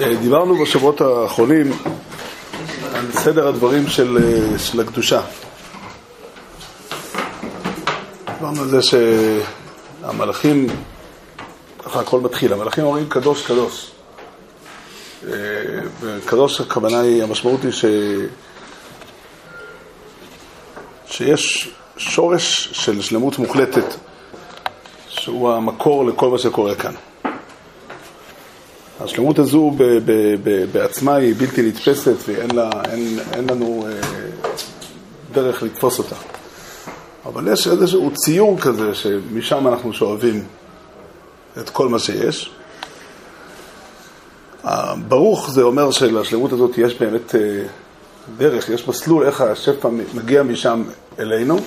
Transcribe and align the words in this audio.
אה, 0.00 0.14
דיברנו 0.22 0.62
בשבועות 0.62 1.00
האחרונים 1.00 1.72
על 2.94 3.12
סדר 3.12 3.48
הדברים 3.48 3.88
של, 3.88 4.18
אה, 4.18 4.58
של 4.58 4.80
הקדושה. 4.80 5.20
דיברנו 8.44 8.53
על 8.53 8.53
זה 8.68 8.80
שהמלאכים, 10.02 10.66
ככה 11.78 12.00
הכל 12.00 12.20
מתחיל, 12.20 12.52
המלאכים 12.52 12.84
אומרים 12.84 13.08
קדוש 13.08 13.46
קדוש. 13.46 13.90
אה, 15.28 15.32
קדוש 16.26 16.60
הכוונה 16.60 17.00
היא, 17.00 17.22
המשמעות 17.22 17.62
היא 17.62 17.72
ש... 17.72 17.84
שיש 21.06 21.74
שורש 21.96 22.68
של 22.72 23.02
שלמות 23.02 23.38
מוחלטת, 23.38 23.94
שהוא 25.08 25.52
המקור 25.52 26.06
לכל 26.06 26.28
מה 26.28 26.38
שקורה 26.38 26.74
כאן. 26.74 26.94
השלמות 29.00 29.38
הזו 29.38 29.70
ב- 29.70 29.82
ב- 29.82 30.34
ב- 30.44 30.64
בעצמה 30.72 31.14
היא 31.14 31.34
בלתי 31.38 31.62
נתפסת 31.62 32.16
ואין 32.28 32.50
לה, 32.50 32.70
אין, 32.90 33.18
אין 33.32 33.50
לנו 33.50 33.86
אה, 33.88 34.00
דרך 35.32 35.62
לתפוס 35.62 35.98
אותה. 35.98 36.16
אבל 37.26 37.52
יש 37.52 37.68
איזשהו 37.68 38.10
ציור 38.14 38.60
כזה 38.60 38.94
שמשם 38.94 39.68
אנחנו 39.68 39.92
שואבים 39.92 40.44
את 41.58 41.70
כל 41.70 41.88
מה 41.88 41.98
שיש. 41.98 42.50
ברוך 45.08 45.50
זה 45.50 45.62
אומר 45.62 45.90
שלשלמות 45.90 46.52
הזאת 46.52 46.78
יש 46.78 46.94
באמת 46.94 47.34
אה, 47.34 47.40
דרך, 48.36 48.68
יש 48.68 48.88
מסלול 48.88 49.26
איך 49.26 49.40
השפע 49.40 49.88
מגיע 50.14 50.42
משם 50.42 50.82
אלינו. 51.18 51.58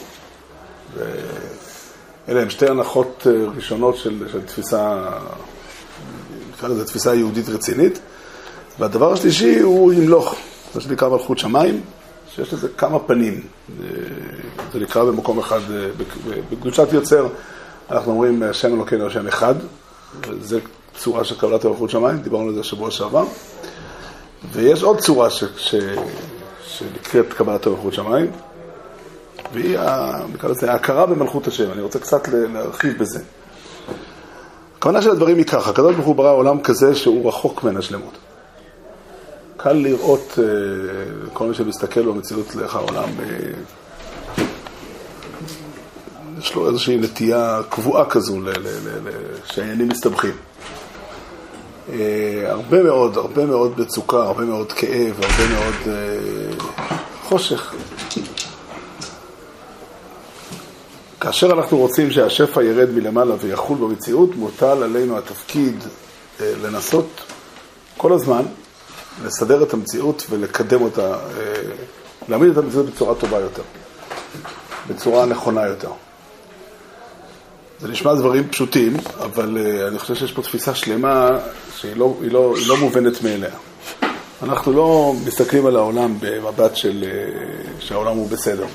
אלה 2.30 2.42
הן 2.42 2.50
שתי 2.50 2.67
הנחות 2.67 3.28
אה, 3.30 3.45
ראשונות 3.56 3.98
של, 3.98 4.23
של 4.32 4.42
תפיסה, 4.42 5.10
נקרא 6.54 6.70
לזה 6.70 6.86
תפיסה 6.86 7.16
יהודית 7.16 7.50
רצינית. 7.50 8.00
והדבר 8.80 9.14
השלישי 9.14 9.60
הוא 9.60 9.94
ימלוך, 9.94 10.36
מה 10.76 10.82
שנקרא 10.82 11.10
מלכות 11.10 11.39
שמיים, 11.39 11.82
שיש 12.38 12.54
לזה 12.54 12.68
כמה 12.78 13.00
פנים. 13.00 13.34
אה, 13.34 13.86
זה 14.74 14.80
נקרא 14.80 15.04
במקום 15.04 15.40
אחד, 15.40 15.60
אה, 15.72 15.88
בקדושת 16.50 16.88
יוצר, 16.94 17.28
אנחנו 17.92 18.12
אומרים 18.12 18.44
השם 18.44 18.76
אלוקינו 18.76 19.08
השם 19.08 19.28
אחד, 19.28 19.56
וזה 20.28 20.60
צורה 20.98 21.24
של 21.24 21.40
קבלת 21.40 21.66
מלכות 21.66 21.90
שמיים, 21.90 22.18
דיברנו 22.18 22.48
על 22.48 22.56
זה 22.56 22.64
שבוע 22.64 22.92
שעבר. 22.92 23.26
ויש 24.52 24.84
עוד 24.84 25.00
צורה 25.00 25.30
ש, 25.30 25.44
ש, 25.58 25.76
שנקראת 26.68 27.34
קבלת 27.34 27.68
מלכות 27.68 27.94
שמיים, 27.94 28.32
והיא, 29.54 29.80
נקרא 30.34 30.50
לזה, 30.50 30.72
ההכרה 30.72 31.06
במלכות 31.06 31.48
השם. 31.48 31.72
אני 31.72 31.82
רוצה 31.82 32.00
קצת 32.00 32.28
להרחיב 32.28 32.98
בזה. 33.00 33.20
הכוונה 34.78 35.02
של 35.02 35.10
הדברים 35.12 35.38
היא 35.38 35.46
ככה, 35.46 35.70
הקדוש 35.70 35.96
ברוך 35.96 36.08
הוא 36.08 36.16
ברא 36.16 36.34
עולם 36.34 36.62
כזה 36.62 36.96
שהוא 36.96 37.28
רחוק 37.28 37.64
מן 37.64 37.78
השלמות. 37.78 38.27
קל 39.68 39.73
לראות, 39.73 40.40
אה, 40.40 40.44
כל 41.34 41.48
מי 41.48 41.54
שמסתכל 41.54 42.02
במציאות 42.02 42.56
לאיך 42.56 42.76
העולם, 42.76 43.10
אה, 43.20 43.36
יש 46.40 46.56
לו 46.56 46.68
איזושהי 46.68 46.98
נטייה 46.98 47.62
קבועה 47.70 48.06
כזו 48.06 48.40
שהעניינים 49.45 49.88
מסתבכים. 49.88 50.32
אה, 51.90 52.44
הרבה 52.48 52.84
מאוד, 52.84 53.18
הרבה 53.18 53.45
מאוד 53.45 53.80
מצוקה, 53.80 54.17
הרבה 54.17 54.45
מאוד 54.45 54.72
כאב, 54.72 55.16
הרבה 55.22 55.48
מאוד 55.54 55.95
חושך. 57.23 57.73
כאשר 61.20 61.52
אנחנו 61.52 61.78
רוצים 61.78 62.11
שהשפע 62.11 62.64
ירד 62.64 62.89
מלמעלה 62.89 63.36
ויחול 63.39 63.78
במציאות, 63.78 64.36
מוטל 64.36 64.84
עלינו 64.84 65.17
התפקיד 65.17 65.84
לנסות 66.39 67.08
כל 67.98 68.14
הזמן 68.14 68.44
לסדר 69.26 69.64
את 69.64 69.73
המציאות 69.73 70.26
ולקדם 70.30 70.82
אותה, 70.82 71.14
אה, 71.14 71.20
להעמיד 72.30 72.52
את 72.52 72.58
המציאות 72.58 72.86
בצורה 72.86 73.16
טובה 73.16 73.39
יותר, 73.39 73.61
בצורה 74.88 75.26
נכונה 75.26 75.66
יותר. 75.66 75.92
זה 77.80 77.88
נשמע 77.88 78.14
דברים 78.14 78.50
פשוטים, 78.50 78.98
אבל 79.20 79.58
אה, 79.58 79.88
אני 79.88 80.00
חושב 80.00 80.16
שיש 80.16 80.32
פה 80.32 80.42
תפיסה 80.42 80.76
שלמה 80.76 81.30
שהיא 81.76 81.95
לא, 81.95 82.17
היא 82.22 82.32
לא, 82.32 82.54
היא 82.58 82.67
לא 82.67 82.78
מובנת 82.78 83.23
מאליה. 83.23 83.55
אנחנו 84.44 84.73
לא 84.73 85.14
מסתכלים 85.26 85.66
על 85.66 85.76
העולם 85.76 86.17
במבט 86.20 86.76
של 86.76 87.05
שהעולם 87.80 88.17
הוא 88.17 88.30
בסדר, 88.30 88.66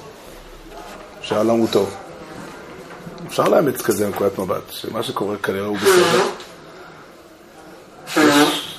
שהעולם 1.22 1.56
הוא 1.58 1.68
טוב. 1.72 1.94
אפשר 3.32 3.48
לאמץ 3.48 3.82
כזה 3.82 4.08
נקודת 4.08 4.38
מבט, 4.38 4.70
שמה 4.70 5.02
שקורה 5.02 5.36
כנראה 5.36 5.66
הוא 5.66 5.76
בסדר. 5.76 6.24
יש 8.16 8.78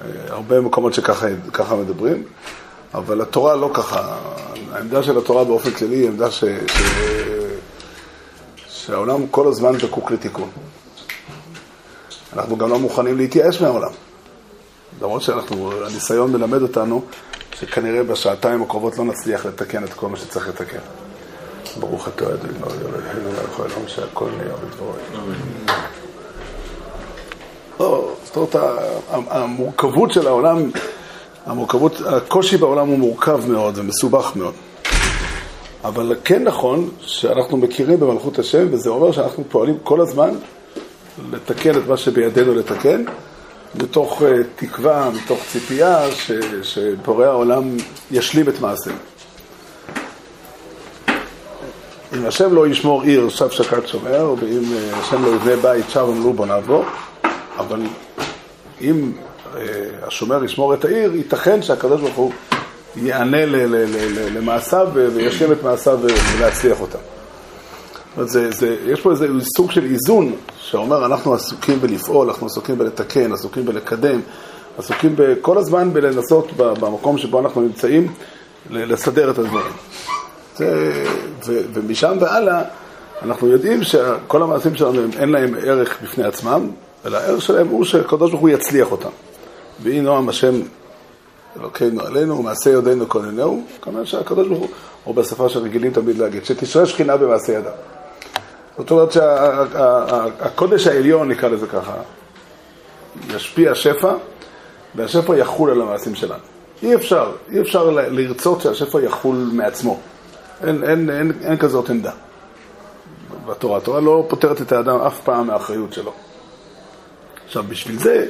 אה, 0.00 0.25
הרבה 0.36 0.60
מקומות 0.60 0.94
שככה 0.94 1.76
מדברים, 1.76 2.22
אבל 2.94 3.20
התורה 3.20 3.56
לא 3.56 3.70
ככה. 3.74 4.16
העמדה 4.72 5.02
של 5.02 5.18
התורה 5.18 5.44
באופן 5.44 5.70
כללי 5.70 5.96
היא 5.96 6.08
עמדה 6.08 6.30
ש... 6.30 6.44
ש... 6.44 6.82
שהעולם 8.68 9.26
כל 9.26 9.48
הזמן 9.48 9.78
זקוק 9.78 10.10
לתיקון. 10.10 10.48
אנחנו 12.32 12.56
גם 12.56 12.70
לא 12.70 12.78
מוכנים 12.78 13.16
להתייאש 13.16 13.60
מהעולם. 13.60 13.90
למרות 15.02 15.22
שאנחנו, 15.22 15.72
הניסיון 15.86 16.32
מלמד 16.32 16.62
אותנו 16.62 17.04
שכנראה 17.54 18.02
בשעתיים 18.02 18.62
הקרובות 18.62 18.98
לא 18.98 19.04
נצליח 19.04 19.46
לתקן 19.46 19.84
את 19.84 19.92
כל 19.92 20.08
מה 20.08 20.16
שצריך 20.16 20.48
לתקן. 20.48 20.78
ברוך 21.80 22.08
אתה 22.08 22.24
אדוני 22.24 22.58
אלוהינו 22.80 23.30
מלך 23.30 23.58
העולם 23.60 23.88
שהכל 23.88 24.28
נהיה 24.36 24.54
בדברו. 24.56 24.92
זאת 28.36 28.56
המורכבות 29.08 30.12
של 30.12 30.26
העולם, 30.26 30.70
המורכבות, 31.46 32.00
הקושי 32.06 32.56
בעולם 32.56 32.88
הוא 32.88 32.98
מורכב 32.98 33.40
מאוד 33.48 33.78
ומסובך 33.78 34.32
מאוד. 34.36 34.54
אבל 35.84 36.16
כן 36.24 36.44
נכון 36.44 36.88
שאנחנו 37.00 37.56
מכירים 37.56 38.00
במלכות 38.00 38.38
השם, 38.38 38.66
וזה 38.70 38.90
אומר 38.90 39.12
שאנחנו 39.12 39.44
פועלים 39.48 39.78
כל 39.82 40.00
הזמן 40.00 40.30
לתקן 41.32 41.70
את 41.78 41.86
מה 41.88 41.96
שבידינו 41.96 42.54
לתקן, 42.54 43.04
מתוך 43.74 44.22
אה, 44.22 44.28
תקווה, 44.56 45.10
מתוך 45.10 45.38
ציפייה 45.52 46.06
שבורא 46.62 47.26
העולם 47.26 47.76
ישלים 48.10 48.48
את 48.48 48.60
מעשינו. 48.60 48.96
אם 52.16 52.26
השם 52.26 52.54
לא 52.54 52.66
ישמור 52.66 53.02
עיר, 53.02 53.28
שב 53.28 53.50
שקד 53.50 53.86
שומר, 53.86 54.34
ואם 54.40 54.62
אה, 54.76 54.98
השם 54.98 55.24
לא 55.24 55.28
יבנה 55.28 55.56
בית, 55.56 55.90
שב 55.90 56.06
אמרו 56.08 56.32
בוא 56.32 56.46
נעבור. 56.46 56.84
אבל 57.58 57.80
אם 58.80 59.12
אה, 59.56 59.60
השומר 60.02 60.44
ישמור 60.44 60.74
את 60.74 60.84
העיר, 60.84 61.14
ייתכן 61.14 61.62
שהקדוש 61.62 62.00
ברוך 62.00 62.14
הוא 62.16 62.32
יענה 62.96 63.46
למעשיו 64.34 64.88
וישלים 64.94 65.52
את 65.52 65.62
מעשיו 65.62 65.98
ולהצליח 66.38 66.80
אותם. 66.80 66.98
זה, 68.24 68.50
זה, 68.50 68.76
יש 68.86 69.00
פה 69.00 69.10
איזה 69.10 69.26
סוג 69.56 69.70
של 69.70 69.84
איזון 69.84 70.32
שאומר 70.58 71.06
אנחנו 71.06 71.34
עסוקים 71.34 71.80
בלפעול, 71.80 72.28
אנחנו 72.28 72.46
עסוקים 72.46 72.78
בלתקן, 72.78 73.32
עסוקים 73.32 73.64
בלקדם, 73.64 74.20
עסוקים 74.78 75.16
כל 75.40 75.58
הזמן 75.58 75.92
בלנסות 75.92 76.52
במקום 76.56 77.18
שבו 77.18 77.40
אנחנו 77.40 77.60
נמצאים 77.60 78.12
לסדר 78.70 79.30
את 79.30 79.38
הדברים. 79.38 79.72
זה, 80.56 81.04
ו, 81.46 81.60
ומשם 81.72 82.16
והלאה, 82.20 82.62
אנחנו 83.22 83.48
יודעים 83.48 83.82
שכל 83.82 84.42
המעשים 84.42 84.74
שלנו 84.74 85.02
אין 85.18 85.28
להם 85.28 85.54
ערך 85.62 85.96
בפני 86.02 86.24
עצמם, 86.24 86.70
אלא 87.06 87.16
הערך 87.16 87.42
שלהם 87.42 87.68
הוא 87.68 87.84
שהקדוש 87.84 88.30
ברוך 88.30 88.42
הוא 88.42 88.48
יצליח 88.48 88.92
אותם. 88.92 89.08
ויהי 89.82 90.00
נועם 90.00 90.28
השם 90.28 90.60
אלוקינו 91.60 92.02
עלינו, 92.02 92.38
ומעשה 92.38 92.70
ידינו 92.70 93.08
כוננהו, 93.08 93.62
כמובן 93.82 94.06
שהקדוש 94.06 94.48
ברוך 94.48 94.60
הוא, 94.60 94.68
או 95.06 95.14
בשפה 95.14 95.48
שרגילים 95.48 95.92
תמיד 95.92 96.18
להגיד, 96.18 96.44
שתשרה 96.44 96.86
שכינה 96.86 97.16
במעשה 97.16 97.52
ידיו. 97.52 97.72
זאת 98.78 98.90
אומרת 98.90 99.12
שהקודש 99.12 100.86
העליון, 100.86 101.28
נקרא 101.28 101.48
לזה 101.48 101.66
ככה, 101.66 101.94
ישפיע 103.34 103.74
שפע, 103.74 104.12
והשפע 104.94 105.36
יחול 105.36 105.70
על 105.70 105.80
המעשים 105.80 106.14
שלנו. 106.14 106.42
אי 106.82 106.94
אפשר, 106.94 107.32
אי 107.50 107.60
אפשר 107.60 107.90
לרצות 107.90 108.60
שהשפע 108.60 109.00
יחול 109.00 109.50
מעצמו. 109.52 109.98
אין, 110.64 110.84
אין, 110.84 111.10
אין, 111.10 111.32
אין 111.42 111.56
כזאת 111.56 111.90
עמדה 111.90 112.12
בתורה. 113.46 113.76
התורה 113.78 114.00
לא 114.00 114.24
פותרת 114.28 114.60
את 114.60 114.72
האדם 114.72 115.00
אף 115.00 115.20
פעם 115.20 115.46
מהאחריות 115.46 115.92
שלו. 115.92 116.12
עכשיו, 117.46 117.64
בשביל 117.68 117.98
זה, 117.98 118.26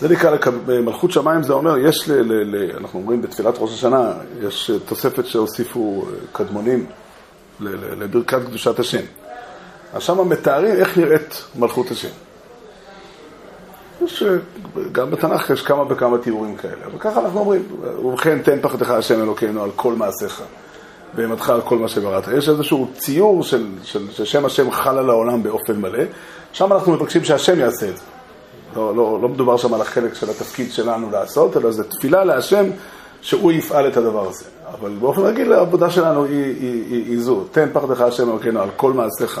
זה 0.00 0.08
נקרא 0.08 0.36
מלכות 0.66 1.10
שמיים, 1.10 1.42
זה 1.42 1.52
אומר, 1.52 1.78
יש, 1.78 2.08
ל, 2.08 2.12
ל, 2.12 2.56
ל, 2.56 2.76
אנחנו 2.76 3.00
אומרים 3.00 3.22
בתפילת 3.22 3.54
ראש 3.58 3.72
השנה, 3.72 4.12
יש 4.42 4.70
תוספת 4.86 5.26
שהוסיפו 5.26 6.04
קדמונים, 6.32 6.86
לברכת 7.60 8.42
קדושת 8.46 8.78
השם. 8.78 9.02
אז 9.94 10.02
שם 10.02 10.28
מתארים 10.28 10.76
איך 10.76 10.98
נראית 10.98 11.44
מלכות 11.56 11.90
השם. 11.90 12.08
יש, 14.04 14.22
גם 14.92 15.10
בתנ"ך 15.10 15.50
יש 15.50 15.62
כמה 15.62 15.82
וכמה 15.88 16.18
תיאורים 16.18 16.56
כאלה, 16.56 16.96
וככה 16.96 17.20
אנחנו 17.20 17.40
אומרים, 17.40 17.62
ובכן 18.04 18.42
תן 18.42 18.60
פחדך 18.62 18.90
השם 18.90 19.22
אלוקינו 19.22 19.62
על 19.62 19.70
כל 19.76 19.92
מעשיך, 19.92 20.42
ואימתך 21.14 21.50
על 21.50 21.60
כל 21.60 21.78
מה 21.78 21.88
שבראת. 21.88 22.24
יש 22.36 22.48
איזשהו 22.48 22.88
ציור 22.96 23.42
של, 23.42 23.66
של, 23.82 24.10
של 24.10 24.24
שם 24.24 24.44
השם 24.44 24.70
חל 24.70 24.98
על 24.98 25.10
העולם 25.10 25.42
באופן 25.42 25.80
מלא, 25.80 26.04
שם 26.58 26.72
אנחנו 26.72 26.92
מבקשים 26.92 27.24
שהשם 27.24 27.60
יעשה 27.60 27.88
את 27.88 27.96
זה. 27.96 28.02
לא, 28.76 28.96
לא, 28.96 29.18
לא 29.22 29.28
מדובר 29.28 29.56
שם 29.56 29.74
על 29.74 29.80
החלק 29.80 30.14
של 30.14 30.30
התפקיד 30.30 30.72
שלנו 30.72 31.10
לעשות, 31.10 31.56
אלא 31.56 31.70
זו 31.70 31.82
תפילה 31.82 32.24
להשם 32.24 32.66
שהוא 33.20 33.52
יפעל 33.52 33.88
את 33.88 33.96
הדבר 33.96 34.28
הזה. 34.28 34.44
אבל 34.80 34.90
באופן 34.90 35.20
רגיל 35.20 35.52
העבודה 35.52 35.90
שלנו 35.90 36.24
היא, 36.24 36.44
היא, 36.44 36.84
היא, 36.90 37.04
היא 37.10 37.20
זו, 37.20 37.44
תן 37.52 37.68
פחדך 37.72 38.00
השם 38.00 38.30
אלוקינו 38.30 38.62
על 38.62 38.68
כל 38.76 38.92
מעשיך, 38.92 39.40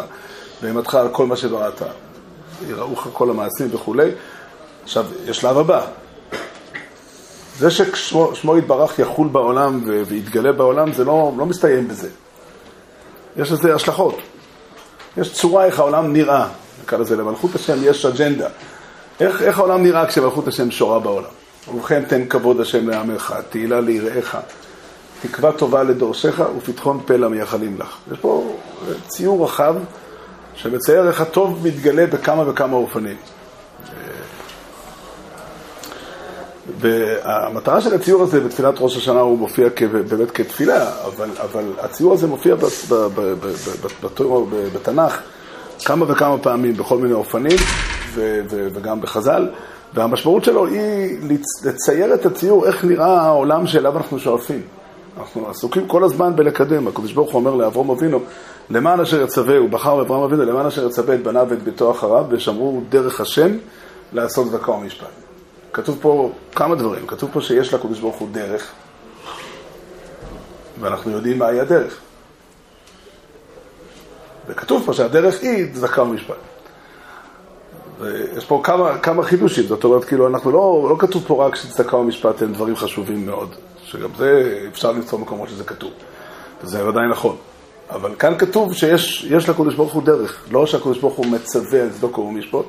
ואימתך 0.62 0.94
על 0.94 1.08
כל 1.12 1.26
מה 1.26 1.36
שבראת. 1.36 1.82
יראוך 2.68 3.08
כל 3.12 3.30
המעשים 3.30 3.68
וכולי. 3.72 4.10
עכשיו, 4.84 5.06
יש 5.26 5.36
שלב 5.36 5.58
הבא. 5.58 5.86
זה 7.58 7.70
ששמו 7.70 8.58
יתברך 8.58 8.98
יחול 8.98 9.28
בעולם 9.28 9.80
ויתגלה 10.06 10.52
בעולם, 10.52 10.92
זה 10.92 11.04
לא, 11.04 11.32
לא 11.36 11.46
מסתיים 11.46 11.88
בזה. 11.88 12.08
יש 13.36 13.52
לזה 13.52 13.74
השלכות. 13.74 14.18
יש 15.16 15.32
צורה 15.32 15.64
איך 15.64 15.78
העולם 15.78 16.12
נראה, 16.12 16.48
נקרא 16.82 16.98
לזה, 16.98 17.16
למלכות 17.16 17.54
השם 17.54 17.78
יש 17.82 18.06
אג'נדה. 18.06 18.48
איך, 19.20 19.42
איך 19.42 19.58
העולם 19.58 19.82
נראה 19.82 20.06
כשמלכות 20.06 20.48
השם 20.48 20.70
שורה 20.70 20.98
בעולם? 20.98 21.30
ובכן 21.74 22.04
תן 22.04 22.26
כבוד 22.28 22.60
השם 22.60 22.88
לעמך, 22.88 23.34
תהילה 23.50 23.80
ליראיך, 23.80 24.38
תקווה 25.22 25.52
טובה 25.52 25.82
לדורשך 25.82 26.40
ופתחון 26.58 27.00
פה 27.06 27.16
למייחלים 27.16 27.76
לך. 27.78 27.96
יש 28.12 28.18
פה 28.18 28.56
ציור 29.06 29.44
רחב 29.44 29.74
שמצייר 30.54 31.08
איך 31.08 31.20
הטוב 31.20 31.66
מתגלה 31.66 32.06
בכמה 32.06 32.50
וכמה 32.50 32.76
אופנים. 32.76 33.16
והמטרה 36.80 37.80
של 37.80 37.94
הציור 37.94 38.22
הזה 38.22 38.40
בתפילת 38.40 38.74
ראש 38.78 38.96
השנה 38.96 39.20
הוא 39.20 39.38
מופיע 39.38 39.68
באמת 40.08 40.30
כתפילה, 40.30 40.92
אבל, 41.04 41.28
אבל 41.42 41.72
הציור 41.78 42.14
הזה 42.14 42.26
מופיע 42.26 42.54
בתנ"ך 44.74 45.20
כמה 45.84 46.04
וכמה 46.08 46.38
פעמים 46.38 46.74
בכל 46.74 46.98
מיני 46.98 47.14
אופנים 47.14 47.56
וגם 48.48 49.00
בחז"ל, 49.00 49.48
והמשמעות 49.94 50.44
שלו 50.44 50.66
היא 50.66 51.18
לצייר 51.64 52.14
את 52.14 52.26
הציור 52.26 52.66
איך 52.66 52.84
נראה 52.84 53.20
העולם 53.20 53.66
שאליו 53.66 53.96
אנחנו 53.96 54.18
שואפים. 54.18 54.62
אנחנו 55.18 55.48
עסוקים 55.48 55.88
כל 55.88 56.04
הזמן 56.04 56.36
בלקדם, 56.36 56.88
הקדוש 56.88 57.12
ברוך 57.12 57.32
הוא 57.32 57.38
אומר 57.38 57.54
לאברום 57.54 57.90
אבינו, 57.90 58.20
למען 58.70 59.00
אשר 59.00 59.22
יצווה, 59.22 59.56
הוא 59.56 59.70
בחר 59.70 59.96
באברהם 59.96 60.22
אבינו, 60.22 60.44
למען 60.44 60.66
אשר 60.66 60.86
יצווה 60.86 61.14
את 61.14 61.22
בניו 61.22 61.46
ואת 61.50 61.62
ביתו 61.62 61.90
אחריו, 61.90 62.24
ושמרו 62.28 62.80
דרך 62.88 63.20
השם 63.20 63.56
לעשות 64.12 64.48
צדקה 64.50 64.70
ומשפט. 64.70 65.06
כתוב 65.72 65.98
פה 66.00 66.32
כמה 66.54 66.74
דברים, 66.74 67.06
כתוב 67.06 67.30
פה 67.32 67.40
שיש 67.40 67.74
לקדוש 67.74 68.00
ברוך 68.00 68.16
הוא 68.16 68.28
דרך, 68.32 68.72
ואנחנו 70.80 71.10
יודעים 71.10 71.38
מהי 71.38 71.60
הדרך. 71.60 72.00
וכתוב 74.48 74.82
פה 74.86 74.92
שהדרך 74.92 75.42
היא 75.42 75.74
צדקה 75.74 76.02
ומשפט. 76.02 76.34
ויש 78.00 78.44
פה 78.44 78.60
כמה, 78.64 78.98
כמה 78.98 79.22
חידושים, 79.22 79.66
זאת 79.66 79.84
אומרת, 79.84 80.04
כאילו, 80.04 80.28
אנחנו 80.28 80.50
לא, 80.50 80.86
לא 80.90 80.96
כתוב 80.98 81.24
פה 81.26 81.46
רק 81.46 81.56
שצדקה 81.56 81.96
ומשפט 81.96 82.42
הם 82.42 82.52
דברים 82.52 82.76
חשובים 82.76 83.26
מאוד, 83.26 83.54
שגם 83.84 84.08
זה 84.18 84.58
אפשר 84.72 84.92
למצוא 84.92 85.18
מקומות 85.18 85.48
שזה 85.48 85.64
כתוב, 85.64 85.90
וזה 86.62 86.88
עדיין 86.88 87.08
נכון. 87.10 87.36
אבל 87.90 88.14
כאן 88.18 88.38
כתוב 88.38 88.74
שיש 88.74 89.48
לקדוש 89.48 89.74
ברוך 89.74 89.92
הוא 89.92 90.02
דרך, 90.02 90.44
לא 90.50 90.66
שהקדוש 90.66 90.98
ברוך 90.98 91.14
הוא 91.14 91.26
מצווה 91.26 91.82
על 91.82 91.90
צדקה 91.90 92.20
ומשפט, 92.20 92.64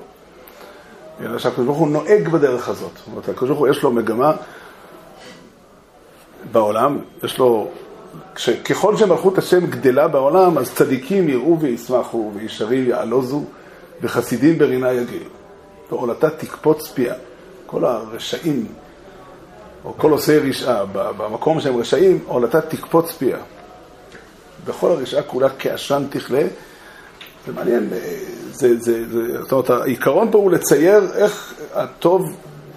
אלא 1.21 1.39
שהקדוש 1.39 1.65
ברוך 1.65 1.77
הוא 1.77 1.87
נוהג 1.87 2.27
בדרך 2.27 2.69
הזאת. 2.69 2.91
זאת 2.97 3.07
אומרת, 3.07 3.29
הקדוש 3.29 3.49
ברוך 3.49 3.59
הוא 3.59 3.67
יש 3.67 3.83
לו 3.83 3.91
מגמה 3.91 4.33
בעולם, 6.51 6.99
יש 7.23 7.37
לו, 7.37 7.67
ככל 8.65 8.97
שמלכות 8.97 9.37
השם 9.37 9.65
גדלה 9.65 10.07
בעולם, 10.07 10.57
אז 10.57 10.73
צדיקים 10.73 11.29
יראו 11.29 11.59
וישמחו, 11.59 12.31
וישרים 12.35 12.89
יעלוזו, 12.89 13.43
וחסידים 14.01 14.57
ברינה 14.57 14.91
יגילו. 14.93 15.29
ועולתה 15.91 16.29
תקפוץ 16.29 16.87
פיה. 16.87 17.13
כל 17.65 17.85
הרשעים, 17.85 18.65
או 19.85 19.93
כל 19.97 20.11
עושי 20.11 20.37
רשעה, 20.37 20.85
במקום 20.91 21.61
שהם 21.61 21.77
רשעים, 21.77 22.19
עולתה 22.27 22.61
תקפוץ 22.61 23.11
פיה. 23.11 23.37
וכל 24.65 24.91
הרשעה 24.91 25.23
כולה 25.23 25.47
כעשן 25.59 26.03
תכלה. 26.09 26.43
זה 27.47 27.53
מעניין, 27.53 27.89
זה, 28.51 28.79
זה, 28.79 29.09
זה, 29.09 29.41
זאת 29.41 29.51
אומרת, 29.51 29.69
העיקרון 29.69 30.31
פה 30.31 30.37
הוא 30.37 30.51
לצייר 30.51 31.13
איך 31.15 31.53
הטוב, 31.73 32.21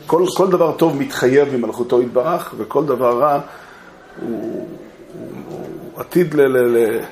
כל, 0.07 0.25
כל 0.37 0.51
דבר 0.51 0.73
טוב 0.73 0.97
מתחייב 0.97 1.57
ממלכותו 1.57 2.03
יתברך, 2.03 2.55
וכל 2.57 2.87
דבר 2.87 3.19
רע 3.19 3.41
הוא, 4.21 4.69
הוא, 5.19 5.67
עתיד 5.97 6.35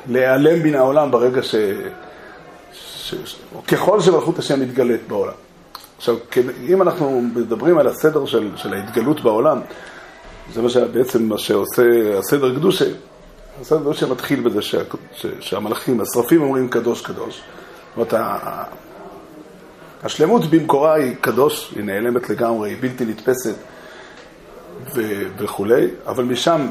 להיעלם 0.08 0.62
מן 0.62 0.74
העולם 0.74 1.10
ברגע 1.10 1.42
ש... 1.42 1.54
ש... 2.72 3.14
ככל 3.68 4.00
שמלכות 4.00 4.38
השם 4.38 4.60
מתגלית 4.60 5.08
בעולם. 5.08 5.32
עכשיו, 5.96 6.16
אם 6.68 6.82
אנחנו 6.82 7.22
מדברים 7.22 7.78
על 7.78 7.86
הסדר 7.86 8.26
של, 8.26 8.50
של 8.56 8.74
ההתגלות 8.74 9.20
בעולם, 9.20 9.60
זה 10.52 10.62
מה 10.62 10.68
שבעצם 10.68 11.22
מה 11.22 11.38
שעושה 11.38 11.82
הסדר 12.18 12.54
קדושה. 12.54 12.84
הסדר 13.60 13.78
קדושה 13.78 14.06
מתחיל 14.06 14.40
בזה 14.40 14.62
שה, 14.62 14.78
ש, 15.14 15.26
שהמלאכים, 15.40 16.00
השרפים 16.00 16.42
אומרים 16.42 16.68
קדוש 16.68 17.02
קדוש. 17.02 17.42
זאת 17.96 18.12
אומרת, 18.12 18.14
השלמות 20.02 20.44
במקורה 20.44 20.94
היא 20.94 21.14
קדוש, 21.20 21.72
היא 21.76 21.84
נעלמת 21.84 22.30
לגמרי, 22.30 22.70
היא 22.70 22.76
בלתי 22.80 23.04
נתפסת 23.04 23.54
ו- 24.94 25.28
וכולי, 25.38 25.86
אבל 26.06 26.24
משם, 26.24 26.68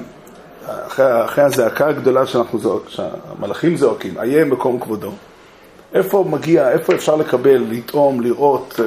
אחרי, 0.88 1.26
אחרי 1.26 1.44
הזעקה 1.44 1.88
הגדולה 1.88 2.26
שאנחנו 2.26 2.60
זועק, 2.60 2.90
שהמלאכים 2.90 3.78
זועקים, 3.78 4.18
איה 4.20 4.46
מקום 4.46 4.80
כבודו, 4.80 5.12
איפה 5.94 6.26
מגיע, 6.30 6.72
איפה 6.72 6.94
אפשר 6.94 7.16
לקבל, 7.16 7.66
לטעום, 7.70 8.22
לראות, 8.22 8.80
אה, 8.80 8.86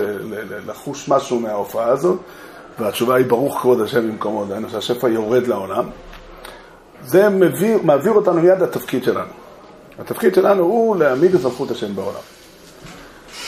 לחוש 0.67 1.09
משהו 1.09 1.41
מההופעה 1.41 1.89
הזאת? 1.89 2.19
והתשובה 2.79 3.15
היא 3.15 3.27
ברוך 3.27 3.61
כבוד 3.61 3.81
השם 3.81 4.09
במקומו, 4.09 4.45
דהיינו 4.45 4.71
שהשפע 4.71 5.09
יורד 5.09 5.47
לעולם. 5.47 5.85
זה 7.05 7.29
מביא, 7.29 7.77
מעביר 7.83 8.13
אותנו 8.13 8.41
מיד 8.41 8.63
לתפקיד 8.63 9.05
שלנו. 9.05 9.31
התפקיד 9.99 10.35
שלנו 10.35 10.63
הוא 10.63 10.97
להעמיד 10.97 11.35
את 11.35 11.45
מלכות 11.45 11.71
השם 11.71 11.95
בעולם. 11.95 12.21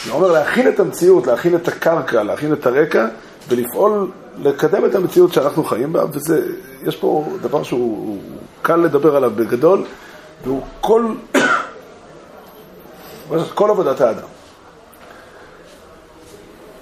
זה 0.05 0.13
אומר 0.13 0.33
להכין 0.33 0.69
את 0.69 0.81
המציאות, 0.81 1.27
להכין 1.27 1.55
את 1.55 1.69
הקרקע, 1.69 2.23
להכין 2.23 2.53
את 2.53 2.67
הרקע, 2.67 3.07
ולפעול, 3.49 4.11
לקדם 4.43 4.85
את 4.85 4.95
המציאות 4.95 5.33
שאנחנו 5.33 5.65
חיים 5.65 5.93
בה, 5.93 6.05
וזה, 6.13 6.47
יש 6.83 6.97
פה 6.97 7.25
דבר 7.43 7.63
שהוא 7.63 8.19
קל 8.63 8.77
לדבר 8.77 9.17
עליו 9.17 9.33
בגדול, 9.37 9.85
והוא 10.45 10.61
כל, 10.81 11.07
כל 13.55 13.71
עבודת 13.71 14.01
האדם. 14.01 14.27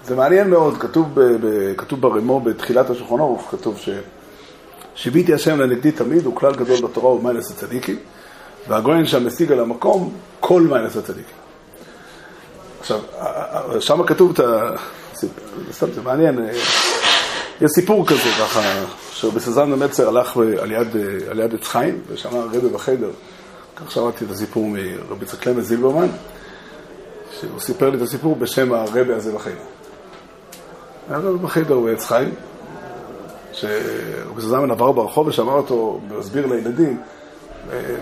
זה 0.05 0.17
מעניין 0.17 0.51
מאוד, 0.51 0.79
כתוב, 0.79 1.09
ב, 1.15 1.21
ב, 1.21 1.75
כתוב 1.77 2.01
ברמו 2.01 2.41
בתחילת 2.41 2.91
השולחן 2.91 3.21
ערוך, 3.21 3.49
כתוב 3.51 3.79
ש... 3.79 3.89
שיביתי 4.95 5.35
השם 5.35 5.61
לנגדי 5.61 5.93
תמיד, 5.93 6.27
הוא 6.27 6.37
כלל 6.37 6.55
גדול 6.55 6.81
בתורה 6.83 7.11
ובמיינס 7.11 7.51
הצדיקים. 7.51 7.97
והגויין 8.69 9.07
שם 9.07 9.27
משיג 9.27 9.53
על 9.53 9.61
המקום 9.61 10.13
כל 10.41 10.63
מיינס 10.63 10.97
הצדיקים. 10.97 11.37
עכשיו, 12.81 13.01
שם 13.81 14.07
כתוב 14.07 14.33
את 14.33 14.41
ה... 14.41 14.71
זה 15.95 16.03
מעניין, 16.03 16.39
יש 17.61 17.71
סיפור 17.71 18.07
כזה 18.07 18.31
ככה, 18.41 18.61
שבסזן 19.13 19.71
נמצר 19.71 20.09
הלך 20.09 20.37
על 20.37 20.73
יד, 20.73 20.97
על 21.31 21.41
יד 21.41 21.55
עץ 21.55 21.69
חיים, 21.69 22.01
ושמע 22.09 22.39
רבי 22.45 22.69
בחדר, 22.69 23.11
כך 23.77 23.91
שמעתי 23.91 24.25
את 24.25 24.31
הסיפור 24.31 24.67
מרבי 24.69 25.27
צקלמס 25.27 25.65
זילברמן, 25.65 26.09
שהוא 27.41 27.61
סיפר 27.61 27.91
לי 27.91 27.97
את 27.97 28.03
הסיפור 28.03 28.37
בשם 28.37 28.73
הרבי 28.73 29.13
הזה 29.13 29.33
בחדר. 29.33 29.55
היה 31.09 31.19
רבי 31.19 31.39
בחדר 31.39 31.79
בעץ 31.79 32.05
חיים, 32.05 32.35
שרבי 33.53 34.41
סזן 34.41 34.71
עבר 34.71 34.93
ברחוב 34.93 35.27
ושמע 35.27 35.53
אותו 35.53 36.01
מסביר 36.19 36.47
לילדים, 36.47 37.01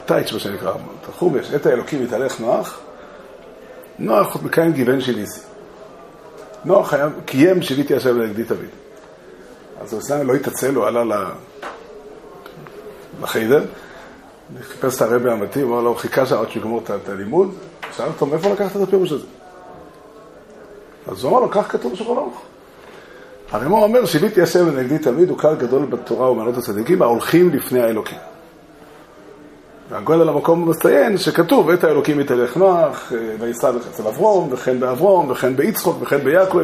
טייץ' 0.06 0.32
מה 0.32 0.38
שנקרא, 0.38 0.72
חומש, 1.18 1.54
את 1.54 1.66
האלוקים 1.66 2.02
יתהלך 2.02 2.40
נוח, 2.40 2.80
נוח 3.98 4.34
עוד 4.34 4.44
מקיים 4.44 4.72
גיוון 4.72 5.00
של 5.00 5.18
איסי. 5.18 5.49
נוח 6.64 6.94
היה, 6.94 7.08
קיים 7.24 7.62
שיביתי 7.62 7.94
השם 7.94 8.18
לנגדי 8.18 8.44
תמיד. 8.44 8.70
אז 9.80 10.10
הוא 10.10 10.24
לא 10.24 10.34
התעצל, 10.34 10.74
הוא 10.74 10.86
עלה 10.86 11.02
לחיידר, 13.22 13.64
חיפש 14.62 14.96
את 14.96 15.02
הרבי 15.02 15.30
המתאים, 15.30 15.66
הוא 15.66 15.74
אמר 15.74 15.82
לו, 15.82 15.94
חיכה 15.94 16.26
שם 16.26 16.36
עד 16.36 16.50
שיגמור 16.50 16.82
את 16.84 17.08
הלימוד, 17.08 17.54
שאל 17.96 18.06
אותו, 18.06 18.26
מאיפה 18.26 18.52
לקחת 18.52 18.76
את 18.76 18.82
הפירוש 18.82 19.12
הזה? 19.12 19.26
אז 21.08 21.24
הוא 21.24 21.32
אמר 21.32 21.40
לו, 21.40 21.50
כך 21.50 21.72
כתוב 21.72 21.92
בשולחן 21.92 22.12
ערוך. 22.12 22.42
הרמור 23.50 23.82
אומר, 23.82 24.06
שיביתי 24.06 24.42
השם 24.42 24.68
לנגדי 24.68 24.98
תמיד, 24.98 25.30
הוא 25.30 25.38
כלל 25.38 25.54
גדול 25.54 25.86
בתורה 25.86 26.30
ומעלות 26.30 26.56
הצדיקים, 26.56 27.02
ההולכים 27.02 27.50
לפני 27.50 27.80
האלוקים. 27.80 28.18
והגואל 29.90 30.20
על 30.20 30.28
המקום 30.28 30.68
מציין 30.68 31.18
שכתוב, 31.18 31.70
את 31.70 31.84
האלוקים 31.84 32.20
יתהלך 32.20 32.56
נוח, 32.56 33.12
אה, 33.12 33.18
ויסע 33.40 33.70
אצל 33.90 34.06
אברום, 34.06 34.48
וכן 34.52 34.80
באברום, 34.80 35.30
וכן 35.30 35.56
ביצחוק, 35.56 35.96
וכן 36.00 36.18
ביעקב, 36.24 36.58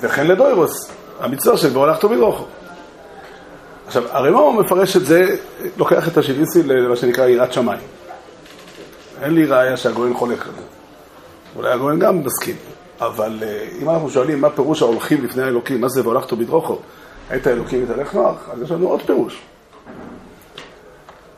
וכן 0.00 0.26
לדוירוס, 0.26 0.90
המצווה 1.20 1.56
של 1.56 1.68
בוא 1.68 1.86
הלכתו 1.86 2.08
בדרוכו. 2.08 2.44
עכשיו, 3.86 4.02
הרמ"א 4.10 4.60
מפרש 4.60 4.96
את 4.96 5.06
זה, 5.06 5.36
לוקח 5.76 6.08
את 6.08 6.16
השיביסי 6.16 6.62
למה 6.62 6.96
שנקרא 6.96 7.26
יראת 7.26 7.52
שמיים. 7.52 7.80
אין 9.22 9.34
לי 9.34 9.46
ראיה 9.46 9.76
שהגויין 9.76 10.14
חולק 10.14 10.46
על 10.46 10.52
זה. 10.52 10.62
אולי 11.56 11.72
הגויין 11.72 11.98
גם 11.98 12.22
מסכים. 12.24 12.56
אבל 13.00 13.38
אה, 13.42 13.68
אם 13.82 13.90
אנחנו 13.90 14.10
שואלים 14.10 14.40
מה 14.40 14.50
פירוש 14.50 14.82
ההולכים 14.82 15.24
לפני 15.24 15.42
האלוקים, 15.42 15.80
מה 15.80 15.88
זה 15.88 16.02
והולכתו 16.02 16.36
בדרוכו, 16.36 16.78
את 17.36 17.46
האלוקים 17.46 17.84
יתהלך 17.84 18.14
נוח, 18.14 18.48
אז 18.52 18.62
יש 18.62 18.70
לנו 18.70 18.88
עוד 18.88 19.02
פירוש. 19.02 19.42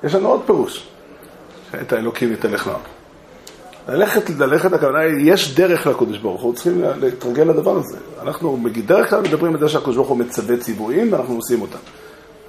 יש 0.04 0.14
לנו 0.14 0.28
עוד 0.28 0.40
פירוש, 0.46 0.86
את 1.80 1.92
האלוקים 1.92 2.32
יתהלך 2.32 2.66
נוח. 2.66 2.80
ללכת, 3.88 4.30
ללכת, 4.30 4.72
הכוונה 4.72 4.98
היא, 4.98 5.32
יש 5.32 5.54
דרך 5.54 5.86
לקודש 5.86 6.18
ברוך 6.18 6.42
הוא, 6.42 6.54
צריכים 6.54 6.84
להתרגל 7.00 7.42
לדבר 7.42 7.76
הזה. 7.76 7.96
אנחנו 8.22 8.56
בדרך 8.62 9.10
כלל 9.10 9.20
מדברים 9.20 9.54
על 9.54 9.60
זה 9.60 9.68
שהקודש 9.68 9.96
ברוך 9.96 10.08
הוא 10.08 10.18
מצווה 10.18 10.56
ציוויים 10.56 11.12
ואנחנו 11.12 11.34
עושים 11.34 11.62
אותם. 11.62 11.78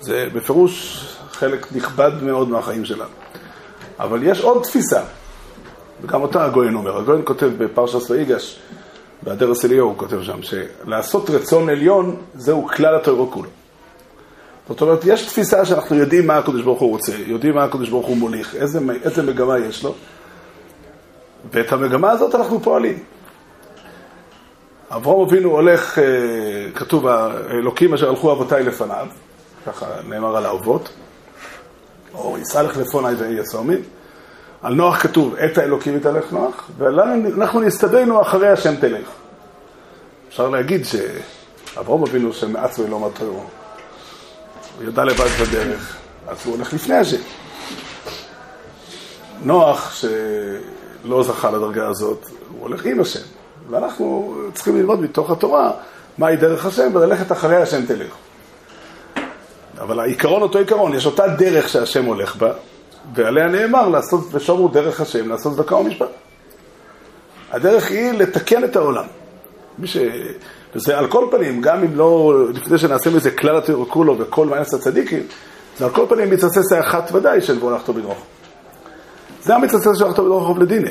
זה 0.01 0.27
בפירוש 0.33 1.05
חלק 1.31 1.67
נכבד 1.75 2.11
מאוד 2.21 2.49
מהחיים 2.49 2.85
שלנו. 2.85 3.09
אבל 3.99 4.23
יש 4.23 4.41
עוד 4.41 4.63
תפיסה, 4.63 5.01
וגם 6.01 6.21
אותה 6.21 6.45
הגויין 6.45 6.75
אומר. 6.75 6.97
הגויין 6.97 7.21
כותב 7.25 7.49
בפרשס 7.57 8.09
ויגש, 8.09 8.59
באדרס 9.23 9.65
אליהו 9.65 9.87
הוא 9.87 9.97
כותב 9.97 10.21
שם, 10.21 10.39
שלעשות 10.41 11.29
רצון 11.29 11.69
עליון 11.69 12.15
זהו 12.35 12.67
כלל 12.67 12.95
התוירו 12.95 13.31
כולו. 13.31 13.49
זאת 14.73 14.81
אומרת, 14.81 14.99
יש 15.05 15.25
תפיסה 15.25 15.65
שאנחנו 15.65 15.95
יודעים 15.95 16.27
מה 16.27 16.37
הקדוש 16.37 16.61
ברוך 16.61 16.79
הוא 16.79 16.89
רוצה, 16.89 17.11
יודעים 17.27 17.55
מה 17.55 17.63
הקדוש 17.63 17.89
ברוך 17.89 18.07
הוא 18.07 18.17
מוליך, 18.17 18.55
איזה, 18.55 18.79
איזה 19.03 19.23
מגמה 19.23 19.59
יש 19.59 19.83
לו, 19.83 19.95
ואת 21.51 21.71
המגמה 21.71 22.11
הזאת 22.11 22.35
אנחנו 22.35 22.59
פועלים. 22.59 22.99
אברהם 24.91 25.19
אבינו 25.19 25.49
הולך, 25.49 25.99
אה, 25.99 26.03
כתוב, 26.75 27.07
האלוקים 27.07 27.93
אשר 27.93 28.09
הלכו 28.09 28.31
אבותיי 28.31 28.63
לפניו, 28.63 29.07
ככה 29.65 29.85
נאמר 30.07 30.37
על 30.37 30.45
האבות, 30.45 30.89
או 32.13 32.37
יסלח 32.37 32.77
לפוני 32.77 33.15
ואי 33.15 33.33
יסומים. 33.33 33.81
על 34.61 34.73
נוח 34.73 35.01
כתוב, 35.01 35.35
את 35.35 35.57
האלוקים 35.57 35.97
יתהלך 35.97 36.31
נוח, 36.31 36.69
ואנחנו 36.77 37.59
נסתדרנו 37.59 38.21
אחרי 38.21 38.49
השם 38.49 38.75
תלך. 38.75 39.07
אפשר 40.29 40.49
להגיד 40.49 40.81
שאברהם 40.85 42.03
אבינו 42.03 42.33
שמעט 42.33 42.79
ולא 42.79 42.99
מטרו, 42.99 43.43
הוא 44.77 44.87
ידע 44.87 45.03
לבד 45.03 45.27
בדרך, 45.41 45.97
אז 46.27 46.37
הוא 46.45 46.55
הולך 46.55 46.73
לפני 46.73 46.95
השם. 46.95 47.21
נוח, 49.43 49.95
שלא 49.95 51.23
זכה 51.23 51.51
לדרגה 51.51 51.87
הזאת, 51.87 52.25
הוא 52.49 52.61
הולך 52.61 52.85
עם 52.85 52.99
השם. 52.99 53.19
ואנחנו 53.69 54.35
צריכים 54.53 54.77
ללמוד 54.77 55.01
מתוך 55.01 55.31
התורה 55.31 55.71
מהי 56.17 56.35
דרך 56.35 56.65
השם 56.65 56.89
וללכת 56.93 57.31
אחרי 57.31 57.55
השם 57.55 57.85
תלך. 57.85 58.13
אבל 59.79 59.99
העיקרון 59.99 60.41
אותו 60.41 60.59
עיקרון, 60.59 60.95
יש 60.95 61.05
אותה 61.05 61.27
דרך 61.27 61.69
שהשם 61.69 62.05
הולך 62.05 62.35
בה, 62.35 62.53
ועליה 63.13 63.47
נאמר 63.47 63.89
לעשות 63.89 64.27
ושומרו 64.31 64.67
דרך 64.67 65.01
השם, 65.01 65.29
לעשות 65.29 65.55
צדקה 65.55 65.75
ומשפט. 65.75 66.09
הדרך 67.51 67.91
היא 67.91 68.11
לתקן 68.11 68.63
את 68.63 68.75
העולם. 68.75 69.05
מי 69.77 69.87
ש... 69.87 69.97
וזה 70.75 70.97
על 70.97 71.07
כל 71.07 71.27
פנים, 71.31 71.61
גם 71.61 71.83
אם 71.83 71.95
לא, 71.95 72.33
לפני 72.53 72.77
שנעשה 72.77 73.09
מזה 73.09 73.31
כלל 73.31 73.57
התיאור 73.57 73.85
כולו 73.89 74.19
וכל 74.19 74.47
מעייס 74.47 74.73
הצדיקים, 74.73 75.23
זה 75.77 75.85
על 75.85 75.91
כל 75.91 76.05
פנים 76.09 76.29
מתססס 76.29 76.71
האחת 76.71 77.11
ודאי 77.13 77.41
של 77.41 77.57
והולכתו 77.59 77.93
בדרוך. 77.93 78.23
זה 79.41 79.55
המצסס 79.55 79.97
של 79.97 80.03
הולכתו 80.03 80.23
בדרוך 80.23 80.57
לדיני. 80.57 80.89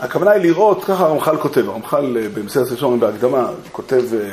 הכוונה 0.00 0.30
היא 0.30 0.42
לראות, 0.42 0.84
ככה 0.84 1.04
הרמח"ל 1.04 1.36
כותב, 1.36 1.68
הרמח"ל 1.68 2.16
אה, 2.16 2.28
במסגרת 2.34 2.70
ראשון 2.70 3.00
בהקדמה, 3.00 3.50
כותב 3.72 4.02
אה, 4.14 4.28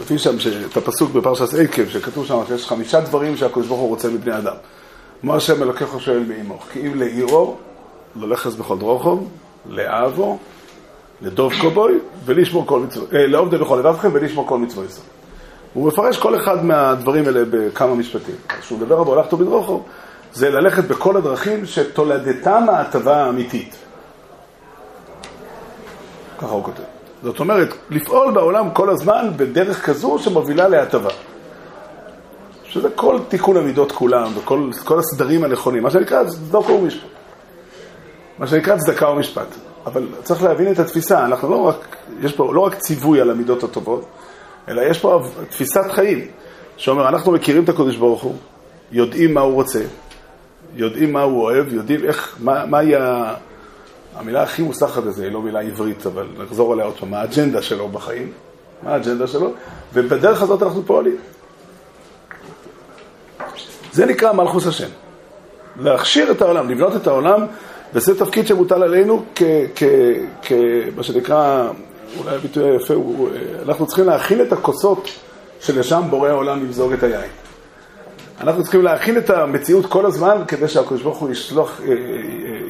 מביא 0.00 0.18
שם 0.18 0.36
את 0.72 0.76
הפסוק 0.76 1.12
בפרשת 1.12 1.54
עקב, 1.54 1.88
שכתוב 1.88 2.26
שם 2.26 2.38
שיש 2.48 2.66
חמישה 2.66 3.00
דברים 3.00 3.36
שהקדוש 3.36 3.66
ברוך 3.66 3.80
הוא 3.80 3.88
רוצה 3.88 4.08
מבני 4.08 4.38
אדם. 4.38 4.54
מה 5.22 5.36
השם 5.36 5.62
אלוקיך 5.62 6.00
שואל 6.00 6.24
מעמו? 6.28 6.58
כי 6.72 6.80
אם 6.80 6.94
לעירו, 6.94 7.56
ללכס 8.16 8.54
בכל 8.54 8.78
דרוכו, 8.78 9.20
לאהבו, 9.68 10.38
לדוב 11.22 11.52
קובוי, 11.60 11.98
ולשמור 12.24 12.66
כל 12.66 12.80
מצוות, 12.80 13.14
אה, 13.14 13.26
לעובדי 13.26 13.58
בכל 13.58 13.76
לבבכם 13.76 14.08
ולשמור 14.12 14.46
כל 14.48 14.58
מצוות 14.58 14.86
ישראל. 14.86 15.06
הוא 15.74 15.88
מפרש 15.88 16.18
כל 16.18 16.36
אחד 16.36 16.64
מהדברים 16.64 17.26
האלה 17.26 17.42
בכמה 17.50 17.94
משפטים. 17.94 18.34
כשהוא 18.60 18.78
מדבר 18.78 18.94
על 18.94 19.06
הולכתו 19.06 19.36
בדרוכו, 19.36 19.82
זה 20.32 20.50
ללכת 20.50 20.84
בכל 20.84 21.16
הדרכים 21.16 21.66
שתולדתם 21.66 22.66
ההטבה 22.68 23.24
האמיתית. 23.24 23.76
ככה 26.38 26.52
הוא 26.52 26.64
כותב. 26.64 26.82
זאת 27.22 27.40
אומרת, 27.40 27.68
לפעול 27.90 28.32
בעולם 28.32 28.70
כל 28.70 28.90
הזמן 28.90 29.30
בדרך 29.36 29.86
כזו 29.86 30.18
שמובילה 30.18 30.68
להטבה. 30.68 31.10
שזה 32.64 32.88
כל 32.94 33.18
תיקון 33.28 33.56
המידות 33.56 33.92
כולם, 33.92 34.32
וכל 34.36 34.98
הסדרים 34.98 35.44
הנכונים, 35.44 35.82
מה 35.82 35.90
שנקרא 35.90 36.24
צדקה 36.24 36.72
ומשפט. 36.72 37.06
מה 38.38 38.46
שנקרא 38.46 38.76
צדקה 38.76 39.08
ומשפט. 39.08 39.65
אבל 39.86 40.06
צריך 40.22 40.42
להבין 40.42 40.72
את 40.72 40.78
התפיסה, 40.78 41.24
אנחנו 41.24 41.50
לא 41.50 41.56
רק, 41.56 41.96
יש 42.20 42.32
פה 42.32 42.54
לא 42.54 42.60
רק 42.60 42.74
ציווי 42.74 43.20
על 43.20 43.30
המידות 43.30 43.62
הטובות, 43.62 44.04
אלא 44.68 44.82
יש 44.82 44.98
פה 44.98 45.22
תפיסת 45.50 45.90
חיים, 45.90 46.26
שאומר, 46.76 47.08
אנחנו 47.08 47.32
מכירים 47.32 47.64
את 47.64 47.68
הקודש 47.68 47.96
ברוך 47.96 48.22
הוא, 48.22 48.34
יודעים 48.92 49.34
מה 49.34 49.40
הוא 49.40 49.54
רוצה, 49.54 49.82
יודעים 50.74 51.12
מה 51.12 51.22
הוא 51.22 51.42
אוהב, 51.42 51.72
יודעים 51.72 52.04
איך, 52.04 52.36
מה, 52.40 52.66
מה 52.66 52.82
יהיה 52.82 53.34
המילה 54.16 54.42
הכי 54.42 54.62
מוסחת 54.62 55.04
לזה 55.04 55.24
היא 55.24 55.32
לא 55.32 55.42
מילה 55.42 55.60
עברית, 55.60 56.06
אבל 56.06 56.26
נחזור 56.44 56.72
עליה 56.72 56.84
עוד 56.84 56.94
פעם, 56.98 57.10
מה 57.10 57.20
האג'נדה 57.20 57.62
שלו 57.62 57.88
בחיים, 57.88 58.32
מה 58.82 58.92
האג'נדה 58.92 59.26
שלו, 59.26 59.52
ובדרך 59.94 60.42
הזאת 60.42 60.62
אנחנו 60.62 60.82
פועלים. 60.86 61.16
זה 63.92 64.06
נקרא 64.06 64.32
מלכוס 64.32 64.66
השם. 64.66 64.88
להכשיר 65.80 66.30
את 66.30 66.42
העולם, 66.42 66.70
לבנות 66.70 66.96
את 66.96 67.06
העולם, 67.06 67.46
וזה 67.94 68.18
תפקיד 68.18 68.46
שמוטל 68.46 68.82
עלינו 68.82 69.24
כמה 70.42 71.02
שנקרא, 71.02 71.68
אולי 72.18 72.36
הביטוי 72.36 72.70
היפה 72.70 72.94
הוא, 72.94 73.28
אנחנו 73.68 73.86
צריכים 73.86 74.06
להכין 74.06 74.40
את 74.40 74.52
הכוסות 74.52 75.08
שלשם 75.60 76.02
בורא 76.10 76.28
העולם 76.28 76.64
למזוג 76.64 76.92
את 76.92 77.02
היין. 77.02 77.30
אנחנו 78.40 78.62
צריכים 78.62 78.82
להכין 78.82 79.18
את 79.18 79.30
המציאות 79.30 79.86
כל 79.86 80.06
הזמן 80.06 80.42
כדי 80.48 80.68
שהקדוש 80.68 81.02
ברוך 81.02 81.18
הוא 81.18 81.30
ישלוח, 81.30 81.80
אה, 81.80 81.88
אה, 81.88 81.94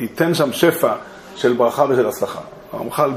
ייתן 0.01 0.35
שם 0.35 0.53
שפע 0.53 0.93
של 1.37 1.53
ברכה 1.53 1.85
ושל 1.89 2.07
הצלחה. 2.07 2.41
הרמח"ל 2.73 3.11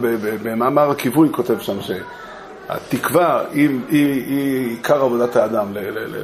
במאמר 0.44 0.90
הכיווי 0.90 1.30
כותב 1.32 1.60
שם 1.60 1.78
שהתקווה 1.82 3.44
היא, 3.52 3.70
היא, 3.90 4.26
היא 4.28 4.70
עיקר 4.70 5.02
עבודת 5.02 5.36
האדם, 5.36 5.66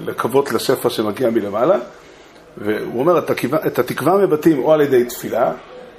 לקוות 0.05 0.51
לשפע 0.51 0.89
שמגיע 0.89 1.29
מלמעלה, 1.29 1.77
והוא 2.57 2.99
אומר, 2.99 3.17
את 3.67 3.79
התקווה 3.79 4.17
מבטאים 4.17 4.63
או 4.63 4.73
על 4.73 4.81
ידי 4.81 5.05
תפילה, 5.05 5.51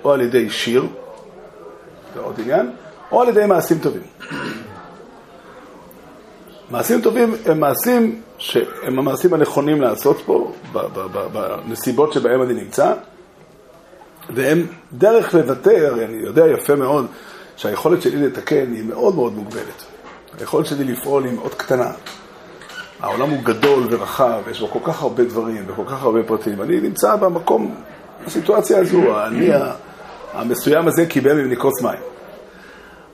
או 0.05 0.13
על 0.13 0.21
ידי 0.21 0.51
שיר, 0.51 0.87
זה 2.15 2.21
עוד 2.21 2.41
עניין, 2.41 2.71
או 3.13 3.23
על 3.23 3.29
ידי 3.29 3.47
מעשים 3.47 3.79
טובים. 3.79 4.03
מעשים 6.71 7.01
טובים 7.01 7.35
הם 7.47 7.61
מעשים 7.61 8.21
שהם 8.39 8.99
המעשים 8.99 9.35
הנכונים 9.35 9.81
לעשות 9.81 10.23
פה, 10.27 10.53
בנסיבות 11.67 12.13
שבהם 12.13 12.43
אני 12.43 12.55
נמצא, 12.55 12.95
והם 14.35 14.67
דרך 14.93 15.35
לבטא, 15.35 15.71
הרי 15.71 16.05
אני 16.05 16.17
יודע 16.17 16.47
יפה 16.47 16.75
מאוד 16.75 17.07
שהיכולת 17.57 18.03
שלי 18.03 18.27
לתקן 18.27 18.73
היא 18.73 18.85
מאוד 18.85 19.15
מאוד 19.15 19.35
מוגבלת. 19.35 19.85
היכולת 20.39 20.67
שלי 20.67 20.85
לפעול 20.85 21.25
היא 21.25 21.33
מאוד 21.33 21.55
קטנה. 21.55 21.93
העולם 23.07 23.31
הוא 23.31 23.39
גדול 23.43 23.87
ורחב, 23.91 24.41
יש 24.51 24.61
בו 24.61 24.69
כל 24.69 24.79
כך 24.85 25.03
הרבה 25.03 25.25
דברים 25.25 25.65
וכל 25.67 25.83
כך 25.87 26.03
הרבה 26.03 26.23
פרטים. 26.23 26.63
אני 26.63 26.81
נמצא 26.81 27.17
במקום, 27.17 27.75
בסיטואציה 28.27 28.79
הזו, 28.79 29.25
אני 29.27 29.51
המסוים 30.33 30.89
הזה 30.89 31.07
קיבל 31.07 31.33
ממני 31.33 31.57
כוס 31.57 31.83
מים. 31.83 31.99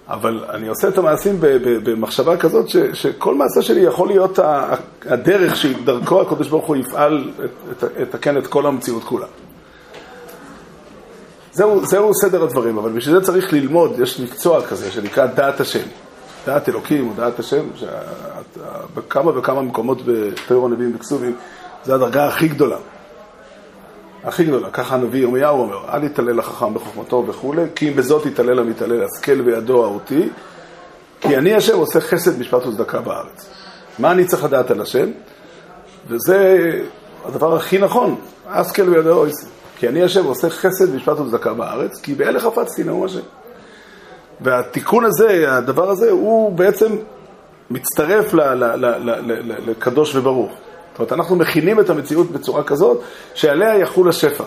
אבל 0.09 0.45
אני 0.51 0.69
עושה 0.69 0.89
את 0.89 0.99
המעשים 0.99 1.37
במחשבה 1.61 2.37
כזאת 2.37 2.69
ש, 2.69 2.77
שכל 2.77 3.35
מעשה 3.35 3.63
שלי 3.63 3.81
יכול 3.81 4.09
להיות 4.09 4.39
הדרך 5.07 5.57
שדרכו 5.57 6.21
הקדוש 6.21 6.49
ברוך 6.49 6.67
הוא 6.67 6.77
יפעל, 6.77 7.31
לתקן 7.99 8.37
את 8.37 8.47
כל 8.47 8.67
המציאות 8.67 9.05
כולה. 9.05 9.27
זהו, 11.53 11.87
זהו 11.87 12.11
סדר 12.15 12.43
הדברים, 12.43 12.79
אבל 12.79 12.93
בשביל 12.93 13.15
זה 13.15 13.21
צריך 13.21 13.53
ללמוד, 13.53 13.99
יש 13.99 14.21
מקצוע 14.21 14.63
כזה 14.67 14.91
שנקרא 14.91 15.27
דעת 15.27 15.61
השם. 15.61 15.87
דעת 16.47 16.69
אלוקים 16.69 17.09
או 17.09 17.15
דעת 17.15 17.39
השם, 17.39 17.65
בכמה 18.95 19.39
וכמה 19.39 19.63
מקומות 19.63 19.99
בתיאור 20.07 20.67
הנביאים 20.67 20.93
וכסובים, 20.97 21.37
זו 21.85 21.95
הדרגה 21.95 22.29
הכי 22.29 22.49
גדולה. 22.49 22.77
הכי 24.25 24.45
גדולה, 24.45 24.71
ככה 24.71 24.95
הנביא 24.95 25.23
ירמיהו 25.23 25.61
אומר, 25.61 25.95
אל 25.95 26.05
יתעלל 26.05 26.41
החכם 26.41 26.75
בחוכמתו 26.75 27.25
וכולי, 27.29 27.63
כי 27.75 27.89
אם 27.89 27.97
בזאת 27.97 28.27
יתעלל 28.27 28.59
המתעלל, 28.59 29.05
השכל 29.05 29.41
בידו 29.41 29.85
אותי, 29.85 30.29
כי 31.21 31.37
אני 31.37 31.55
השם 31.55 31.77
עושה 31.79 32.01
חסד, 32.01 32.41
משפט 32.41 32.67
וצדקה 32.67 33.01
בארץ. 33.01 33.49
מה 33.99 34.13
אני 34.13 34.25
צריך 34.25 34.45
לדעת 34.45 34.71
על 34.71 34.81
השם? 34.81 35.11
וזה 36.09 36.71
הדבר 37.25 37.57
הכי 37.57 37.79
נכון, 37.79 38.21
אסקל 38.47 38.89
ויודע 38.89 39.11
אויסי. 39.11 39.47
כי 39.77 39.89
אני 39.89 40.03
השם 40.03 40.25
עושה 40.25 40.51
חסד 40.51 40.95
משפט 40.95 41.19
וצדקה 41.19 41.55
בארץ, 41.55 42.01
כי 42.01 42.15
באלה 42.15 42.41
חפצתי 42.41 42.85
נאום 42.85 43.05
השם. 43.05 43.21
והתיקון 44.41 45.05
הזה, 45.05 45.57
הדבר 45.57 45.91
הזה, 45.91 46.11
הוא 46.11 46.53
בעצם 46.53 46.97
מצטרף 47.71 48.35
לקדוש 49.67 50.15
וברוך. 50.15 50.53
זאת 50.53 50.99
אומרת, 50.99 51.13
אנחנו 51.13 51.37
מכינים 51.37 51.81
את 51.81 51.91
המציאות 51.91 52.31
בצורה 52.31 52.63
כזאת, 52.63 53.01
שעליה 53.35 53.79
יחול 53.79 54.09
השפע. 54.09 54.45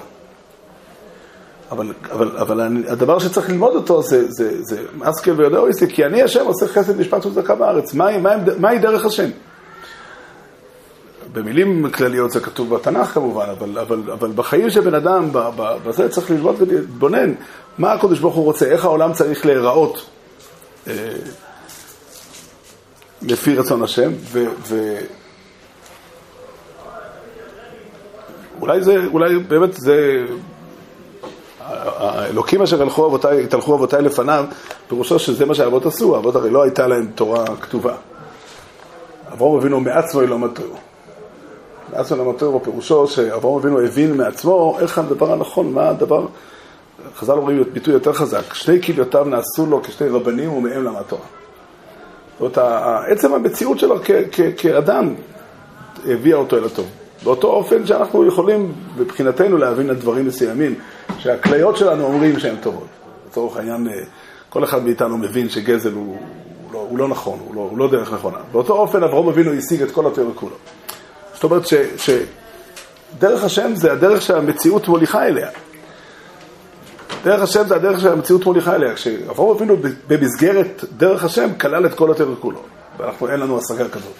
אבל, 1.71 1.93
אבל, 2.11 2.37
אבל 2.37 2.61
הדבר 2.87 3.19
שצריך 3.19 3.49
ללמוד 3.49 3.75
אותו 3.75 4.01
זה, 4.01 4.31
זה, 4.31 4.63
זה 4.63 4.81
אסקל 5.01 5.31
ויודע 5.31 5.57
אויסי, 5.57 5.87
כי 5.87 6.05
אני 6.05 6.23
השם 6.23 6.45
עושה 6.45 6.67
חסד 6.67 6.99
משפט 6.99 7.25
וצדקה 7.25 7.55
בארץ. 7.55 7.93
מהי 7.93 8.17
מה, 8.17 8.35
מה 8.57 8.77
דרך 8.77 9.05
השם? 9.05 9.29
במילים 11.35 11.91
כלליות 11.91 12.31
זה 12.31 12.39
כתוב 12.39 12.75
בתנ"ך 12.75 13.07
כמובן, 13.13 13.45
אבל, 13.49 13.79
אבל, 13.79 14.11
אבל 14.11 14.31
בחיים 14.35 14.69
של 14.69 14.81
בן 14.81 14.93
אדם, 14.93 15.29
בזה 15.85 16.09
צריך 16.09 16.31
ללמוד 16.31 16.55
ולהתבונן 16.59 17.33
מה 17.77 17.93
הקדוש 17.93 18.19
ברוך 18.19 18.35
הוא 18.35 18.43
רוצה, 18.43 18.65
איך 18.65 18.85
העולם 18.85 19.13
צריך 19.13 19.45
להיראות 19.45 20.05
אה, 20.87 20.93
לפי 23.21 23.55
רצון 23.55 23.83
השם, 23.83 24.11
ו, 24.31 24.45
ו, 24.67 24.97
אולי 28.61 28.83
זה, 28.83 28.97
אולי 29.13 29.39
באמת 29.39 29.73
זה, 29.73 30.25
האלוקים 31.59 32.61
אשר 32.61 32.81
הלכו 32.81 33.05
אבותיי, 33.05 33.43
התהלכו 33.43 33.75
אבותיי 33.75 34.01
לפניו, 34.01 34.45
פירושו 34.87 35.19
שזה 35.19 35.45
מה 35.45 35.55
שהאבות 35.55 35.85
עשו, 35.85 36.15
האבות 36.15 36.35
הרי 36.35 36.49
לא 36.49 36.63
הייתה 36.63 36.87
להם 36.87 37.07
תורה 37.15 37.45
כתובה. 37.61 37.95
אברהם 39.33 39.55
אבינו 39.55 39.79
מעצמו 39.79 40.21
לא 40.21 40.39
מתרו. 40.39 40.84
לא 41.93 42.29
מתרו 42.33 42.63
פירושו 42.63 43.07
שאברהם 43.07 43.55
אבינו 43.55 43.81
הבין 43.81 44.17
מעצמו 44.17 44.77
איך 44.79 44.97
הדבר 44.97 45.33
הנכון, 45.33 45.73
מה 45.73 45.89
הדבר, 45.89 46.27
חז"ל 47.15 47.31
אומרים 47.31 47.63
ביטוי 47.73 47.93
יותר 47.93 48.13
חזק, 48.13 48.53
שני 48.53 48.81
כליותיו 48.81 49.25
נעשו 49.25 49.65
לו 49.65 49.83
כשני 49.83 50.09
רבנים 50.09 50.53
ומהם 50.53 50.83
למד 50.83 51.01
תורה. 51.01 51.21
זאת 52.39 52.57
אומרת, 52.57 52.57
עצם 53.07 53.33
המציאות 53.33 53.79
שלו 53.79 53.95
כאדם 54.57 55.13
הביאה 56.05 56.37
אותו 56.37 56.57
אל 56.57 56.65
הטוב. 56.65 56.85
באותו 57.23 57.47
אופן 57.47 57.85
שאנחנו 57.85 58.27
יכולים 58.27 58.73
מבחינתנו 58.97 59.57
להבין 59.57 59.89
על 59.89 59.95
דברים 59.95 60.27
מסוימים, 60.27 60.75
שהכליות 61.17 61.77
שלנו 61.77 62.03
אומרים 62.03 62.39
שהן 62.39 62.55
טובות. 62.55 62.87
לצורך 63.29 63.57
העניין, 63.57 63.87
אה, 63.87 63.93
כל 64.49 64.63
אחד 64.63 64.83
מאיתנו 64.83 65.17
מבין 65.17 65.49
שגזל 65.49 65.91
הוא, 65.91 66.05
הוא, 66.05 66.73
לא, 66.73 66.87
הוא 66.89 66.97
לא 66.97 67.07
נכון, 67.07 67.39
הוא 67.45 67.55
לא, 67.55 67.61
הוא 67.61 67.77
לא 67.77 67.91
דרך 67.91 68.13
נכונה. 68.13 68.37
באותו 68.51 68.73
אופן 68.73 69.03
אברהם 69.03 69.27
אבינו 69.27 69.53
השיג 69.53 69.81
את 69.81 69.91
כל 69.91 70.07
התיאור 70.07 70.31
כולו. 70.35 70.55
אומרת 71.45 71.63
שדרך 71.97 73.43
השם 73.43 73.75
זה 73.75 73.91
הדרך 73.91 74.21
שהמציאות 74.21 74.87
מוליכה 74.87 75.27
אליה. 75.27 75.49
דרך 77.23 77.41
השם 77.41 77.67
זה 77.67 77.75
הדרך 77.75 78.01
שהמציאות 78.01 78.45
מוליכה 78.45 78.75
אליה. 78.75 78.95
כשאברהם 78.95 79.49
אבינו 79.49 79.75
במסגרת 80.07 80.83
דרך 80.97 81.23
השם 81.23 81.49
כלל 81.61 81.85
את 81.85 81.93
כל 81.93 82.11
התיאור 82.11 82.35
כולו. 82.39 82.59
ואנחנו, 82.97 83.29
אין 83.29 83.39
לנו 83.39 83.59
השגה 83.59 83.89
כזאת. 83.89 84.13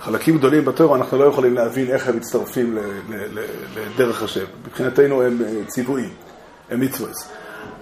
חלקים 0.00 0.38
גדולים 0.38 0.64
בתורה 0.64 0.98
אנחנו 0.98 1.18
לא 1.18 1.24
יכולים 1.24 1.54
להבין 1.54 1.90
איך 1.90 2.08
הם 2.08 2.16
מצטרפים 2.16 2.78
לדרך 3.76 4.22
השם. 4.22 4.44
מבחינתנו 4.66 5.22
הם 5.22 5.38
אה, 5.46 5.64
ציוויים, 5.66 6.10
הם 6.70 6.80
מצווה. 6.80 7.10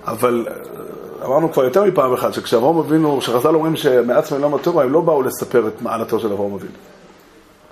אבל 0.07 0.47
אה, 0.49 1.27
אמרנו 1.27 1.53
כבר 1.53 1.65
יותר 1.65 1.85
מפעם 1.85 2.13
אחת, 2.13 2.35
שכשאברהם 2.35 2.79
אבינו, 2.79 3.19
כשחז"ל 3.21 3.55
אומרים 3.55 3.77
שמעצמם 3.77 4.41
מעולם 4.41 4.55
התורה, 4.55 4.85
הם 4.85 4.93
לא 4.93 5.01
באו 5.01 5.23
לספר 5.23 5.69
את 5.69 5.83
מעלתו 5.83 6.21
של 6.21 6.33
אברהם 6.33 6.55
אבינו. 6.55 6.73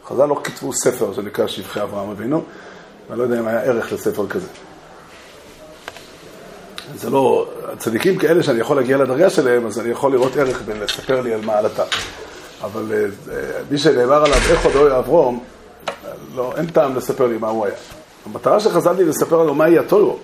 חז"ל 0.08 0.26
לא 0.26 0.40
כתבו 0.44 0.72
ספר 0.72 1.12
שנקרא 1.12 1.46
שבחי 1.46 1.82
אברהם 1.82 2.10
אבינו, 2.10 2.42
ואני 3.08 3.18
לא 3.18 3.24
יודע 3.24 3.38
אם 3.38 3.48
היה 3.48 3.60
ערך 3.60 3.92
לספר 3.92 4.26
כזה. 4.26 4.46
זה 6.94 7.10
לא, 7.10 7.48
צדיקים 7.78 8.18
כאלה 8.18 8.42
שאני 8.42 8.60
יכול 8.60 8.76
להגיע 8.76 8.96
לדרגה 8.96 9.30
שלהם, 9.30 9.66
אז 9.66 9.80
אני 9.80 9.90
יכול 9.90 10.12
לראות 10.12 10.36
ערך 10.36 10.62
בלספר 10.62 11.20
לי 11.20 11.34
על 11.34 11.40
מעלתם. 11.40 11.82
אבל 12.62 12.92
אה, 12.92 13.36
מי 13.70 13.78
שנאמר 13.78 14.24
עליו 14.24 14.38
איך 14.50 14.64
עוד 14.64 14.76
אוי 14.76 14.98
אברום, 14.98 15.44
לא, 16.34 16.52
אין 16.56 16.66
טעם 16.66 16.96
לספר 16.96 17.26
לי 17.26 17.38
מה 17.38 17.48
הוא 17.48 17.66
היה. 17.66 17.74
המטרה 18.26 18.60
שחזרתי 18.60 19.04
לספר 19.04 19.42
לנו 19.42 19.54
מהי 19.54 19.78
הטוירו. 19.78 20.18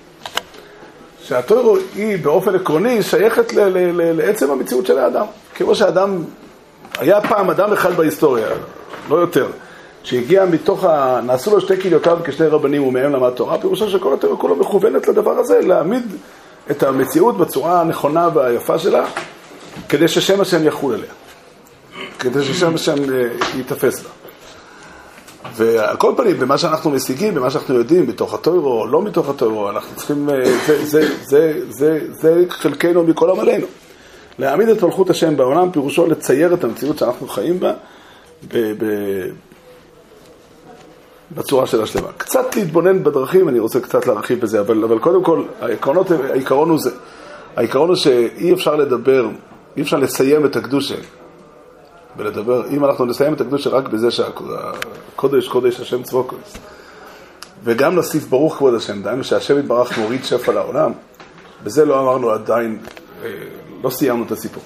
שהטוירו 1.23 1.77
היא 1.95 2.19
באופן 2.19 2.55
עקרוני 2.55 3.03
שייכת 3.03 3.53
ל- 3.53 3.61
ל- 3.61 4.03
ל- 4.03 4.13
לעצם 4.17 4.51
המציאות 4.51 4.87
של 4.87 4.99
האדם. 4.99 5.27
כמו 5.55 5.75
שאדם, 5.75 6.25
היה 6.99 7.21
פעם 7.21 7.51
אדם 7.51 7.73
אחד 7.73 7.93
בהיסטוריה, 7.93 8.49
לא 9.09 9.17
יותר, 9.17 9.47
שהגיע 10.03 10.45
מתוך 10.45 10.85
ה... 10.85 11.21
נעשו 11.25 11.51
לו 11.51 11.61
שתי 11.61 11.81
כליותיו 11.81 12.19
כשני 12.25 12.47
רבנים 12.47 12.85
ומהם 12.85 13.13
למד 13.13 13.31
תורה, 13.31 13.59
פירושו 13.59 13.91
שכל 13.91 14.15
הטוירו 14.15 14.39
כולו 14.39 14.57
מכוונת 14.57 15.09
לדבר 15.09 15.31
הזה, 15.31 15.61
להעמיד 15.61 16.03
את 16.71 16.83
המציאות 16.83 17.39
בצורה 17.39 17.81
הנכונה 17.81 18.29
והיפה 18.35 18.79
שלה, 18.79 19.07
כדי 19.89 20.09
ששם 20.09 20.41
השם 20.41 20.67
יחול 20.67 20.95
עליה. 20.95 21.11
כדי 22.19 22.45
ששם 22.45 22.77
שם 22.77 23.15
אה, 23.15 23.29
ייתפס 23.57 24.05
לה. 24.05 24.11
ועל 25.57 25.97
כל 25.97 26.13
פנים, 26.17 26.39
במה 26.39 26.59
שאנחנו 26.59 26.91
משיגים, 26.91 27.35
במה 27.35 27.51
שאנחנו 27.51 27.75
יודעים, 27.75 28.07
מתוך 28.07 28.35
הטוירו 28.35 28.81
או 28.81 28.87
לא 28.87 29.03
מתוך 29.03 29.29
הטוירו, 29.29 29.71
אנחנו 29.71 29.97
צריכים, 29.97 30.31
אה, 30.31 30.45
זה, 30.67 30.85
זה, 30.85 31.09
זה, 31.23 31.61
זה, 31.69 32.01
זה 32.11 32.45
חלקנו 32.49 33.03
מכל 33.03 33.31
עמלנו. 33.31 33.67
להעמיד 34.39 34.69
את 34.69 34.83
מלכות 34.83 35.11
השם 35.11 35.37
בעולם, 35.37 35.73
פירושו 35.73 36.07
לצייר 36.07 36.55
את 36.55 36.65
המציאות 36.65 36.99
שאנחנו 36.99 37.29
חיים 37.29 37.61
בה 37.61 37.73
ב, 38.49 38.73
ב, 38.85 38.85
בצורה 41.35 41.67
של 41.67 41.83
השלמה. 41.83 42.09
קצת 42.17 42.57
להתבונן 42.57 43.05
בדרכים, 43.05 43.49
אני 43.49 43.59
רוצה 43.59 43.81
קצת 43.81 44.07
להרחיב 44.07 44.41
בזה, 44.41 44.61
אבל, 44.61 44.85
אבל 44.85 44.99
קודם 44.99 45.25
כל, 45.25 45.45
העקרונות, 45.61 46.11
העיקרון 46.11 46.71
הוא 46.71 46.79
זה. 46.79 46.91
העיקרון 47.57 47.89
הוא 47.89 47.97
שאי 47.97 48.53
אפשר 48.53 48.77
לדבר, 48.77 49.29
אי 49.77 49.83
אפשר 49.83 49.97
לסיים 49.97 50.47
את 50.47 50.57
הקדושה 50.57 50.95
ולדבר, 52.17 52.69
אם 52.71 52.85
אנחנו 52.85 53.05
נסיים 53.05 53.35
את 53.35 53.41
הקדושה 53.41 53.71
רק 53.71 53.89
בזה 53.89 54.11
שהקודש, 54.11 55.49
קודש 55.49 55.81
השם 55.81 56.03
צבוקוס, 56.03 56.57
וגם 57.65 57.95
נוסיף 57.95 58.29
ברוך 58.29 58.57
כבוד 58.57 58.75
השם, 58.75 59.03
דהיינו 59.03 59.25
שהשם 59.25 59.59
יתברך 59.59 59.99
מוריד 59.99 60.25
שפע 60.25 60.53
לעולם, 60.53 60.93
בזה 61.65 61.85
לא 61.85 62.01
אמרנו 62.01 62.31
עדיין, 62.31 62.79
אה, 63.25 63.29
לא 63.83 63.91
סיימנו 63.91 64.25
את 64.25 64.33
הסיפור. 64.33 64.63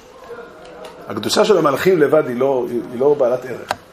הקדושה 1.08 1.44
של 1.44 1.58
המלאכים 1.58 1.98
לבד 1.98 2.22
היא 2.26 2.36
לא, 2.36 2.66
היא 2.70 3.00
לא 3.00 3.14
בעלת 3.14 3.44
ערך. 3.44 3.85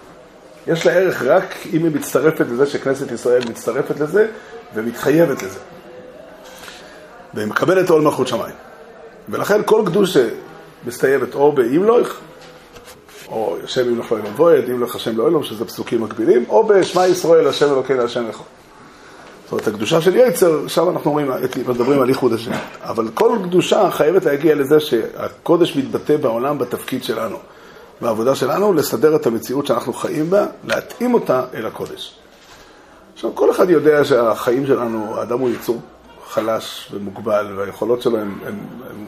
יש 0.67 0.85
לה 0.85 0.91
ערך 0.91 1.21
רק 1.21 1.55
אם 1.73 1.83
היא 1.83 1.95
מצטרפת 1.95 2.45
לזה 2.51 2.65
שכנסת 2.65 3.11
ישראל 3.11 3.41
מצטרפת 3.49 3.99
לזה 3.99 4.27
ומתחייבת 4.75 5.43
לזה. 5.43 5.59
והיא 7.33 7.47
מקבלת 7.47 7.89
עול 7.89 8.01
מלכות 8.01 8.27
שמיים. 8.27 8.55
ולכן 9.29 9.61
כל 9.65 9.83
קדושה 9.85 10.27
מסתיימת 10.87 11.35
או 11.35 11.51
לא, 11.83 11.99
או 13.27 13.57
השם 13.63 13.99
לך 13.99 14.11
אלוהים 14.11 14.21
מבויד, 14.21 14.69
אם 14.69 14.83
לך 14.83 14.95
השם 14.95 15.17
לא 15.17 15.27
אלוהים, 15.27 15.43
שזה 15.43 15.65
פסוקים 15.65 16.01
מקבילים, 16.01 16.45
או 16.49 16.67
בשמע 16.67 17.07
ישראל, 17.07 17.47
השם 17.47 17.73
אלוקינו, 17.73 18.03
השם 18.03 18.27
לך. 18.29 18.41
זאת 19.43 19.51
אומרת, 19.51 19.67
הקדושה 19.67 20.01
של 20.01 20.15
יצר, 20.15 20.67
שם 20.67 20.89
אנחנו 20.89 21.09
אומרים, 21.11 21.31
מדברים 21.67 22.01
על 22.01 22.09
ייחוד 22.09 22.33
השם. 22.33 22.51
אבל 22.81 23.07
כל 23.13 23.37
קדושה 23.43 23.91
חייבת 23.91 24.25
להגיע 24.25 24.55
לזה 24.55 24.79
שהקודש 24.79 25.75
מתבטא 25.75 26.17
בעולם 26.17 26.59
בתפקיד 26.59 27.03
שלנו. 27.03 27.37
והעבודה 28.01 28.35
שלנו 28.35 28.73
לסדר 28.73 29.15
את 29.15 29.25
המציאות 29.25 29.67
שאנחנו 29.67 29.93
חיים 29.93 30.29
בה, 30.29 30.45
להתאים 30.63 31.13
אותה 31.13 31.43
אל 31.53 31.65
הקודש. 31.65 32.15
עכשיו, 33.13 33.35
כל 33.35 33.51
אחד 33.51 33.69
יודע 33.69 34.05
שהחיים 34.05 34.67
שלנו, 34.67 35.19
האדם 35.19 35.39
הוא 35.39 35.49
יצור 35.49 35.81
חלש 36.27 36.89
ומוגבל, 36.93 37.53
והיכולות 37.57 38.01
שלו 38.01 38.17
הן 38.19 38.59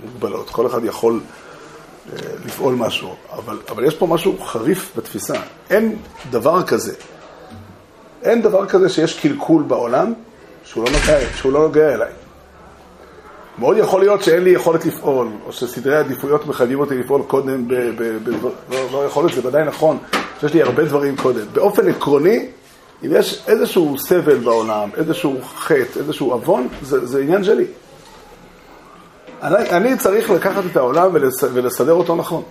מוגבלות. 0.04 0.50
כל 0.50 0.68
אחד 0.68 0.84
יכול 0.84 1.20
לפעול 2.46 2.76
משהו, 2.76 3.16
אבל, 3.32 3.60
אבל 3.70 3.84
יש 3.84 3.96
פה 3.96 4.08
משהו 4.08 4.38
חריף 4.40 4.92
בתפיסה. 4.98 5.34
אין 5.70 5.98
דבר 6.30 6.64
כזה. 6.64 6.94
אין 8.24 8.42
דבר 8.42 8.66
כזה 8.66 8.90
שיש 8.90 9.20
קלקול 9.20 9.64
בעולם 9.64 10.14
שהוא 10.64 10.84
לא 10.84 10.90
נוגע, 10.92 11.18
שהוא 11.36 11.54
לא 11.54 11.60
נוגע 11.60 11.94
אליי. 11.94 12.12
מאוד 13.58 13.78
יכול 13.78 14.02
להיות 14.02 14.24
שאין 14.24 14.44
לי 14.44 14.50
יכולת 14.50 14.86
לפעול, 14.86 15.28
או 15.46 15.52
שסדרי 15.52 15.96
עדיפויות 15.96 16.48
מחייבים 16.48 16.80
אותי 16.80 16.98
לפעול 16.98 17.22
קודם, 17.28 17.68
ב, 17.68 17.74
ב, 17.74 18.04
ב, 18.24 18.30
לא, 18.70 18.88
לא 18.92 19.06
יכול 19.06 19.24
להיות, 19.26 19.42
זה 19.42 19.48
ודאי 19.48 19.64
נכון, 19.64 19.98
שיש 20.40 20.54
לי 20.54 20.62
הרבה 20.62 20.86
דברים 20.86 21.16
קודם. 21.18 21.46
באופן 21.54 21.90
עקרוני, 21.90 22.48
אם 23.06 23.10
יש 23.12 23.44
איזשהו 23.48 23.98
סבל 23.98 24.38
בעולם, 24.38 24.90
איזשהו 24.98 25.42
חטא, 25.56 26.00
איזשהו 26.00 26.32
עוון, 26.32 26.68
זה, 26.82 27.06
זה 27.06 27.22
עניין 27.22 27.44
שלי. 27.44 27.66
אני, 29.44 29.70
אני 29.70 29.98
צריך 29.98 30.30
לקחת 30.30 30.64
את 30.72 30.78
העולם 30.78 31.10
ולס, 31.14 31.44
ולסדר 31.54 31.94
אותו 31.94 32.16
נכון. 32.16 32.44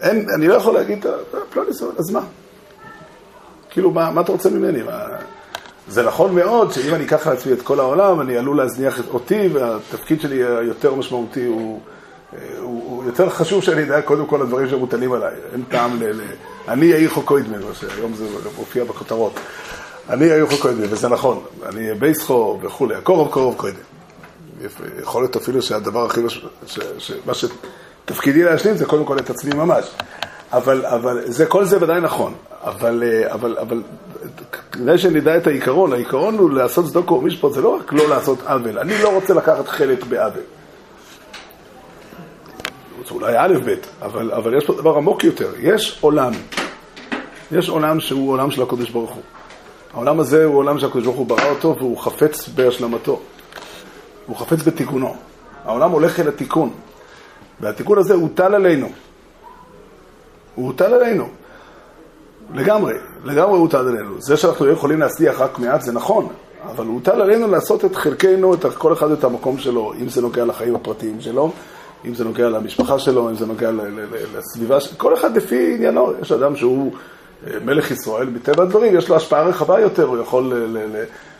אין, 0.00 0.26
אני 0.36 0.48
לא 0.48 0.54
יכול 0.54 0.74
להגיד, 0.74 1.06
פלוני 1.50 1.74
סבבה, 1.74 1.92
אז 1.98 2.10
מה? 2.10 2.20
כאילו, 3.70 3.90
מה, 3.90 4.10
מה 4.10 4.20
אתה 4.20 4.32
רוצה 4.32 4.50
ממני? 4.50 4.82
מה... 4.82 5.06
זה 5.88 6.02
נכון 6.02 6.34
מאוד 6.34 6.72
שאם 6.72 6.94
אני 6.94 7.04
אקח 7.04 7.26
לעצמי 7.26 7.52
את 7.52 7.62
כל 7.62 7.80
העולם, 7.80 8.20
אני 8.20 8.36
עלול 8.36 8.56
להזניח 8.56 9.00
אותי, 9.08 9.48
והתפקיד 9.52 10.20
שלי 10.20 10.44
היותר 10.44 10.94
משמעותי 10.94 11.44
הוא, 11.44 11.80
הוא, 12.60 12.82
הוא 12.86 13.04
יותר 13.04 13.30
חשוב 13.30 13.62
שאני 13.62 13.82
אדע 13.82 14.02
קודם 14.02 14.26
כל 14.26 14.42
הדברים 14.42 14.68
שמוטלים 14.68 15.12
עליי. 15.12 15.34
אין 15.52 15.62
טעם 15.68 16.02
ל, 16.02 16.04
ל, 16.04 16.20
אני 16.68 16.86
יאיר 16.86 17.10
חוקוידמי, 17.10 17.56
היום 17.96 18.14
זה 18.14 18.24
מופיע 18.58 18.84
בכותרות. 18.84 19.32
אני 20.10 20.24
יאיר 20.24 20.46
חוקוידמי, 20.46 20.86
וזה 20.90 21.08
נכון, 21.08 21.42
אני 21.66 21.94
בייסחו 21.94 22.58
וכולי, 22.62 22.94
הקורוב 22.94 23.28
קורוב 23.32 23.54
קוידמי. 23.56 23.82
יכול 25.02 25.22
להיות 25.22 25.36
אפילו 25.36 25.62
שהדבר 25.62 26.06
הכי, 26.06 26.20
מה 27.26 27.32
שתפקידי 27.34 28.44
להשלים 28.44 28.76
זה 28.76 28.84
קודם 28.84 29.04
כל 29.04 29.18
את 29.18 29.30
עצמי 29.30 29.54
ממש. 29.54 29.84
אבל, 30.52 30.86
אבל 30.86 31.22
זה, 31.26 31.46
כל 31.46 31.64
זה 31.64 31.82
ודאי 31.82 32.00
נכון, 32.00 32.34
אבל, 32.62 33.02
אבל, 33.26 33.56
אבל 33.58 33.82
כדי 34.72 34.98
שנדע 34.98 35.36
את 35.36 35.46
העיקרון, 35.46 35.92
העיקרון 35.92 36.38
הוא 36.38 36.50
לעשות 36.50 36.86
צדוקו 36.86 37.14
ומשפט, 37.14 37.52
זה 37.52 37.60
לא 37.60 37.68
רק 37.68 37.92
לא 37.92 38.08
לעשות 38.08 38.42
עוול, 38.42 38.78
אני 38.78 39.02
לא 39.02 39.14
רוצה 39.14 39.34
לקחת 39.34 39.68
חלק 39.68 40.04
בעוול. 40.04 40.42
זה 43.08 43.14
אולי 43.14 43.34
א' 43.38 43.54
ב', 43.66 43.74
אבל, 44.02 44.32
אבל 44.32 44.56
יש 44.56 44.66
פה 44.66 44.72
דבר 44.72 44.96
עמוק 44.96 45.24
יותר, 45.24 45.52
יש 45.60 45.98
עולם, 46.00 46.32
יש 47.52 47.68
עולם 47.68 48.00
שהוא 48.00 48.30
עולם 48.30 48.50
של 48.50 48.62
הקדוש 48.62 48.90
ברוך 48.90 49.10
הוא. 49.10 49.22
העולם 49.94 50.20
הזה 50.20 50.44
הוא 50.44 50.56
עולם 50.56 50.78
שהקדוש 50.78 51.04
ברוך 51.04 51.16
הוא 51.16 51.26
ברא 51.26 51.50
אותו 51.50 51.76
והוא 51.78 51.98
חפץ 51.98 52.48
בהשלמתו. 52.48 53.20
הוא 54.26 54.36
חפץ 54.36 54.62
בתיקונו. 54.62 55.16
העולם 55.64 55.90
הולך 55.90 56.20
אל 56.20 56.28
התיקון, 56.28 56.70
והתיקון 57.60 57.98
הזה 57.98 58.14
הוטל 58.14 58.54
עלינו. 58.54 58.88
הוא 60.54 60.66
הוטל 60.66 60.94
עלינו. 60.94 61.28
לגמרי, 62.54 62.94
לגמרי 63.24 63.58
הוטל 63.58 63.88
עלינו. 63.88 64.14
זה 64.18 64.36
שאנחנו 64.36 64.66
לא 64.66 64.72
יכולים 64.72 65.00
להצליח 65.00 65.40
רק 65.40 65.58
מעט 65.58 65.82
זה 65.82 65.92
נכון, 65.92 66.28
אבל 66.66 66.86
הוטל 66.86 67.20
עלינו 67.20 67.48
לעשות 67.48 67.84
את 67.84 67.96
חלקנו, 67.96 68.54
את 68.54 68.64
כל 68.64 68.92
אחד 68.92 69.10
את 69.10 69.24
המקום 69.24 69.58
שלו, 69.58 69.92
אם 70.00 70.08
זה 70.08 70.22
נוגע 70.22 70.44
לחיים 70.44 70.74
הפרטיים 70.74 71.20
שלו, 71.20 71.52
אם 72.04 72.14
זה 72.14 72.24
נוגע 72.24 72.48
למשפחה 72.48 72.98
שלו, 72.98 73.30
אם 73.30 73.34
זה 73.34 73.46
נוגע 73.46 73.70
לסביבה, 74.36 74.80
שלו, 74.80 74.98
כל 74.98 75.14
אחד 75.14 75.36
לפי 75.36 75.74
עניינו. 75.74 76.12
יש 76.22 76.32
אדם 76.32 76.56
שהוא 76.56 76.92
אה, 77.46 77.52
מלך 77.64 77.90
ישראל, 77.90 78.28
מטבע 78.28 78.62
הדברים, 78.62 78.96
יש 78.96 79.08
לו 79.08 79.16
השפעה 79.16 79.42
רחבה 79.42 79.80
יותר, 79.80 80.04
הוא 80.04 80.18
יכול 80.18 80.52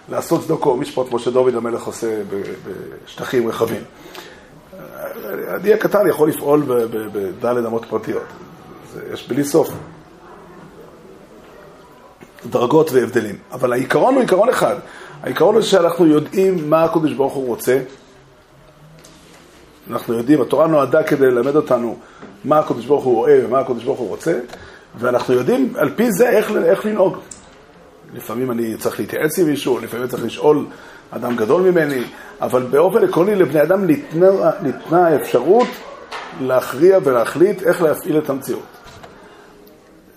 לעשות 0.08 0.42
צדוקו 0.42 0.76
משפט 0.76 1.08
כמו 1.08 1.18
שדוד 1.18 1.54
המלך 1.54 1.82
עושה 1.82 2.20
בשטחים 3.04 3.48
רחבים. 3.48 3.82
אני 5.48 5.72
הקטן 5.72 6.08
יכול 6.08 6.28
לפעול 6.28 6.62
בדלת 7.12 7.66
אמות 7.66 7.84
פרטיות. 7.84 8.22
יש 9.12 9.28
בלי 9.28 9.44
סוף. 9.44 9.70
דרגות 12.46 12.92
והבדלים. 12.92 13.36
אבל 13.52 13.72
העיקרון 13.72 14.14
הוא 14.14 14.22
עיקרון 14.22 14.48
אחד. 14.48 14.76
העיקרון 15.22 15.54
הוא 15.54 15.62
שאנחנו 15.62 16.06
יודעים 16.06 16.70
מה 16.70 16.84
הקדוש 16.84 17.12
ברוך 17.12 17.32
הוא 17.32 17.46
רוצה. 17.46 17.78
אנחנו 19.90 20.14
יודעים, 20.14 20.40
התורה 20.40 20.66
נועדה 20.66 21.02
כדי 21.02 21.26
ללמד 21.26 21.56
אותנו 21.56 21.96
מה 22.44 22.58
הקדוש 22.58 22.86
ברוך 22.86 23.04
הוא 23.04 23.20
אוהב 23.20 23.44
ומה 23.46 23.58
הקדוש 23.58 23.84
ברוך 23.84 23.98
הוא 23.98 24.08
רוצה, 24.08 24.38
ואנחנו 24.98 25.34
יודעים 25.34 25.72
על 25.76 25.90
פי 25.96 26.12
זה 26.12 26.28
איך, 26.28 26.52
איך 26.64 26.86
לנהוג. 26.86 27.16
לפעמים 28.14 28.50
אני 28.50 28.76
צריך 28.76 29.00
להתייעץ 29.00 29.38
עם 29.38 29.46
מישהו, 29.46 29.78
לפעמים 29.78 30.06
צריך 30.06 30.24
לשאול 30.24 30.66
אדם 31.10 31.36
גדול 31.36 31.62
ממני, 31.62 32.02
אבל 32.40 32.62
באופן 32.62 33.04
עקרוני 33.04 33.34
לבני 33.34 33.62
אדם 33.62 33.84
ניתנה, 33.84 34.26
ניתנה 34.62 35.06
האפשרות 35.06 35.68
להכריע 36.40 36.98
ולהחליט 37.04 37.62
איך 37.62 37.82
להפעיל 37.82 38.18
את 38.18 38.30
המציאות. 38.30 38.77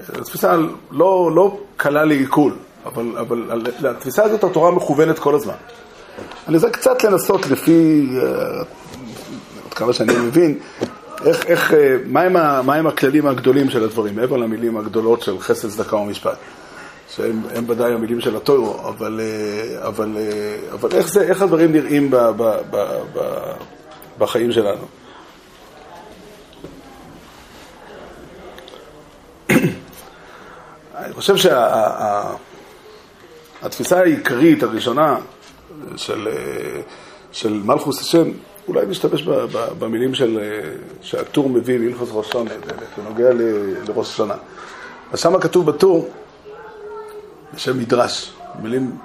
זו 0.07 0.23
תפיסה 0.23 0.55
לא, 0.91 1.31
לא 1.35 1.59
קלה 1.77 2.05
לעיכול, 2.05 2.53
אבל, 2.85 3.17
אבל 3.19 3.61
לתפיסה 3.79 4.23
הזאת 4.23 4.43
התורה 4.43 4.71
מכוונת 4.71 5.19
כל 5.19 5.35
הזמן. 5.35 5.53
אני 6.47 6.55
רוצה 6.55 6.69
קצת 6.69 7.03
לנסות 7.03 7.47
לפי, 7.49 8.09
אה, 8.17 8.59
עד 9.65 9.73
כמה 9.75 9.93
שאני 9.93 10.13
מבין, 10.15 10.59
איך, 11.25 11.45
איך, 11.45 11.73
אה, 11.73 11.97
מהם, 12.05 12.33
מהם 12.65 12.87
הכללים 12.87 13.27
הגדולים 13.27 13.69
של 13.69 13.83
הדברים, 13.83 14.15
מעבר 14.15 14.37
למילים 14.37 14.77
הגדולות 14.77 15.21
של 15.21 15.39
חסד, 15.39 15.69
צדקה 15.69 15.95
ומשפט. 15.95 16.37
שהם 17.15 17.41
ודאי 17.67 17.93
המילים 17.93 18.21
של 18.21 18.35
הטוירו, 18.35 18.89
אבל, 18.89 19.19
אה, 19.23 19.87
אבל, 19.87 20.17
אבל 20.73 20.89
איך, 20.93 21.07
זה, 21.07 21.21
איך 21.21 21.41
הדברים 21.41 21.71
נראים 21.71 22.11
ב, 22.11 22.15
ב, 22.15 22.59
ב, 22.71 22.77
ב, 23.13 23.19
בחיים 24.17 24.51
שלנו. 24.51 24.85
אני 30.95 31.13
חושב 31.13 31.35
שהתפיסה 33.61 33.95
שה, 33.95 34.01
העיקרית 34.01 34.63
הראשונה 34.63 35.17
של, 35.95 36.27
של 37.31 37.61
מלכוס 37.65 38.01
השם, 38.01 38.31
אולי 38.67 38.85
נשתמש 38.85 39.23
במילים 39.79 40.15
של, 40.15 40.39
שהטור 41.01 41.49
מביא 41.49 41.79
להלכוס 41.79 42.09
ראש 42.11 42.29
השנה, 42.29 42.51
בנוגע 42.97 43.29
לראש 43.87 44.09
השנה. 44.09 44.35
אז 45.11 45.19
שם 45.19 45.39
כתוב 45.39 45.65
בטור, 45.65 46.09
בשם 47.53 47.79
מדרש, 47.79 48.33
מילים 48.61 48.97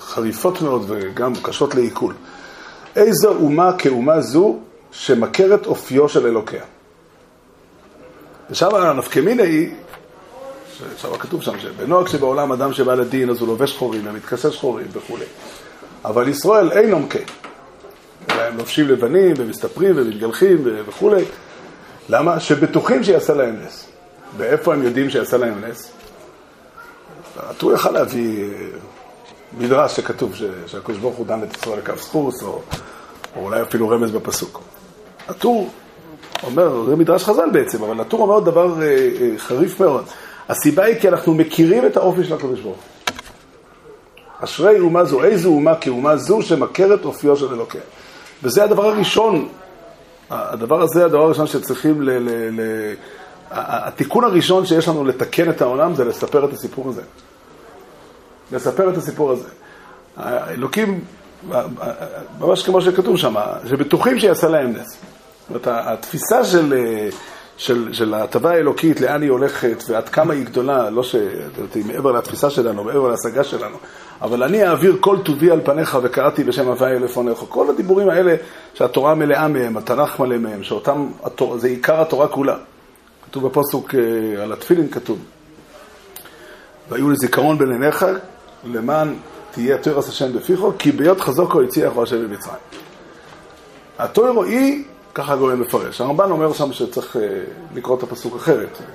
חריפות 0.00 0.62
מאוד 0.62 0.84
וגם 0.88 1.32
קשות 1.42 1.74
לעיכול. 1.74 2.14
איזו 2.96 3.28
אומה 3.28 3.72
כאומה 3.78 4.20
זו 4.20 4.58
שמכרת 4.90 5.66
אופיו 5.66 6.08
של 6.08 6.26
אלוקיה. 6.26 6.64
ושם 8.50 8.74
הנפקמינה 8.74 9.42
היא 9.42 9.74
שם 10.96 11.16
כתוב 11.18 11.42
שם 11.42 11.58
שבנוהג 11.60 12.08
שבעולם 12.08 12.52
אדם 12.52 12.72
שבא 12.72 12.94
לדין 12.94 13.30
אז 13.30 13.40
הוא 13.40 13.48
לובש 13.48 13.70
שחורים 13.70 14.02
ומתכסה 14.04 14.52
שחורים 14.52 14.86
וכולי. 14.92 15.24
אבל 16.04 16.28
ישראל 16.28 16.70
כן. 17.10 17.24
אלא 18.30 18.42
הם 18.42 18.56
לובשים 18.56 18.88
לבנים 18.88 19.34
ומסתפרים 19.36 19.92
ומתגלחים 19.96 20.58
וכולי. 20.88 21.24
למה? 22.08 22.40
שבטוחים 22.40 23.04
שיעשה 23.04 23.34
להם 23.34 23.56
נס. 23.66 23.88
ואיפה 24.36 24.74
הם 24.74 24.82
יודעים 24.82 25.10
שיעשה 25.10 25.36
להם 25.36 25.64
נס? 25.64 25.90
הטור 27.36 27.72
יכל 27.72 27.90
להביא 27.90 28.44
אה, 28.44 28.48
מדרש 29.58 29.96
שכתוב 29.96 30.34
שהקדוש 30.66 30.98
ברוך 30.98 31.16
הוא 31.16 31.26
דן 31.26 31.42
את 31.42 31.56
ישראל 31.56 31.78
לקו 31.78 31.92
סחוס, 31.98 32.42
או, 32.42 32.62
או 33.36 33.44
אולי 33.44 33.62
אפילו 33.62 33.88
רמז 33.88 34.10
בפסוק. 34.10 34.60
הטור 35.28 35.70
אומר, 36.42 36.84
זה 36.84 36.96
מדרש 36.96 37.24
חז"ל 37.24 37.50
בעצם, 37.52 37.82
אבל 37.82 38.00
הטור 38.00 38.20
אומר 38.20 38.40
דבר 38.40 38.82
אה, 38.82 38.86
אה, 39.20 39.38
חריף 39.38 39.80
מאוד. 39.80 40.04
הסיבה 40.48 40.84
היא 40.84 41.00
כי 41.00 41.08
אנחנו 41.08 41.34
מכירים 41.34 41.86
את 41.86 41.96
האופי 41.96 42.24
של 42.24 42.34
הקדוש 42.34 42.60
ברוך 42.60 42.78
אשרי 44.40 44.78
אומה 44.78 45.04
זו, 45.04 45.24
איזו 45.24 45.48
אומה 45.48 45.74
כאומה 45.74 46.16
זו 46.16 46.42
שמכרת 46.42 47.04
אופיו 47.04 47.36
של 47.36 47.52
אלוקיה. 47.52 47.80
וזה 48.42 48.64
הדבר 48.64 48.86
הראשון, 48.86 49.48
הדבר 50.30 50.82
הזה, 50.82 51.04
הדבר 51.04 51.22
הראשון 51.22 51.46
שצריכים 51.46 52.02
ל... 52.02 52.10
ל, 52.10 52.60
ל 52.60 52.94
התיקון 53.50 54.24
הראשון 54.24 54.66
שיש 54.66 54.88
לנו 54.88 55.04
לתקן 55.04 55.50
את 55.50 55.62
העולם 55.62 55.94
זה 55.94 56.04
לספר 56.04 56.44
את 56.44 56.52
הסיפור 56.52 56.88
הזה. 56.88 57.02
לספר 58.52 58.90
את 58.90 58.96
הסיפור 58.96 59.30
הזה. 59.32 59.48
האלוקים, 60.16 61.04
ממש 62.38 62.62
כמו 62.62 62.82
שכתוב 62.82 63.16
שם, 63.16 63.34
שבטוחים 63.68 64.18
שיעשה 64.18 64.48
להם 64.48 64.72
נס. 64.72 64.88
זאת 64.88 65.66
אומרת, 65.66 65.66
התפיסה 65.66 66.44
של... 66.44 66.74
של, 67.58 67.88
של 67.92 68.14
ההטבה 68.14 68.50
האלוקית, 68.50 69.00
לאן 69.00 69.22
היא 69.22 69.30
הולכת 69.30 69.84
ועד 69.88 70.08
כמה 70.08 70.34
היא 70.34 70.44
גדולה, 70.44 70.90
לא 70.90 71.02
ש... 71.02 71.16
מעבר 71.86 72.12
לתפיסה 72.12 72.50
שלנו, 72.50 72.84
מעבר 72.84 73.08
להשגה 73.08 73.44
שלנו, 73.44 73.76
אבל 74.20 74.42
אני 74.42 74.68
אעביר 74.68 74.96
כל 75.00 75.16
טובי 75.24 75.50
על 75.50 75.60
פניך 75.64 75.98
וקראתי 76.02 76.44
בשם 76.44 76.68
הוואי 76.68 76.98
לפניך. 76.98 77.38
כל 77.48 77.70
הדיבורים 77.70 78.08
האלה 78.08 78.34
שהתורה 78.74 79.14
מלאה 79.14 79.48
מהם, 79.48 79.76
התנ"ך 79.76 80.20
מלא 80.20 80.38
מהם, 80.38 80.62
שאותם, 80.62 81.06
התור... 81.24 81.58
זה 81.58 81.68
עיקר 81.68 82.00
התורה 82.00 82.28
כולה. 82.28 82.56
כתוב 83.26 83.46
בפוסוק 83.46 83.94
אה, 83.94 84.42
על 84.42 84.52
התפילין 84.52 84.88
כתוב, 84.88 85.18
והיו 86.88 87.10
לזיכרון 87.10 87.58
בין 87.58 87.72
עיניך 87.72 88.06
למען 88.64 89.14
תהיה 89.50 89.78
תורס 89.78 90.08
השם 90.08 90.32
בפיכו, 90.32 90.72
כי 90.78 90.92
ביות 90.92 91.20
חזוקו 91.20 91.62
הציח 91.62 91.98
השם 91.98 92.28
במצרים. 92.28 92.56
התוירו 93.98 94.44
היא 94.44 94.84
ככה 95.14 95.32
הגורם 95.32 95.60
מפרש. 95.60 96.00
הרמב"ן 96.00 96.30
אומר 96.30 96.52
שם 96.52 96.72
שצריך 96.72 97.16
אה, 97.16 97.22
לקרוא 97.74 97.98
את 97.98 98.02
הפסוק 98.02 98.36
אחרת. 98.36 98.78
אה, 98.80 98.88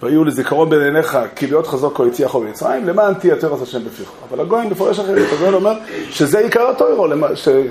ויהיו 0.00 0.24
לזיכרון 0.24 0.70
בין 0.70 0.82
עיניך 0.82 1.18
כי 1.36 1.46
להיות 1.46 1.66
חזוק 1.66 1.96
כה 1.96 2.06
הציחו 2.06 2.40
במצרים, 2.40 2.88
למען 2.88 3.14
תהיה 3.14 3.36
תרס 3.36 3.62
השם 3.62 3.84
בפיך. 3.84 4.10
אבל 4.28 4.40
הגויים 4.40 4.70
מפרש 4.70 4.98
אחרת, 4.98 5.32
הגויים 5.32 5.54
אומר 5.54 5.72
שזה 6.10 6.38
עיקר 6.38 6.70
התוירו, 6.70 7.06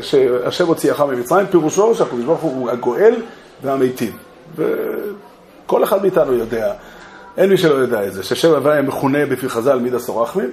שהשם 0.01 0.67
הוציאך 0.67 1.01
ממצרים, 1.01 1.47
פירושו 1.47 1.95
שהקדוש 1.95 2.25
ברוך 2.25 2.41
הוא 2.41 2.69
הגואל 2.69 3.15
והמיטיב. 3.63 4.17
וכל 4.55 5.83
אחד 5.83 6.01
מאיתנו 6.01 6.33
יודע, 6.33 6.73
אין 7.37 7.49
מי 7.49 7.57
שלא 7.57 7.73
יודע 7.73 8.07
את 8.07 8.13
זה, 8.13 8.23
ששם 8.23 8.51
הוויה 8.51 8.81
מכונה 8.81 9.25
בפי 9.25 9.49
חז"ל 9.49 9.79
מידע 9.79 9.99
סורחמים, 9.99 10.49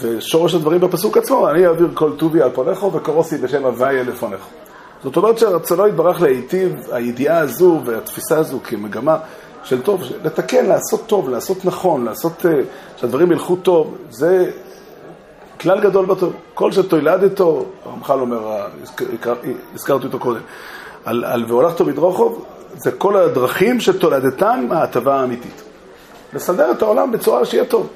ושורש 0.00 0.54
הדברים 0.54 0.80
בפסוק 0.80 1.16
עצמו, 1.16 1.50
אני 1.50 1.66
אעביר 1.66 1.88
כל 1.94 2.12
טובי 2.16 2.42
על 2.42 2.50
פניך 2.54 2.82
וקרוסי 2.82 3.38
בשם 3.38 3.64
הוויה 3.64 4.02
לפניך. 4.02 4.40
זאת 5.04 5.16
אומרת 5.16 5.38
שרצונו 5.38 5.88
יתברך 5.88 6.22
להיטיב, 6.22 6.76
הידיעה 6.92 7.38
הזו 7.38 7.80
והתפיסה 7.84 8.38
הזו 8.38 8.60
כמגמה 8.64 9.18
של 9.64 9.82
טוב, 9.82 10.02
לתקן, 10.24 10.66
לעשות 10.66 11.06
טוב, 11.06 11.28
לעשות 11.28 11.64
נכון, 11.64 12.04
לעשות, 12.04 12.46
אה, 12.46 12.60
שהדברים 12.96 13.32
ילכו 13.32 13.56
טוב, 13.56 13.96
זה 14.10 14.50
כלל 15.60 15.80
גדול 15.80 16.06
בטוב. 16.06 16.32
כל 16.54 16.72
שתולדתו, 16.72 17.66
הרמח"ל 17.84 18.20
אומר, 18.20 18.66
הזכרתי 19.74 20.06
אותו 20.06 20.18
קודם, 20.18 20.40
על, 21.04 21.24
על 21.24 21.44
והולכתו 21.48 21.84
בדרוכוב, 21.84 22.44
זה 22.74 22.92
כל 22.92 23.16
הדרכים 23.16 23.80
שתולדתן 23.80 24.68
ההטבה 24.70 25.20
האמיתית. 25.20 25.62
לסדר 26.34 26.70
את 26.70 26.82
העולם 26.82 27.12
בצורה 27.12 27.44
שיהיה 27.44 27.64
טוב. 27.64 27.88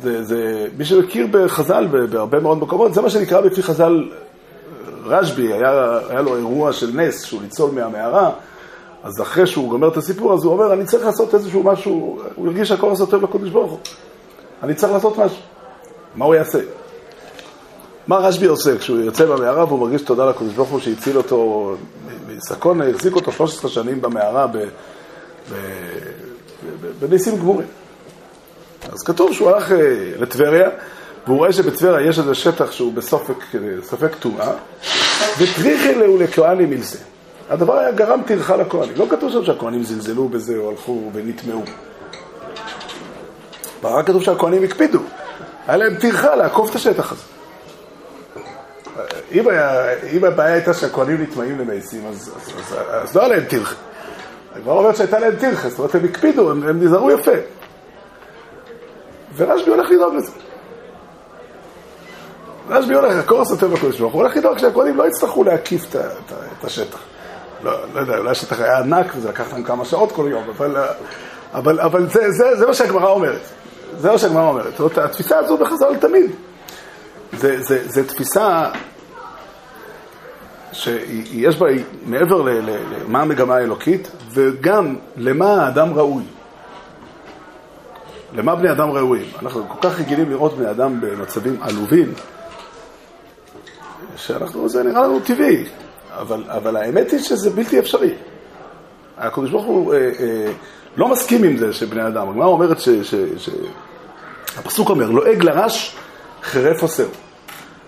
זה, 0.00 0.24
זה, 0.24 0.66
מי 0.76 0.84
שמכיר 0.84 1.26
בחז"ל 1.30 1.86
בהרבה 2.10 2.40
מאוד 2.40 2.58
מקומות, 2.58 2.94
זה 2.94 3.02
מה 3.02 3.10
שנקרא 3.10 3.40
בפי 3.40 3.62
חז"ל 3.62 4.08
רשב"י, 5.04 5.52
היה, 5.52 5.98
היה 6.08 6.22
לו 6.22 6.36
אירוע 6.36 6.72
של 6.72 6.90
נס, 6.94 7.22
שהוא 7.22 7.42
ניצול 7.42 7.70
מהמערה, 7.70 8.30
אז 9.02 9.22
אחרי 9.22 9.46
שהוא 9.46 9.68
גומר 9.68 9.88
את 9.88 9.96
הסיפור, 9.96 10.34
אז 10.34 10.44
הוא 10.44 10.52
אומר, 10.52 10.72
אני 10.72 10.84
צריך 10.84 11.04
לעשות 11.04 11.34
איזשהו 11.34 11.62
משהו, 11.62 12.20
הוא 12.34 12.46
הרגיש 12.46 12.68
שהכל 12.68 12.86
עושה 12.86 13.06
טוב 13.06 13.22
לקודש 13.22 13.50
ברוך 13.50 13.70
הוא. 13.70 13.78
אני 14.62 14.74
צריך 14.74 14.92
לעשות 14.92 15.18
משהו. 15.18 15.42
מה 16.14 16.24
הוא 16.24 16.34
יעשה? 16.34 16.58
מה 18.06 18.16
רשב"י 18.16 18.46
עושה 18.46 18.78
כשהוא 18.78 18.98
יוצא 18.98 19.26
במערה 19.26 19.64
והוא 19.64 19.78
מרגיש 19.78 20.02
תודה 20.02 20.30
לקודש 20.30 20.52
ברוך 20.52 20.68
הוא 20.68 20.80
שהציל 20.80 21.16
אותו 21.16 21.70
מסקון, 22.36 22.82
החזיק 22.82 23.14
אותו 23.14 23.32
13 23.32 23.70
שנים 23.70 24.00
במערה 24.00 24.46
בניסים 27.00 27.36
גמורים. 27.36 27.66
אז 28.92 29.02
כתוב 29.02 29.32
שהוא 29.32 29.50
הלך 29.50 29.72
אה, 29.72 30.12
לטבריה, 30.18 30.68
והוא 31.26 31.38
רואה 31.38 31.52
שבטבריה 31.52 32.08
יש 32.08 32.18
איזה 32.18 32.34
שטח 32.34 32.72
שהוא 32.72 32.92
בספק 32.92 34.14
טומאה, 34.20 34.52
וטריחי 35.38 35.94
להו 35.94 36.18
לכהנים 36.18 36.70
מלזה. 36.70 36.98
הדבר 37.50 37.78
היה 37.78 37.92
גרם 37.92 38.20
טרחה 38.26 38.56
לכהנים. 38.56 38.92
לא 38.96 39.06
כתוב 39.10 39.32
שם 39.32 39.44
שהכהנים 39.44 39.82
זלזלו 39.82 40.28
בזה 40.28 40.56
או 40.56 40.70
הלכו 40.70 41.10
ונטמעו. 41.12 41.62
רק 43.82 44.06
כתוב 44.06 44.22
שהכהנים 44.22 44.64
הקפידו. 44.64 44.98
היה 45.66 45.76
להם 45.76 45.94
טרחה 45.94 46.34
לעקוף 46.34 46.70
את 46.70 46.74
השטח 46.74 47.12
הזה. 47.12 47.22
אם, 49.32 49.48
היה, 49.48 49.92
אם 50.12 50.24
הבעיה 50.24 50.54
הייתה 50.54 50.74
שהכהנים 50.74 51.22
נטמעים 51.22 51.58
למעשים, 51.58 52.06
אז, 52.06 52.32
אז, 52.36 52.52
אז, 52.58 52.74
אז 52.88 53.16
לא 53.16 53.20
היה 53.20 53.28
להם 53.28 53.44
טרחה. 53.44 53.74
הגמרא 54.54 54.74
אומרת 54.74 54.96
שהייתה 54.96 55.18
להם 55.18 55.36
טרחה, 55.36 55.68
זאת 55.68 55.78
אומרת, 55.78 55.94
הם 55.94 56.04
הקפידו, 56.04 56.50
הם, 56.50 56.68
הם 56.68 56.84
נזהרו 56.84 57.10
יפה. 57.10 57.32
ורשב"י 59.36 59.70
הולך 59.70 59.90
לדאוג 59.90 60.14
לזה. 60.14 60.30
רשב"י 62.68 62.94
הולך, 62.94 63.16
הקורס 63.16 63.52
הטבע 63.52 63.74
הקודש 63.74 64.00
ברוך 64.00 64.12
הוא 64.12 64.22
הולך 64.22 64.36
לדאוג 64.36 64.58
שהכהנים 64.58 64.96
לא 64.96 65.08
יצטרכו 65.08 65.44
להקיף 65.44 65.84
את, 65.96 66.64
השטח. 66.64 66.98
לא, 67.62 67.72
לא 67.94 68.00
יודע, 68.00 68.18
אולי 68.18 68.30
השטח 68.30 68.60
היה 68.60 68.78
ענק 68.78 69.06
וזה 69.16 69.28
לקח 69.28 69.52
להם 69.52 69.62
כמה 69.62 69.84
שעות 69.84 70.12
כל 70.12 70.26
יום, 70.30 70.44
אבל, 70.56 70.76
אבל, 71.54 71.80
אבל 71.80 72.08
זה, 72.08 72.30
זה, 72.30 72.56
זה 72.56 72.66
מה 72.66 72.74
שהגמרא 72.74 73.08
אומרת. 73.08 73.40
זה 73.98 74.10
מה 74.10 74.18
שהגמרא 74.18 74.48
אומרת. 74.48 74.70
זאת 74.70 74.80
אומרת, 74.80 74.98
התפיסה 74.98 75.38
הזו 75.38 75.56
בחז"ל 75.56 75.96
תמיד. 76.00 76.30
זה, 77.32 77.62
זה, 77.62 77.88
זה 77.88 78.08
תפיסה 78.08 78.70
שיש 80.72 81.56
בה 81.58 81.66
מעבר 82.06 82.42
למה 82.42 83.22
המגמה 83.22 83.54
האלוקית, 83.54 84.10
וגם 84.30 84.96
למה 85.16 85.64
האדם 85.64 85.94
ראוי. 85.94 86.22
למה 88.34 88.54
בני 88.54 88.70
אדם 88.70 88.90
ראויים? 88.90 89.26
אנחנו 89.42 89.68
כל 89.68 89.88
כך 89.88 90.00
רגילים 90.00 90.30
לראות 90.30 90.56
בני 90.56 90.70
אדם 90.70 91.00
במצבים 91.00 91.56
עלובים, 91.60 92.12
שאנחנו, 94.16 94.68
זה 94.68 94.82
נראה 94.82 95.02
לנו 95.02 95.20
טבעי, 95.20 95.64
אבל, 96.10 96.44
אבל 96.48 96.76
האמת 96.76 97.10
היא 97.10 97.20
שזה 97.20 97.50
בלתי 97.50 97.78
אפשרי. 97.78 98.14
הקדוש 99.18 99.50
ברוך 99.50 99.64
הוא 99.64 99.94
אה, 99.94 99.98
אה, 99.98 100.52
לא 100.96 101.08
מסכים 101.08 101.44
עם 101.44 101.56
זה 101.56 101.72
שבני 101.72 102.06
אדם, 102.06 102.28
הגמרא 102.28 102.46
אומרת 102.46 102.80
ש... 102.80 102.88
ש, 102.88 103.14
ש 103.36 103.48
הפסוק 104.56 104.90
אומר, 104.90 105.10
לועג 105.10 105.42
לרש 105.42 105.96
חרף 106.42 106.82
עושר. 106.82 107.06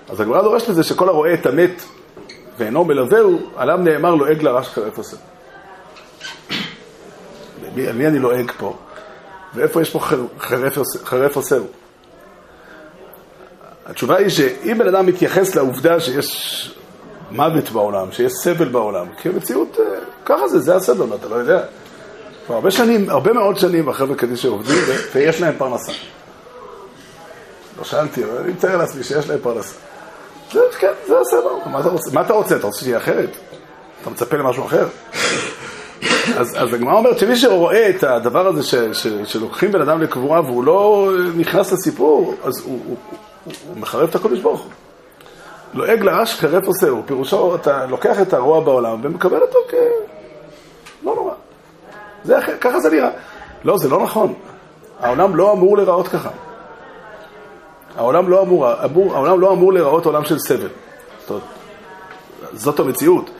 אז 0.09 0.21
הגמרא 0.21 0.43
דורשת 0.43 0.69
לזה 0.69 0.83
שכל 0.83 1.09
הרואה 1.09 1.35
את 1.35 1.47
המת 1.47 1.83
ואינו 2.59 2.85
מלווהו, 2.85 3.39
עליו 3.57 3.77
נאמר 3.77 4.15
לועג 4.15 4.43
לרש 4.43 4.69
חרף 4.69 4.99
עושר. 4.99 5.17
על 7.77 7.93
מי 7.93 8.07
אני 8.07 8.19
לועג 8.19 8.53
פה? 8.59 8.77
ואיפה 9.55 9.83
יש 9.83 9.91
פה 9.91 10.01
חרף 11.05 11.37
עושר? 11.37 11.63
התשובה 13.87 14.17
היא 14.17 14.29
שאם 14.29 14.79
בן 14.79 14.89
אדם 14.89 15.07
מתייחס 15.07 15.55
לעובדה 15.55 16.01
שיש 16.01 16.75
מוות 17.31 17.71
בעולם, 17.71 18.13
שיש 18.13 18.33
סבל 18.33 18.69
בעולם, 18.69 19.07
כי 19.23 19.29
המציאות, 19.29 19.77
אה, 19.81 19.85
ככה 20.25 20.49
זה, 20.49 20.59
זה 20.59 20.77
הסבל, 20.77 21.07
אתה 21.15 21.29
לא 21.29 21.35
יודע. 21.35 21.61
כבר 22.47 22.55
הרבה 22.55 22.71
שנים, 22.71 23.11
הרבה 23.11 23.33
מאוד 23.33 23.57
שנים 23.57 23.89
החבר'ה 23.89 24.17
קדישא 24.17 24.49
עובדים 24.49 24.77
ויש 25.15 25.41
להם 25.41 25.55
פרנסה. 25.59 25.93
לא 27.79 27.85
שאלתי, 27.85 28.25
אבל 28.25 28.39
אני 28.39 28.53
מתאר 28.53 28.77
לעצמי 28.77 29.05
שיש 29.05 29.29
להם 29.29 29.39
פרנסה. 29.43 29.75
זה, 30.53 30.61
כן, 30.79 30.93
זה 31.07 31.15
הסבל. 31.21 31.71
מה 31.71 31.81
אתה 31.81 31.89
רוצה? 31.89 32.11
מה 32.13 32.21
אתה 32.21 32.33
רוצה? 32.33 32.57
אתה 32.57 32.67
רוצה 32.67 32.85
שיהיה 32.85 32.99
אחרת? 32.99 33.37
אתה 34.03 34.11
מצפה 34.11 34.37
למשהו 34.37 34.67
אחר? 34.67 34.87
אז, 36.37 36.57
אז 36.57 36.75
הגמרא 36.75 36.95
אומרת 36.95 37.19
שמי 37.19 37.37
שרואה 37.37 37.91
את 37.91 38.05
הדבר 38.05 38.47
הזה 38.47 38.63
ש, 38.63 38.75
ש, 38.75 39.07
שלוקחים 39.25 39.73
בן 39.73 39.81
אדם 39.81 40.03
לקבורה 40.03 40.41
והוא 40.41 40.65
לא 40.65 41.11
נכנס 41.37 41.73
לסיפור, 41.73 42.35
אז 42.45 42.63
הוא, 42.65 42.81
הוא, 42.87 42.97
הוא, 43.47 43.77
מחרב 43.77 44.09
את 44.09 44.15
הקודש 44.15 44.41
ברוך 44.41 44.61
הוא. 44.61 44.71
לועג 45.75 46.03
לרש 46.03 46.35
חרף 46.35 46.67
עושהו, 46.67 47.03
פירושו, 47.07 47.55
אתה 47.55 47.87
לוקח 47.87 48.21
את 48.21 48.35
הרוע 48.35 48.61
בעולם 48.61 49.01
ומקבל 49.03 49.43
אותו 49.43 49.59
כ... 49.69 49.75
לא 51.03 51.15
נורא. 51.15 51.35
זה 52.25 52.39
אחר, 52.39 52.53
ככה 52.61 52.81
זה 52.81 52.91
נראה. 52.91 53.11
לא, 53.65 53.79
זה 53.79 53.89
לא 53.89 54.03
נכון. 54.03 54.35
העולם 55.01 55.37
לא 55.37 55.53
אמור 55.53 55.77
להיראות 55.77 56.09
ככה. 56.09 56.31
העולם 57.97 58.29
לא 58.29 58.43
אמור, 58.43 58.85
אמור, 58.85 59.15
העולם 59.15 59.41
לא 59.41 59.53
אמור 59.53 59.73
להיראות 59.73 60.07
עולם 60.07 60.25
של 60.25 60.39
סבל. 60.39 60.69
זאת, 61.29 61.43
זאת 62.53 62.81
המציאות. 62.81 63.31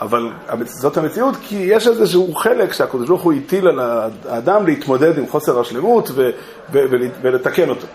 אבל 0.00 0.30
זאת 0.64 0.96
המציאות 0.96 1.34
כי 1.42 1.56
יש 1.56 1.88
איזשהו 1.88 2.34
חלק 2.34 2.72
שהקדוש 2.72 3.08
ברוך 3.08 3.22
הוא 3.22 3.32
הטיל 3.32 3.68
על 3.68 3.80
האדם 4.28 4.66
להתמודד 4.66 5.18
עם 5.18 5.26
חוסר 5.28 5.60
השלמות 5.60 6.10
ו- 6.14 6.30
ו- 6.72 6.80
ולתקן 7.22 7.68
אותו. 7.68 7.86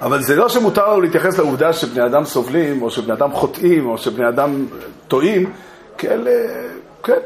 אבל 0.00 0.22
זה 0.22 0.36
לא 0.36 0.48
שמותר 0.48 0.88
לנו 0.88 1.00
להתייחס 1.00 1.38
לעובדה 1.38 1.72
שבני 1.72 2.06
אדם 2.06 2.24
סובלים, 2.24 2.82
או 2.82 2.90
שבני 2.90 3.12
אדם 3.12 3.32
חוטאים, 3.32 3.86
או 3.86 3.98
שבני 3.98 4.28
אדם 4.28 4.66
טועים, 5.08 5.52
כאלה, 5.98 6.30
כן. 7.02 7.18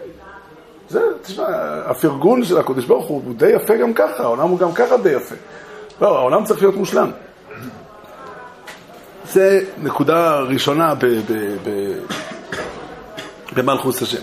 זה, 0.88 1.00
תשמע, 1.22 1.46
הפרגון 1.86 2.44
של 2.44 2.58
הקדוש 2.58 2.84
ברוך 2.84 3.06
הוא 3.06 3.22
הוא 3.24 3.34
די 3.34 3.50
יפה 3.50 3.76
גם 3.76 3.94
ככה, 3.94 4.22
העולם 4.22 4.48
הוא 4.48 4.58
גם 4.58 4.72
ככה 4.72 4.96
די 4.96 5.10
יפה. 5.10 5.34
לא, 6.00 6.18
העולם 6.18 6.44
צריך 6.44 6.62
להיות 6.62 6.76
מושלם. 6.76 7.10
זה 9.24 9.60
נקודה 9.82 10.40
ראשונה 10.40 10.94
ב... 10.94 11.06
ב, 11.06 11.32
ב 11.64 11.98
במלכוס 13.56 14.02
השם. 14.02 14.22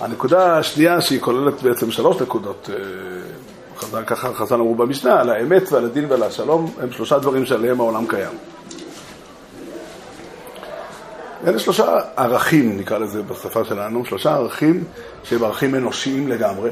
הנקודה 0.00 0.58
השנייה, 0.58 1.00
שהיא 1.00 1.20
כוללת 1.20 1.62
בעצם 1.62 1.90
שלוש 1.90 2.22
נקודות, 2.22 2.70
אה, 2.72 2.76
חז"ל, 3.80 4.04
ככה 4.06 4.34
חז"ל 4.34 4.54
אמרו 4.54 4.74
במשנה, 4.74 5.20
על 5.20 5.30
האמת 5.30 5.72
ועל 5.72 5.84
הדין 5.84 6.04
ועל 6.08 6.22
השלום, 6.22 6.72
הם 6.80 6.92
שלושה 6.92 7.18
דברים 7.18 7.46
שעליהם 7.46 7.80
העולם 7.80 8.06
קיים. 8.06 8.32
אלה 11.46 11.58
שלושה 11.58 11.98
ערכים, 12.16 12.76
נקרא 12.76 12.98
לזה 12.98 13.22
בשפה 13.22 13.64
שלנו, 13.64 14.04
שלושה 14.04 14.34
ערכים 14.34 14.84
שהם 15.24 15.44
ערכים 15.44 15.74
אנושיים 15.74 16.28
לגמרי. 16.28 16.70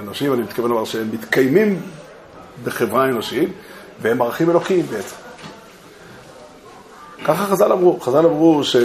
אנושיים, 0.00 0.32
אני 0.32 0.42
מתכוון 0.42 0.70
לומר 0.70 0.84
שהם 0.84 1.08
מתקיימים 1.12 1.82
בחברה 2.64 3.04
אנושית, 3.04 3.48
והם 4.02 4.22
ערכים 4.22 4.50
אלוקיים 4.50 4.86
בעצם. 4.86 5.16
ככה 7.24 7.46
חז"ל 7.46 7.72
אמרו, 7.72 8.00
חז"ל 8.00 8.26
אמרו 8.26 8.64
ש... 8.64 8.76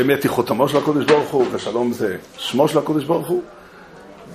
אמת 0.00 0.22
היא 0.22 0.30
חותמו 0.30 0.68
של 0.68 0.76
הקודש 0.76 1.04
ברוך 1.04 1.30
הוא, 1.30 1.46
ושלום 1.52 1.92
זה 1.92 2.16
שמו 2.36 2.68
של 2.68 2.78
הקודש 2.78 3.04
ברוך 3.04 3.28
הוא. 3.28 3.42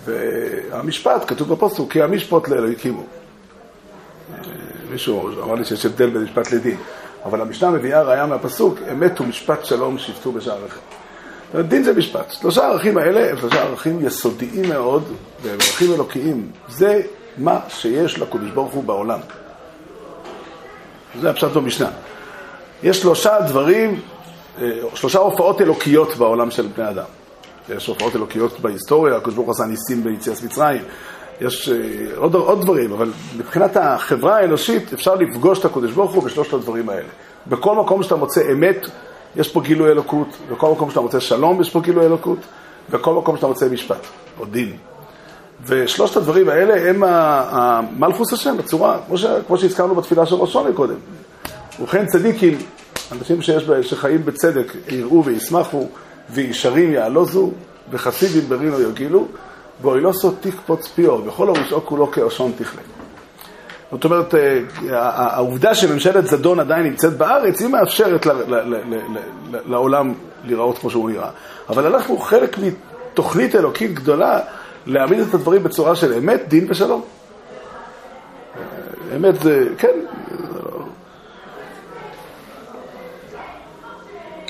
והמשפט, 0.04 1.24
כתוב 1.28 1.54
בפוסט, 1.54 1.80
כי 1.90 2.02
המשפט 2.02 2.48
לאלוהי 2.48 2.74
הקימו. 2.74 3.04
מישהו 4.92 5.44
אמר 5.44 5.56
לי 5.56 5.66
שיש 5.66 5.86
הבדל 5.86 6.10
בין 6.10 6.24
משפט 6.24 6.52
לדין, 6.52 6.78
אבל 7.26 7.42
המשנה 7.42 7.72
מביאה 7.72 8.02
ראיה 8.02 8.26
מהפסוק, 8.26 8.80
אמת 8.92 9.22
ומשפט 9.22 9.66
שלום 9.66 9.98
שפטו 9.98 10.32
בשעריכם. 10.32 10.80
דין 11.56 11.84
זה 11.84 11.94
משפט. 11.94 12.32
שלושה 12.32 12.66
הערכים 12.66 12.98
האלה 12.98 13.30
הם 13.30 13.38
שלושה 13.38 13.62
ערכים 13.62 14.06
יסודיים 14.06 14.70
מאוד, 14.70 15.04
והם 15.42 15.58
ערכים 15.62 15.94
אלוקיים. 15.94 16.52
זה 16.70 17.02
מה 17.38 17.60
שיש 17.70 18.20
לקודש 18.20 18.50
ברוך 18.50 18.74
הוא 18.74 18.84
בעולם. 18.84 19.20
זה 21.22 21.30
הפשט 21.30 21.52
במשנה. 21.52 21.90
יש 22.84 23.02
שלושה 23.02 23.42
דברים 23.48 24.00
אה, 24.62 24.72
שלושה 24.96 25.20
הופעות 25.20 25.62
אלוקיות 25.62 26.16
בעולם 26.16 26.52
של 26.52 26.68
בני 26.68 26.90
אדם. 26.90 27.06
יש 27.69 27.88
הופעות 27.88 28.15
אלוקיות 28.15 28.60
בהיסטוריה, 28.60 29.15
הקדוש 29.15 29.36
ברוך 29.36 29.47
הוא 29.47 29.54
עשה 29.54 29.65
ניסים 29.65 30.04
ביציאת 30.04 30.43
מצרים, 30.43 30.82
יש 31.41 31.69
אה, 31.69 31.75
עוד, 32.15 32.36
עוד 32.36 32.62
דברים, 32.62 32.91
אבל 32.91 33.12
מבחינת 33.38 33.78
החברה 33.78 34.38
האנושית 34.38 34.93
אפשר 34.93 35.15
לפגוש 35.15 35.60
את 35.60 35.65
הקדוש 35.65 35.91
ברוך 35.91 36.13
הוא 36.13 36.23
בשלושת 36.23 36.54
הדברים 36.54 36.89
האלה. 36.89 37.08
בכל 37.47 37.75
מקום 37.75 38.04
שאתה 38.04 38.15
מוצא 38.15 38.51
אמת, 38.51 38.88
יש 39.36 39.49
פה 39.49 39.62
גילוי 39.62 39.91
אלוקות, 39.91 40.28
בכל 40.51 40.71
מקום 40.71 40.89
שאתה 40.89 41.01
מוצא 41.01 41.19
שלום, 41.19 41.62
יש 41.62 41.69
פה 41.69 41.82
גילוי 41.82 42.06
אלוקות, 42.06 42.39
בכל 42.89 43.13
מקום 43.13 43.36
שאתה 43.36 43.47
מוצא 43.47 43.69
משפט, 43.69 44.08
או 44.39 44.45
דין. 44.45 44.78
ושלושת 45.65 46.17
הדברים 46.17 46.49
האלה 46.49 46.89
הם 46.89 47.04
המלכוס 47.04 48.34
השם, 48.34 48.58
בצורה, 48.58 48.99
כמו, 49.08 49.17
ש, 49.17 49.25
כמו 49.47 49.58
שהזכרנו 49.58 49.95
בתפילה 49.95 50.25
של 50.25 50.36
ראשון 50.36 50.73
קודם. 50.73 50.95
ובכן 51.80 52.06
צדיקים 52.06 52.58
אנשים 53.12 53.41
שיש, 53.41 53.63
שחיים 53.82 54.25
בצדק 54.25 54.73
יראו 54.89 55.25
וישמחו, 55.25 55.88
וישרים 56.30 56.94
יעלוזו, 56.94 57.52
וחסידים 57.92 58.50
ברינו 58.50 58.82
יגילו, 58.82 59.28
ואוילוסו 59.82 60.32
תיק 60.32 60.56
פוץ 60.66 60.88
פיו, 60.88 61.12
וכל 61.26 61.50
הראשו 61.50 61.82
כולו 61.86 62.12
כאושון 62.12 62.52
תכלה. 62.58 62.82
זאת 63.92 64.06
אומרת, 64.06 64.36
אה, 64.36 64.60
העובדה 65.36 65.76
שממשלת 65.76 66.28
זדון 66.28 66.60
עדיין 66.60 66.84
נמצאת 66.84 67.18
בארץ, 67.18 67.62
היא 67.62 67.68
מאפשרת 67.68 68.26
לעולם 69.50 70.14
להיראות 70.46 70.78
כמו 70.78 70.90
שהוא 70.90 71.10
נראה. 71.10 71.30
אבל 71.70 71.86
אנחנו 71.86 72.18
חלק 72.18 72.58
מתוכנית 72.58 73.56
אלוקית 73.56 73.94
גדולה 73.94 74.40
להעמיד 74.86 75.20
את 75.20 75.34
הדברים 75.34 75.64
בצורה 75.64 75.96
של 75.96 76.14
אמת, 76.14 76.42
דין 76.48 76.66
ושלום. 76.70 77.02
אה, 79.12 79.16
אמת 79.16 79.42
זה, 79.42 79.68
כן, 79.78 80.00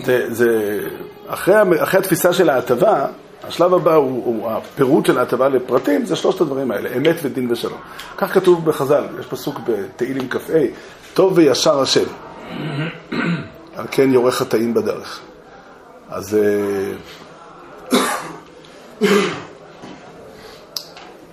זה, 0.05 0.33
זה 0.33 0.79
אחרי, 1.27 1.55
אחרי 1.83 1.99
התפיסה 1.99 2.33
של 2.33 2.49
ההטבה, 2.49 3.05
השלב 3.43 3.73
הבא 3.73 3.93
הוא, 3.93 4.25
הוא 4.25 4.51
הפירוט 4.51 5.05
של 5.05 5.17
ההטבה 5.17 5.49
לפרטים, 5.49 6.05
זה 6.05 6.15
שלושת 6.15 6.41
הדברים 6.41 6.71
האלה, 6.71 6.89
אמת 6.97 7.15
ודין 7.23 7.51
ושלום. 7.51 7.79
כך 8.17 8.33
כתוב 8.33 8.65
בחז"ל, 8.65 9.03
יש 9.19 9.25
פסוק 9.25 9.59
בתהילים 9.65 10.29
כ"ה, 10.29 10.59
טוב 11.13 11.33
וישר 11.35 11.79
השם, 11.79 12.05
על 13.75 13.85
כן 13.91 14.13
יורה 14.13 14.31
חטאים 14.31 14.73
בדרך. 14.73 15.19
אז 16.09 16.37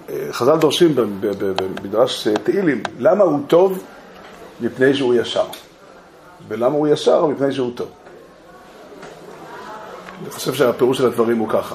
אה, 0.09 0.33
חז"ל 0.33 0.59
דורשים 0.59 0.94
במדרש 1.20 2.28
תהילים, 2.44 2.83
למה 2.98 3.24
הוא 3.24 3.40
טוב? 3.46 3.85
מפני 4.61 4.94
שהוא 4.94 5.14
ישר. 5.14 5.46
ולמה 6.48 6.74
הוא 6.74 6.88
ישר? 6.88 7.26
מפני 7.26 7.52
שהוא 7.52 7.70
טוב. 7.74 7.88
אני 10.22 10.30
חושב 10.30 10.54
שהפירוש 10.54 10.98
של 10.98 11.06
הדברים 11.06 11.38
הוא 11.38 11.48
ככה. 11.48 11.74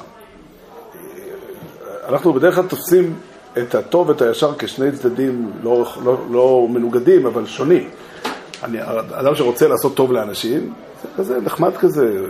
אנחנו 2.09 2.33
בדרך 2.33 2.55
כלל 2.55 2.67
תופסים 2.67 3.15
את 3.57 3.75
הטוב 3.75 4.09
ואת 4.09 4.21
הישר 4.21 4.51
כשני 4.59 4.91
צדדים 4.91 5.51
לא, 5.63 5.85
לא, 6.03 6.17
לא 6.31 6.67
מנוגדים, 6.69 7.25
אבל 7.25 7.45
שונים. 7.45 7.89
אני, 8.63 8.77
אדם 9.11 9.35
שרוצה 9.35 9.67
לעשות 9.67 9.95
טוב 9.95 10.11
לאנשים, 10.11 10.73
זה 11.01 11.07
כזה 11.17 11.41
נחמד 11.41 11.77
כזה, 11.77 12.25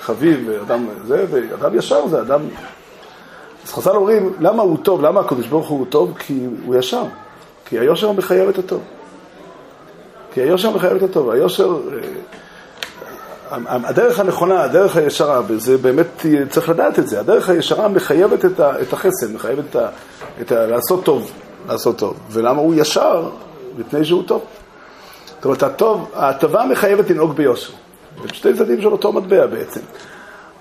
חביב, 0.00 0.50
אדם 0.50 0.86
זה, 1.06 1.24
ואדם 1.30 1.78
ישר 1.78 2.08
זה 2.08 2.20
אדם... 2.20 2.40
אז 3.64 3.72
חז"ל 3.72 3.96
אומרים, 3.96 4.32
למה 4.40 4.62
הוא 4.62 4.76
טוב? 4.82 5.02
למה 5.02 5.20
הקדוש 5.20 5.46
ברוך 5.46 5.68
הוא 5.68 5.86
טוב? 5.88 6.14
כי 6.18 6.46
הוא 6.66 6.76
ישר. 6.76 7.02
כי 7.64 7.78
היושר 7.78 8.12
מחייב 8.12 8.48
את 8.48 8.58
הטוב. 8.58 8.82
כי 10.32 10.40
היושר 10.40 10.70
מחייב 10.70 10.96
את 10.96 11.02
הטוב. 11.02 11.30
היושר... 11.30 11.80
הדרך 13.66 14.20
הנכונה, 14.20 14.62
הדרך 14.62 14.96
הישרה, 14.96 15.42
וזה 15.46 15.78
באמת, 15.78 16.26
צריך 16.48 16.68
לדעת 16.68 16.98
את 16.98 17.08
זה, 17.08 17.20
הדרך 17.20 17.50
הישרה 17.50 17.88
מחייבת 17.88 18.44
את, 18.44 18.92
החסד, 18.92 19.34
מחייבת 19.34 19.64
את 19.70 19.76
ה, 19.76 19.88
את 20.40 20.52
ה, 20.52 20.66
לעשות 20.66 21.04
טוב, 21.04 21.30
לעשות 21.68 21.98
טוב. 21.98 22.16
ולמה 22.30 22.60
הוא 22.60 22.74
ישר? 22.74 23.30
מפני 23.78 24.04
שהוא 24.04 24.22
טוב. 24.26 24.44
זאת 25.26 25.44
אומרת, 25.44 25.62
הטוב, 25.62 26.10
ההטבה 26.14 26.64
מחייבת 26.64 27.10
לנהוג 27.10 27.36
ביושר. 27.36 27.72
זה 28.22 28.28
שתי 28.32 28.54
צדדים 28.54 28.80
של 28.80 28.88
אותו 28.88 29.12
מטבע 29.12 29.46
בעצם. 29.46 29.80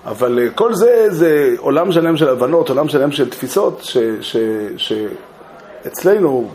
אבל 0.06 0.40
אה, 0.40 0.50
כל 0.50 0.74
זה, 0.74 1.06
זה 1.10 1.56
עולם 1.58 1.92
שלם 1.92 2.18
של 2.18 2.30
הבנות, 2.30 2.70
עולם 2.70 2.90
שלם 2.90 3.12
של 3.12 3.30
תפיסות, 3.30 3.84
שאצלנו, 4.78 6.50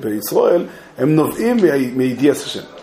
בישראל, 0.00 0.64
הם 0.98 1.14
נובעים 1.14 1.56
מידיעס 1.96 2.44
השם. 2.44 2.77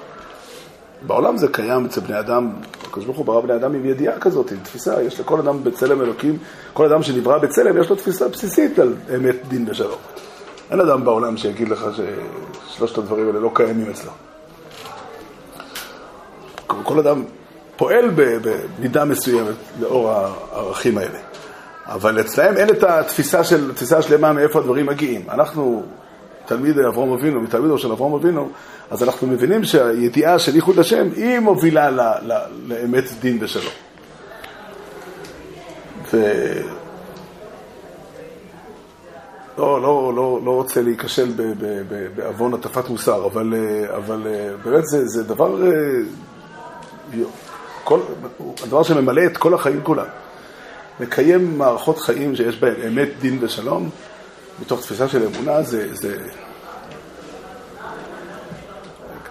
בעולם 1.07 1.37
זה 1.37 1.47
קיים 1.47 1.85
אצל 1.85 2.01
בני 2.01 2.19
אדם, 2.19 2.49
הקדוש 2.83 3.05
ברוך 3.05 3.17
הוא 3.17 3.25
ברא 3.25 3.41
בני 3.41 3.55
אדם 3.55 3.75
עם 3.75 3.85
ידיעה 3.85 4.19
כזאת, 4.19 4.51
עם 4.51 4.57
תפיסה, 4.63 5.03
יש 5.03 5.19
לכל 5.19 5.39
אדם 5.39 5.63
בצלם 5.63 6.01
אלוקים, 6.01 6.37
כל 6.73 6.85
אדם 6.85 7.03
שנברא 7.03 7.37
בצלם 7.37 7.81
יש 7.81 7.89
לו 7.89 7.95
תפיסה 7.95 8.27
בסיסית 8.27 8.79
על 8.79 8.93
אמת 9.15 9.35
דין 9.47 9.65
ושלום. 9.69 9.99
אין 10.71 10.79
אדם 10.79 11.05
בעולם 11.05 11.37
שיגיד 11.37 11.69
לך 11.69 11.85
ששלושת 11.95 12.97
הדברים 12.97 13.27
האלה 13.27 13.39
לא 13.39 13.51
קיימים 13.53 13.89
אצלו. 13.89 14.11
כל 16.67 16.99
אדם 16.99 17.23
פועל 17.75 18.09
במידה 18.15 19.05
מסוימת 19.05 19.55
לאור 19.79 20.11
הערכים 20.11 20.97
האלה. 20.97 21.19
אבל 21.85 22.19
אצלהם 22.19 22.57
אין 22.57 22.69
את 22.69 22.83
התפיסה 22.83 23.43
של, 23.43 23.69
התפיסה 23.69 23.97
השלמה 23.97 24.33
מאיפה 24.33 24.59
הדברים 24.59 24.85
מגיעים. 24.85 25.21
אנחנו 25.29 25.83
תלמיד 26.45 26.79
אברהם 26.79 27.11
אבינו, 27.11 27.41
מתלמידו 27.41 27.77
של 27.77 27.91
אברהם 27.91 28.13
אבינו, 28.13 28.49
אז 28.91 29.03
אנחנו 29.03 29.27
מבינים 29.27 29.63
שהידיעה 29.63 30.39
של 30.39 30.55
ייחוד 30.55 30.79
השם 30.79 31.07
היא 31.15 31.39
מובילה 31.39 31.89
ל, 31.89 32.01
ל, 32.01 32.33
לאמת 32.67 33.03
דין 33.21 33.37
ושלום. 33.41 33.73
ו... 36.13 36.33
לא, 39.57 39.81
לא, 39.81 40.13
לא, 40.15 40.39
לא 40.45 40.51
רוצה 40.51 40.81
להיכשל 40.81 41.31
בעוון 42.15 42.53
הטפת 42.53 42.89
מוסר, 42.89 43.25
אבל, 43.25 43.53
אבל 43.97 44.21
באמת 44.63 44.85
זה, 44.85 45.07
זה 45.07 45.23
דבר, 45.23 45.57
כל, 47.83 47.99
הדבר 48.63 48.83
שממלא 48.83 49.25
את 49.25 49.37
כל 49.37 49.53
החיים 49.53 49.81
כולם. 49.83 50.05
לקיים 50.99 51.57
מערכות 51.57 51.99
חיים 51.99 52.35
שיש 52.35 52.59
בהן 52.59 52.81
אמת, 52.87 53.09
דין 53.21 53.37
ושלום, 53.41 53.89
מתוך 54.61 54.81
תפיסה 54.81 55.07
של 55.07 55.23
אמונה, 55.23 55.63
זה, 55.63 55.95
זה... 55.95 56.17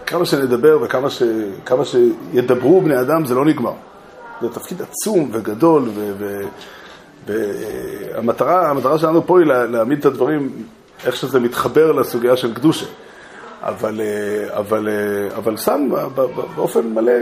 כמה 0.06 0.26
שנדבר 0.26 0.78
וכמה 0.82 1.10
ש... 1.10 1.22
כמה 1.66 1.84
שידברו 1.84 2.80
בני 2.80 3.00
אדם, 3.00 3.26
זה 3.26 3.34
לא 3.34 3.44
נגמר. 3.44 3.72
זה 4.40 4.48
תפקיד 4.48 4.82
עצום 4.82 5.30
וגדול, 5.32 5.90
והמטרה 7.26 8.62
ו... 8.66 8.70
המטרה 8.70 8.98
שלנו 8.98 9.26
פה 9.26 9.40
היא 9.40 9.46
להעמיד 9.46 9.98
את 9.98 10.04
הדברים, 10.04 10.50
איך 11.06 11.16
שזה 11.16 11.40
מתחבר 11.40 11.92
לסוגיה 11.92 12.36
של 12.36 12.54
קדושה. 12.54 12.86
אבל, 13.62 14.00
אבל, 14.48 14.88
אבל 15.36 15.56
שם 15.56 15.90
באופן 16.56 16.88
מלא 16.88 17.12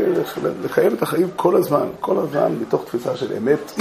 לקיים 0.64 0.94
את 0.94 1.02
החיים 1.02 1.28
כל 1.36 1.56
הזמן, 1.56 1.86
כל 2.00 2.18
הזמן 2.18 2.52
מתוך 2.60 2.84
תפיסה 2.84 3.16
של 3.16 3.32
אמת, 3.36 3.72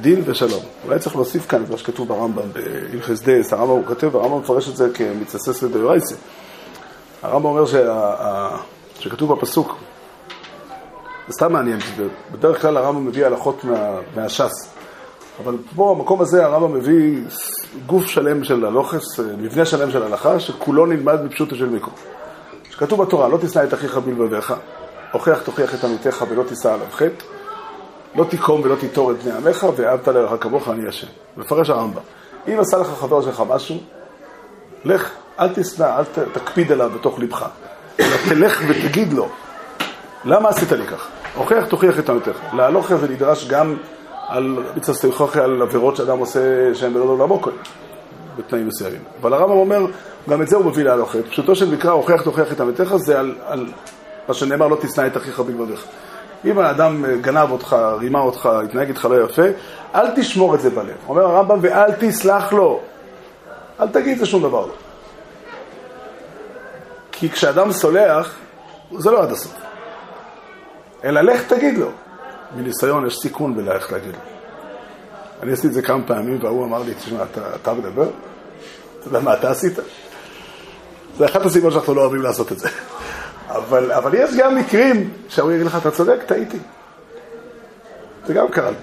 דין 0.00 0.22
ושלום. 0.26 0.62
אולי 0.84 0.98
צריך 0.98 1.16
להוסיף 1.16 1.46
כאן 1.46 1.64
את 1.64 1.70
מה 1.70 1.78
שכתוב 1.78 2.08
ברמב"ם, 2.08 2.52
בהלכס 2.52 3.22
דייס, 3.22 3.52
הרמב"ם 3.52 3.70
הוא 3.70 3.86
כותב, 3.86 4.16
הרמב"ם 4.16 4.38
מפרש 4.38 4.68
את 4.68 4.76
זה 4.76 4.88
כמצטסס 4.94 5.62
לדאורייסה. 5.62 6.14
הרמב"ם 7.22 7.44
אומר 7.44 7.66
שה, 7.66 8.56
שכתוב 8.98 9.32
בפסוק, 9.32 9.76
זה 11.28 11.32
סתם 11.34 11.52
מעניין, 11.52 11.78
בדרך 12.32 12.62
כלל 12.62 12.76
הרמב"ם 12.76 13.06
מביא 13.06 13.26
הלכות 13.26 13.64
מה, 13.64 13.98
מהש"ס, 14.16 14.72
אבל 15.44 15.56
פה, 15.76 15.94
במקום 15.98 16.20
הזה, 16.20 16.44
הרמב"ם 16.44 16.74
מביא 16.74 17.20
גוף 17.86 18.06
שלם 18.06 18.44
של 18.44 18.64
הלוכס, 18.64 19.20
מבנה 19.38 19.64
שלם 19.64 19.90
של 19.90 20.02
הלכה, 20.02 20.40
שכולו 20.40 20.86
נלמד 20.86 21.22
מפשוטו 21.22 21.56
של 21.56 21.68
מיקרו. 21.68 21.92
שכתוב 22.70 23.02
בתורה, 23.02 23.28
לא 23.28 23.38
תשנא 23.42 23.64
את 23.64 23.74
אחיך 23.74 23.96
בלבביך, 23.96 24.54
הוכיח 25.12 25.42
תוכיח 25.42 25.74
את 25.74 25.84
עמיתך 25.84 26.24
ולא 26.28 26.42
תישא 26.42 26.72
עליו 26.72 26.86
חטא, 26.90 27.24
לא 28.14 28.24
תיקום 28.24 28.60
ולא 28.64 28.74
תיטור 28.74 29.12
את 29.12 29.22
בני 29.22 29.32
עמך, 29.32 29.66
ואהבת 29.76 30.08
לרעך 30.08 30.42
כמוך 30.42 30.68
אני 30.68 30.88
השם. 30.88 31.06
מפרש 31.36 31.70
הרמב"ם. 31.70 32.00
אם 32.48 32.60
עשה 32.60 32.78
לך 32.78 32.86
חבר 32.86 33.22
שלך 33.22 33.42
משהו, 33.48 33.76
לך, 34.84 35.10
אל 35.40 35.48
תשנא, 35.54 35.84
אל 35.84 36.04
תקפיד 36.32 36.72
עליו 36.72 36.90
בתוך 36.90 37.18
אלא 38.00 38.16
תלך 38.28 38.62
ותגיד 38.68 39.12
לו, 39.12 39.28
למה 40.24 40.48
עשית 40.48 40.72
לי 40.72 40.86
כך? 40.86 41.08
הוכיח 41.34 41.66
תוכיח 41.66 41.98
את 41.98 42.08
עמיתך. 42.08 42.36
להלוך 42.52 42.94
זה 42.94 43.08
נדרש 43.08 43.48
גם 43.48 43.76
על 44.28 44.58
סטייחוכי, 44.92 45.40
על 45.40 45.62
עבירות 45.62 45.96
שאדם 45.96 46.18
עושה 46.18 46.74
שהן 46.74 46.92
בלא 46.94 47.04
לעולמו 47.04 47.40
קודם, 47.40 47.56
בתנאים 48.36 48.68
מסוימים. 48.68 49.00
אבל 49.20 49.32
הרמב"ם 49.32 49.56
אומר, 49.56 49.86
גם 50.28 50.42
את 50.42 50.48
זה 50.48 50.56
הוא 50.56 50.64
מביא 50.64 50.84
להלוכת. 50.84 51.26
פשוטו 51.30 51.54
של 51.54 51.74
מקרא, 51.74 51.92
הוכיח 51.92 52.22
תוכיח 52.22 52.52
את 52.52 52.60
עמיתך, 52.60 52.96
זה 52.96 53.20
על, 53.20 53.34
על 53.46 53.66
מה 54.28 54.34
שנאמר, 54.34 54.68
לא 54.68 54.76
תשנא 54.80 55.06
את 55.06 55.16
אחיך 55.16 55.40
בלבביך. 55.40 55.84
אם 56.44 56.58
האדם 56.58 57.04
גנב 57.20 57.50
אותך, 57.50 57.76
רימה 57.98 58.20
אותך, 58.20 58.46
התנהג 58.64 58.88
איתך 58.88 59.04
לא 59.04 59.24
יפה, 59.24 59.42
אל 59.94 60.16
תשמור 60.16 60.54
את 60.54 60.60
זה 60.60 60.70
בלב. 60.70 60.96
אומר 61.08 61.22
הרמב"ם, 61.22 61.58
ואל 61.62 61.92
תסלח 61.92 62.52
לו. 62.52 62.80
אל 63.80 63.88
תגיד 63.88 64.18
זה 64.18 64.26
שום 64.26 64.42
דבר 64.42 64.66
לא. 64.66 64.74
כי 67.12 67.30
כשאדם 67.30 67.72
סולח, 67.72 68.34
זה 68.98 69.10
לא 69.10 69.22
עד 69.22 69.30
הסוף. 69.30 69.54
אלא 71.04 71.20
לך 71.20 71.42
תגיד 71.42 71.78
לו. 71.78 71.90
מניסיון 72.56 73.06
יש 73.06 73.16
סיכון 73.22 73.56
בללכת 73.56 73.92
להגיד 73.92 74.12
לו. 74.14 74.20
אני 75.42 75.52
עשיתי 75.52 75.68
את 75.68 75.72
זה 75.72 75.82
כמה 75.82 76.06
פעמים, 76.06 76.38
והוא 76.42 76.64
אמר 76.64 76.82
לי, 76.82 76.94
תשמע, 76.94 77.22
אתה, 77.22 77.40
אתה 77.62 77.74
מדבר? 77.74 78.08
אתה 79.00 79.08
יודע 79.08 79.20
מה 79.20 79.34
אתה 79.34 79.50
עשית? 79.50 79.78
זה 81.18 81.24
אחת 81.24 81.46
הסיבות 81.46 81.72
שאנחנו 81.72 81.94
לא 81.94 82.00
אוהבים 82.00 82.22
לעשות 82.22 82.52
את 82.52 82.58
זה. 82.58 82.68
אבל, 83.50 83.92
אבל 83.92 84.14
יש 84.14 84.30
גם 84.36 84.56
מקרים 84.56 85.10
שהוא 85.28 85.52
יגיד 85.52 85.66
לך, 85.66 85.76
אתה 85.76 85.90
צודק, 85.90 86.22
טעיתי. 86.26 86.58
זה 88.26 88.34
גם 88.34 88.48
קרה 88.48 88.70
לי. 88.70 88.76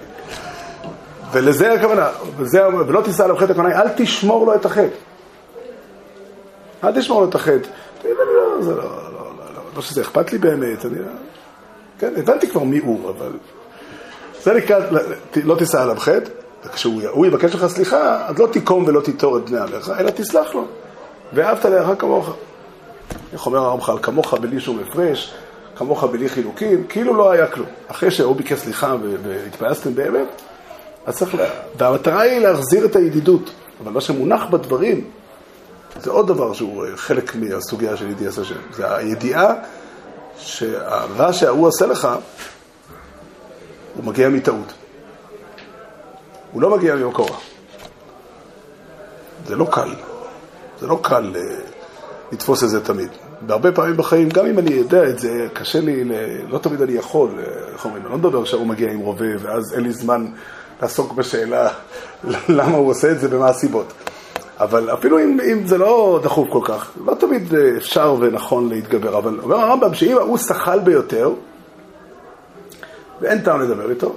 ולזה 1.32 1.72
הכוונה, 1.72 2.08
וזה, 2.36 2.68
ולא 2.68 3.00
תישא 3.00 3.24
עליו 3.24 3.36
חטא 3.36 3.52
הכוונה, 3.52 3.80
אל 3.80 3.88
תשמור 3.96 4.46
לו 4.46 4.54
את 4.54 4.64
החטא. 4.64 4.96
אל 6.84 7.00
תשמור 7.00 7.20
לו 7.20 7.28
את 7.28 7.34
החטא. 7.34 7.68
תגיד, 8.02 8.16
אני 8.22 8.34
לא, 8.34 8.62
זה 8.62 8.74
לא, 8.74 8.82
לא, 8.82 9.12
לא, 9.12 9.30
לא, 9.54 9.62
לא 9.76 9.82
שזה 9.82 10.00
אכפת 10.00 10.32
לי 10.32 10.38
באמת, 10.38 10.86
אני 10.86 10.98
לא... 10.98 11.04
כן, 11.98 12.12
הבנתי 12.16 12.48
כבר 12.48 12.62
מי 12.62 12.78
הוא, 12.78 13.10
אבל... 13.10 13.32
זה 14.42 14.54
נקרא, 14.54 14.78
לא 15.44 15.54
תישא 15.54 15.82
עליו 15.82 15.96
חטא, 15.98 16.30
וכשהוא 16.64 17.26
יבקש 17.26 17.54
לך 17.54 17.66
סליחה, 17.66 18.26
אז 18.26 18.38
לא 18.38 18.46
תיקום 18.46 18.84
ולא 18.86 19.00
תיטור 19.00 19.38
את 19.38 19.50
בני 19.50 19.58
עליך, 19.58 19.92
אלא 19.98 20.10
תסלח 20.10 20.54
לו. 20.54 20.64
ואהבת 21.32 21.64
לאחר 21.64 21.94
כמוך. 21.94 22.36
איך 23.32 23.46
אומר 23.46 23.58
הרמח"ל, 23.58 23.98
כמוך 24.02 24.34
בלי 24.34 24.60
שום 24.60 24.78
הפרש, 24.78 25.34
כמוך 25.76 26.04
בלי 26.04 26.28
חילוקים, 26.28 26.86
כאילו 26.88 27.14
לא 27.14 27.30
היה 27.30 27.46
כלום. 27.46 27.66
אחרי 27.88 28.10
שהוא 28.10 28.36
ביקש 28.36 28.58
סליחה 28.58 28.96
והתפייסתם 29.22 29.94
באמת, 29.94 30.28
אז 31.06 31.18
צריך, 31.18 31.34
לה... 31.34 31.44
והמטרה 31.78 32.20
היא 32.20 32.38
להחזיר 32.38 32.84
את 32.84 32.96
הידידות. 32.96 33.50
אבל 33.82 33.92
מה 33.92 34.00
שמונח 34.00 34.42
בדברים, 34.50 35.04
זה 36.00 36.10
עוד 36.10 36.26
דבר 36.26 36.52
שהוא 36.52 36.84
חלק 36.96 37.34
מהסוגיה 37.34 37.96
של 37.96 38.10
ידיעת 38.10 38.38
השם. 38.38 38.54
זה 38.72 38.94
הידיעה 38.94 39.54
שהרע 40.38 41.32
שההוא 41.32 41.66
עושה 41.66 41.86
לך, 41.86 42.08
הוא 43.94 44.04
מגיע 44.04 44.28
מטעות. 44.28 44.72
הוא 46.52 46.62
לא 46.62 46.76
מגיע 46.76 46.94
ממקור. 46.94 47.28
זה 49.46 49.56
לא 49.56 49.66
קל. 49.70 49.94
זה 50.80 50.86
לא 50.86 51.00
קל 51.02 51.32
אה, 51.36 51.40
לתפוס 52.32 52.64
את 52.64 52.68
זה 52.68 52.84
תמיד. 52.84 53.08
והרבה 53.46 53.72
פעמים 53.72 53.96
בחיים, 53.96 54.28
גם 54.28 54.46
אם 54.46 54.58
אני 54.58 54.74
יודע 54.74 55.08
את 55.08 55.18
זה, 55.18 55.46
קשה 55.52 55.80
לי, 55.80 56.04
לא 56.48 56.58
תמיד 56.58 56.82
אני 56.82 56.92
יכול, 56.92 57.30
אה, 57.38 57.44
איך 57.72 57.84
אומרים, 57.84 58.02
אני 58.02 58.12
לא 58.12 58.18
מדבר 58.18 58.40
עכשיו 58.40 58.58
הוא 58.58 58.66
מגיע 58.66 58.90
עם 58.90 58.98
רובה, 58.98 59.26
ואז 59.38 59.74
אין 59.74 59.82
לי 59.82 59.92
זמן 59.92 60.26
לעסוק 60.82 61.12
בשאלה 61.12 61.68
למה 62.58 62.76
הוא 62.76 62.90
עושה 62.90 63.10
את 63.10 63.20
זה 63.20 63.28
ומה 63.30 63.46
הסיבות. 63.46 63.92
אבל 64.60 64.92
אפילו 64.92 65.18
אם, 65.18 65.38
אם 65.52 65.66
זה 65.66 65.78
לא 65.78 66.20
דחוף 66.22 66.48
כל 66.52 66.60
כך, 66.64 66.90
לא 67.06 67.14
תמיד 67.14 67.54
אה, 67.54 67.76
אפשר 67.76 68.16
ונכון 68.20 68.68
להתגבר. 68.68 69.18
אבל 69.18 69.40
אומר 69.40 69.56
הרמב"ם 69.56 69.94
שאם 69.94 70.16
הוא 70.18 70.38
שחל 70.38 70.78
ביותר, 70.78 71.32
ואין 73.20 73.40
טעם 73.40 73.60
לדבר 73.60 73.90
איתו, 73.90 74.16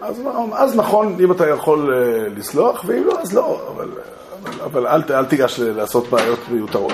אז, 0.00 0.22
אז 0.52 0.76
נכון, 0.76 1.16
אם 1.20 1.32
אתה 1.32 1.48
יכול 1.48 1.94
לסלוח, 2.36 2.84
ואם 2.86 3.04
לא, 3.06 3.20
אז 3.20 3.34
לא. 3.34 3.60
אבל 3.76 3.88
אבל 4.64 4.86
אל, 4.86 5.02
אל 5.10 5.24
תיגש 5.24 5.60
לעשות 5.60 6.10
בעיות 6.10 6.38
מיותרות. 6.50 6.92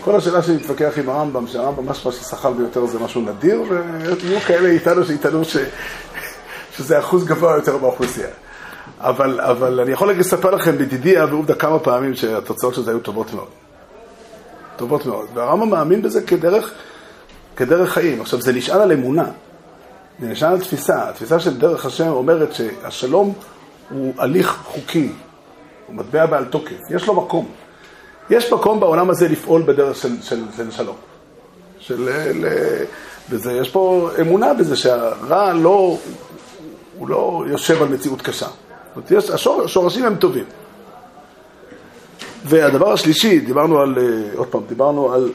כל 0.00 0.16
השאלה 0.16 0.42
שלי 0.42 0.56
להתווכח 0.56 0.98
עם 0.98 1.08
הרמב"ם, 1.08 1.46
שהרמב"ם 1.46 1.88
משהו 1.88 2.12
ששחל 2.12 2.52
ביותר 2.52 2.86
זה 2.86 2.98
משהו 2.98 3.20
נדיר, 3.20 3.62
ויהיו 3.68 4.40
כאלה 4.40 4.68
איתנו 4.68 5.04
שיטענו 5.04 5.44
ש... 5.44 5.56
שזה 6.76 6.98
אחוז 6.98 7.24
גבוה 7.24 7.56
יותר 7.56 7.76
באוכלוסייה. 7.76 8.28
אבל, 9.00 9.40
אבל 9.40 9.80
אני 9.80 9.90
יכול 9.90 10.12
לספר 10.12 10.50
לכם 10.50 10.78
בדידי 10.78 11.18
ועובדה 11.18 11.54
כמה 11.54 11.78
פעמים 11.78 12.14
שהתוצאות 12.14 12.74
של 12.74 12.82
זה 12.82 12.90
היו 12.90 13.00
טובות 13.00 13.34
מאוד. 13.34 13.48
טובות 14.76 15.06
מאוד. 15.06 15.26
והרמב"ם 15.34 15.70
מאמין 15.70 16.02
בזה 16.02 16.22
כדרך, 16.22 16.70
כדרך 17.56 17.92
חיים. 17.92 18.20
עכשיו, 18.20 18.40
זה 18.40 18.52
נשען 18.52 18.80
על 18.80 18.92
אמונה. 18.92 19.26
זה 20.20 20.26
נשען 20.26 20.52
על 20.52 20.60
תפיסה. 20.60 21.08
התפיסה 21.08 21.40
של 21.40 21.58
דרך 21.58 21.86
השם 21.86 22.08
אומרת 22.08 22.54
שהשלום 22.54 23.32
הוא 23.90 24.14
הליך 24.18 24.58
חוקי, 24.64 25.12
הוא 25.86 25.96
מטבע 25.96 26.26
בעל 26.26 26.44
תוקף, 26.44 26.76
יש 26.90 27.06
לו 27.06 27.14
מקום. 27.14 27.48
יש 28.30 28.52
מקום 28.52 28.80
בעולם 28.80 29.10
הזה 29.10 29.28
לפעול 29.28 29.62
בדרך 29.62 29.96
של, 29.96 30.22
של, 30.22 30.44
של 30.56 30.70
שלום. 30.70 30.96
של, 31.78 32.08
ל, 32.34 32.46
בזה, 33.30 33.52
יש 33.52 33.70
פה 33.70 34.10
אמונה 34.20 34.54
בזה 34.54 34.76
שהרע 34.76 35.52
לא, 35.52 35.98
הוא 36.98 37.08
לא 37.08 37.44
יושב 37.48 37.82
על 37.82 37.88
מציאות 37.88 38.22
קשה. 38.22 38.46
זאת 38.46 38.96
אומרת, 38.96 39.10
יש, 39.10 39.30
השור, 39.30 39.62
השורשים 39.62 40.04
הם 40.04 40.16
טובים. 40.16 40.44
והדבר 42.44 42.92
השלישי, 42.92 43.40
דיברנו 43.40 43.80
על, 43.80 43.98
אה, 43.98 44.36
עוד 44.36 44.48
פעם, 44.48 44.62
דיברנו 44.68 45.12
על, 45.12 45.32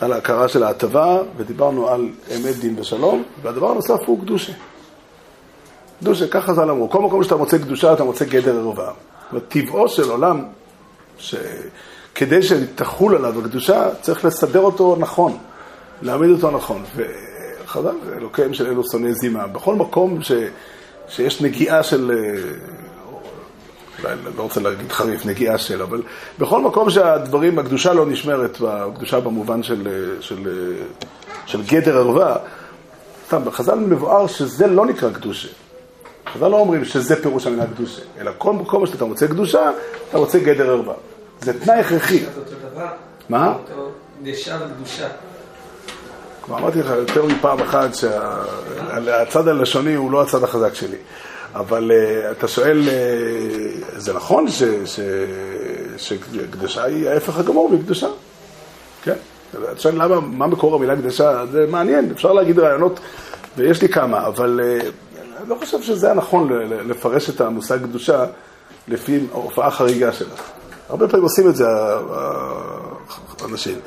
על 0.00 0.12
ההכרה 0.12 0.48
של 0.48 0.62
ההטבה, 0.62 1.18
ודיברנו 1.36 1.88
על 1.88 2.08
אמת 2.36 2.56
דין 2.56 2.78
ושלום, 2.78 3.22
והדבר 3.42 3.70
הנוסף 3.70 4.00
הוא 4.06 4.20
קדושה. 4.20 4.52
קדושה, 6.00 6.28
ככה 6.28 6.54
זה 6.54 6.62
אמרו, 6.62 6.90
כל 6.90 7.02
מקום 7.02 7.24
שאתה 7.24 7.36
מוצא 7.36 7.58
קדושה, 7.58 7.92
אתה 7.92 8.04
מוצא 8.04 8.24
גדר 8.24 8.58
ערווה. 8.58 8.92
טבעו 9.48 9.88
של 9.88 10.10
עולם, 10.10 10.42
שכדי 11.18 12.42
שתחול 12.42 13.14
עליו 13.16 13.40
הקדושה, 13.40 13.88
צריך 14.00 14.24
לסדר 14.24 14.60
אותו 14.60 14.96
נכון, 14.98 15.38
להעמיד 16.02 16.30
אותו 16.30 16.50
נכון. 16.50 16.82
וחז"ל, 16.96 17.94
אלוקיהם 18.16 18.54
של 18.54 18.66
אלו 18.66 18.82
שונאי 18.90 19.14
זימה. 19.14 19.46
בכל 19.46 19.74
מקום 19.74 20.22
ש, 20.22 20.32
שיש 21.08 21.40
נגיעה 21.40 21.82
של, 21.82 22.10
אולי 24.02 24.14
לא 24.36 24.42
רוצה 24.42 24.60
להגיד 24.60 24.92
חריף, 24.92 25.26
נגיעה 25.26 25.58
של, 25.58 25.82
אבל 25.82 26.02
בכל 26.38 26.62
מקום 26.62 26.90
שהדברים, 26.90 27.58
הקדושה 27.58 27.92
לא 27.92 28.06
נשמרת, 28.06 28.58
הקדושה 28.68 29.20
במובן 29.20 29.62
של, 29.62 29.88
של, 30.20 30.72
של 31.46 31.62
גדר 31.62 31.98
ערווה, 31.98 32.36
סתם, 33.26 33.44
בחז"ל 33.44 33.74
מבואר 33.74 34.26
שזה 34.26 34.66
לא 34.66 34.86
נקרא 34.86 35.10
קדושה. 35.10 35.48
חז"ל 36.26 36.48
לא 36.48 36.56
אומרים 36.56 36.84
שזה 36.84 37.22
פירוש 37.22 37.46
המילה 37.46 37.66
קדושה, 37.66 38.02
אלא 38.20 38.30
כל 38.38 38.52
מקום 38.52 38.86
שאתה 38.86 39.04
רוצה 39.04 39.28
קדושה, 39.28 39.70
אתה 40.08 40.18
רוצה 40.18 40.38
גדר 40.38 40.70
ערווה. 40.70 40.94
זה 41.40 41.60
תנאי 41.60 41.80
הכרחי. 41.80 42.24
מה? 43.28 43.54
דשה 44.22 44.58
וקדושה. 44.60 45.08
כבר 46.42 46.58
אמרתי 46.58 46.78
לך 46.78 46.90
יותר 46.90 47.26
מפעם 47.26 47.60
אחת 47.60 47.94
שהצד 47.94 49.48
הלשוני 49.48 49.94
הוא 49.94 50.12
לא 50.12 50.22
הצד 50.22 50.44
החזק 50.44 50.74
שלי. 50.74 50.96
אבל 51.54 51.90
uh, 51.90 52.32
אתה 52.32 52.48
שואל, 52.48 52.82
uh, 52.82 52.90
זה 53.96 54.12
נכון 54.12 54.48
ש, 54.48 54.62
ש, 54.84 55.00
שקדשה 55.96 56.84
היא 56.84 57.08
ההפך 57.08 57.38
הגמור 57.38 57.70
מקדושה? 57.70 58.08
כן. 59.02 59.16
אתה 59.72 59.80
שואל 59.80 59.94
למה, 60.02 60.20
מה 60.20 60.46
מקור 60.46 60.74
המילה 60.74 60.96
קדשה? 60.96 61.46
זה 61.52 61.66
מעניין, 61.68 62.10
אפשר 62.14 62.32
להגיד 62.32 62.58
רעיונות, 62.58 63.00
ויש 63.56 63.82
לי 63.82 63.88
כמה, 63.88 64.26
אבל 64.26 64.60
uh, 64.60 64.84
אני 64.84 64.90
לא 65.48 65.54
חושב 65.54 65.82
שזה 65.82 66.10
הנכון 66.10 66.52
לפרש 66.68 67.30
את 67.30 67.40
המושג 67.40 67.82
קדושה 67.82 68.24
לפי 68.88 69.20
ההופעה 69.32 69.70
חריגה 69.70 70.12
שלה. 70.12 70.34
הרבה 70.88 71.08
פעמים 71.08 71.24
עושים 71.24 71.48
את 71.48 71.56
זה 71.56 71.64
האנשים. 73.40 73.78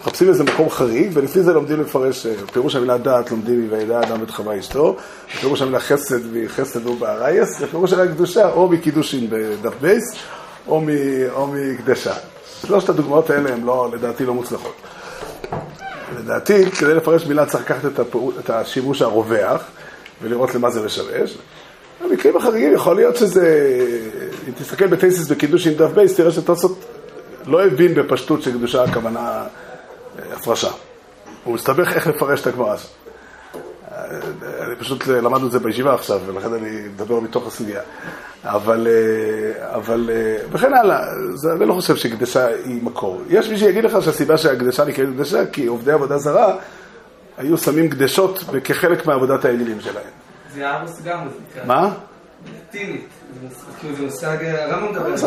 מחפשים 0.00 0.28
איזה 0.28 0.44
מקום 0.44 0.70
חריג, 0.70 1.10
ולפי 1.14 1.42
זה 1.42 1.52
לומדים 1.52 1.80
לפרש, 1.80 2.26
אה, 2.26 2.32
פירוש 2.52 2.76
המילה 2.76 2.98
דעת 2.98 3.30
לומדים 3.30 3.68
מ"וידע 3.68 4.00
אדם 4.00 4.22
את 4.22 4.30
חווה 4.30 4.58
אשתו", 4.58 4.96
פירוש 5.40 5.62
המילה 5.62 5.80
חסד 5.80 6.20
מחסד 6.32 6.86
הוא 6.86 6.98
בארייס, 6.98 7.60
ופירוש 7.60 7.92
המילה 7.92 8.14
קדושה 8.14 8.48
או 8.48 8.68
מקידושין 8.68 9.26
בדף 9.30 9.72
בייס, 9.80 10.14
או, 10.68 10.82
או 11.32 11.46
מקדשה. 11.46 12.14
שלושת 12.66 12.88
הדוגמאות 12.88 13.30
האלה 13.30 13.52
הן 13.52 13.64
לא, 13.64 13.88
לדעתי 13.92 14.26
לא 14.26 14.34
מוצלחות. 14.34 14.74
לדעתי, 16.18 16.70
כדי 16.70 16.94
לפרש 16.94 17.26
מילה 17.26 17.46
צריך 17.46 17.64
לקחת 17.64 18.00
את 18.38 18.50
השימוש 18.50 19.02
הרווח, 19.02 19.62
ולראות 20.22 20.54
למה 20.54 20.70
זה 20.70 20.82
משמש. 20.82 21.38
במקרים 22.04 22.36
החריגים 22.36 22.72
יכול 22.72 22.96
להיות 22.96 23.16
שזה, 23.16 23.76
אם 24.48 24.52
תסתכל 24.52 24.86
בטייסיס 24.86 25.30
עם 25.66 25.74
דף 25.76 25.90
בייס, 25.94 26.16
תראה 26.16 26.30
שטוסות 26.30 26.84
לא 27.46 27.64
הבין 27.66 27.94
בפשטות 27.94 28.42
שקדושה 28.42 28.82
הכוונה 28.82 29.20
אה, 29.20 29.44
הפרשה. 30.36 30.70
הוא 31.44 31.54
מסתבך 31.54 31.92
איך 31.92 32.06
לפרש 32.06 32.40
את 32.40 32.46
הגמרא 32.46 32.72
הזאת. 32.72 32.90
אה, 33.92 34.04
אני 34.66 34.76
פשוט 34.76 35.06
למדנו 35.06 35.46
את 35.46 35.52
זה 35.52 35.58
בישיבה 35.58 35.94
עכשיו, 35.94 36.20
ולכן 36.26 36.54
אני 36.54 36.70
מדבר 36.94 37.20
מתוך 37.20 37.46
הסוגיה. 37.46 37.80
אבל, 38.44 38.86
אה, 38.90 39.76
אבל, 39.76 40.10
וכן 40.52 40.72
הלאה, 40.74 41.00
זה, 41.34 41.52
אני 41.52 41.66
לא 41.66 41.74
חושב 41.74 41.96
שקדשה 41.96 42.46
היא 42.46 42.82
מקור. 42.82 43.22
יש 43.28 43.48
מי 43.48 43.58
שיגיד 43.58 43.84
לך 43.84 44.02
שהסיבה 44.02 44.38
שהקדשה 44.38 44.84
נקראת 44.84 45.08
קדשה, 45.16 45.46
כי 45.46 45.66
עובדי 45.66 45.92
עבודה 45.92 46.18
זרה 46.18 46.56
היו 47.40 47.58
שמים 47.58 47.90
קדשות 47.90 48.44
כחלק 48.64 49.06
מעבודת 49.06 49.44
האלילים 49.44 49.80
שלהם. 49.80 50.04
זה 50.54 50.70
ארוס 50.70 51.00
גם, 51.04 51.28
זה. 51.54 51.60
מה? 51.66 51.94
לטינית. 52.68 53.08
כאילו 53.80 53.96
זה 53.96 54.02
מושג, 54.02 54.36
הרמב"ם 54.44 54.92
מדבר 54.92 55.06
על 55.10 55.16
זה. 55.16 55.26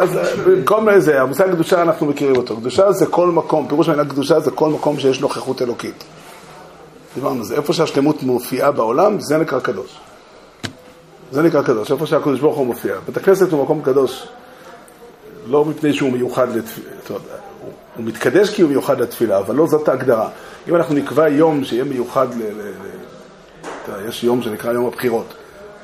אז 0.00 0.18
במקום 0.46 0.98
זה, 0.98 1.20
המושג 1.20 1.50
קדושה 1.50 1.82
אנחנו 1.82 2.06
מכירים 2.06 2.36
אותו. 2.36 2.56
קדושה 2.56 2.92
זה 2.92 3.06
כל 3.06 3.26
מקום, 3.26 3.68
פירוש 3.68 3.88
המילה 3.88 4.04
קדושה 4.04 4.40
זה 4.40 4.50
כל 4.50 4.70
מקום 4.70 4.98
שיש 4.98 5.20
נוכחות 5.20 5.62
אלוקית. 5.62 6.04
דיברנו 7.14 7.44
זה, 7.44 7.54
איפה 7.54 7.72
שהשלמות 7.72 8.22
מופיעה 8.22 8.70
בעולם, 8.70 9.20
זה 9.20 9.38
נקרא 9.38 9.60
קדוש. 9.60 10.00
זה 11.32 11.42
נקרא 11.42 11.62
קדוש, 11.62 11.92
איפה 11.92 12.06
שהקדוש 12.06 12.40
ברוך 12.40 12.56
הוא 12.56 12.66
מופיע. 12.66 12.94
בית 13.06 13.16
הכנסת 13.16 13.52
הוא 13.52 13.62
מקום 13.62 13.82
קדוש, 13.82 14.28
לא 15.46 15.64
מפני 15.64 15.92
שהוא 15.92 16.12
מיוחד 16.12 16.56
לתפילה, 16.56 17.18
הוא 17.96 18.04
מתקדש 18.04 18.50
כי 18.54 18.62
הוא 18.62 18.70
מיוחד 18.70 19.00
לתפילה, 19.00 19.38
אבל 19.38 19.54
לא 19.54 19.66
זאת 19.66 19.88
ההגדרה. 19.88 20.28
אם 20.68 20.76
אנחנו 20.76 20.94
נקבע 20.94 21.28
יום 21.28 21.64
שיהיה 21.64 21.84
מיוחד, 21.84 22.34
ל, 22.34 22.42
ל, 22.42 22.72
ל, 23.88 24.08
יש 24.08 24.24
יום 24.24 24.42
שנקרא 24.42 24.72
יום 24.72 24.86
הבחירות, 24.86 25.34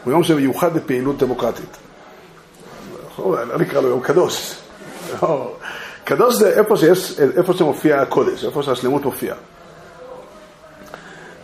הוא 0.04 0.12
יום 0.12 0.24
שמיוחד 0.24 0.76
לפעילות 0.76 1.18
דמוקרטית. 1.18 1.76
לא 3.18 3.58
נקרא 3.58 3.80
לו 3.80 3.88
יום 3.88 4.00
קדוש. 4.00 4.54
לא. 5.22 5.52
קדוש 6.04 6.34
זה 6.34 6.58
איפה, 6.58 6.76
שיש, 6.76 7.20
איפה 7.36 7.52
שמופיע 7.52 8.00
הקודש, 8.02 8.44
איפה 8.44 8.62
שהשלמות 8.62 9.04
מופיעה. 9.04 9.36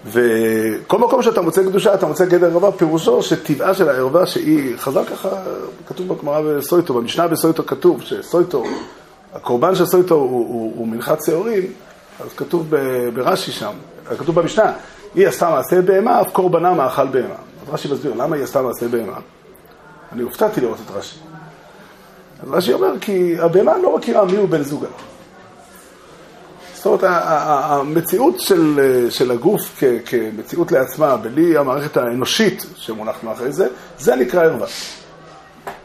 וכל 0.06 0.98
מקום 0.98 1.22
שאתה 1.22 1.40
מוצא 1.40 1.62
קדושה, 1.62 1.94
אתה 1.94 2.06
מוצא 2.06 2.24
גדר 2.24 2.46
ערווה, 2.46 2.72
פירושו 2.72 3.22
שטבעה 3.22 3.74
של 3.74 3.88
הערווה 3.88 4.26
שהיא, 4.26 4.76
חז"ל 4.76 5.04
ככה, 5.04 5.28
כתוב 5.88 6.08
בגמרא 6.08 6.40
בסויטו, 6.40 6.94
במשנה 6.94 7.28
בסויטו 7.28 7.66
כתוב 7.66 8.02
שסויטו, 8.02 8.64
הקורבן 9.34 9.74
של 9.74 9.86
סויטו 9.86 10.14
הוא, 10.14 10.28
הוא, 10.30 10.72
הוא 10.76 10.88
מנחת 10.88 11.24
שעורים, 11.24 11.62
אז 12.20 12.32
כתוב 12.36 12.70
ברש"י 13.14 13.52
שם, 13.52 13.72
כתוב 14.18 14.40
במשנה, 14.40 14.72
היא 15.14 15.28
עשתה 15.28 15.50
מעשה 15.50 15.82
בהמה, 15.82 16.20
אף 16.20 16.32
קורבנה 16.32 16.74
מאכל 16.74 17.06
בהמה. 17.06 17.34
אז 17.62 17.74
רש"י 17.74 17.88
מסביר, 17.92 18.14
למה 18.14 18.36
היא 18.36 18.44
עשתה 18.44 18.62
מעשה 18.62 18.88
בהמה? 18.88 19.16
אני 20.12 20.22
הופתעתי 20.22 20.60
לראות 20.60 20.78
את 20.86 20.90
רש"י. 20.90 21.18
אז 22.42 22.50
רש"י 22.50 22.72
אומר, 22.72 22.92
כי 23.00 23.34
הבהמה 23.40 23.78
לא 23.78 23.96
מכירה 23.96 24.24
מיהו 24.24 24.46
בן 24.46 24.62
זוגה. 24.62 24.88
זאת 26.74 26.86
אומרת, 26.86 27.00
המציאות 27.04 28.40
של, 28.40 28.80
של 29.10 29.30
הגוף 29.30 29.74
כ, 29.78 29.84
כמציאות 30.06 30.72
לעצמה, 30.72 31.16
בלי 31.16 31.56
המערכת 31.56 31.96
האנושית 31.96 32.66
שמונחת 32.76 33.24
מאחורי 33.24 33.52
זה, 33.52 33.68
זה 33.98 34.16
נקרא 34.16 34.44
ערווה. 34.44 34.66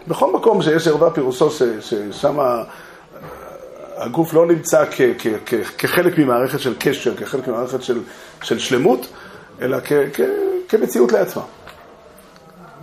בכל 0.07 0.33
מקום 0.33 0.61
שיש 0.61 0.87
ערווה 0.87 1.11
פירושו 1.11 1.49
ששם 1.81 2.39
הגוף 3.97 4.33
לא 4.33 4.45
נמצא 4.45 4.85
כ, 4.91 5.01
כ, 5.17 5.27
כ, 5.45 5.53
כחלק 5.77 6.17
ממערכת 6.17 6.59
של 6.59 6.73
קשר, 6.79 7.15
כחלק 7.15 7.47
ממערכת 7.47 7.83
של, 7.83 7.99
של 8.41 8.59
שלמות, 8.59 9.07
אלא 9.61 9.77
כ, 9.83 9.93
כ, 10.13 10.21
כמציאות 10.69 11.11
לעצמה. 11.11 11.43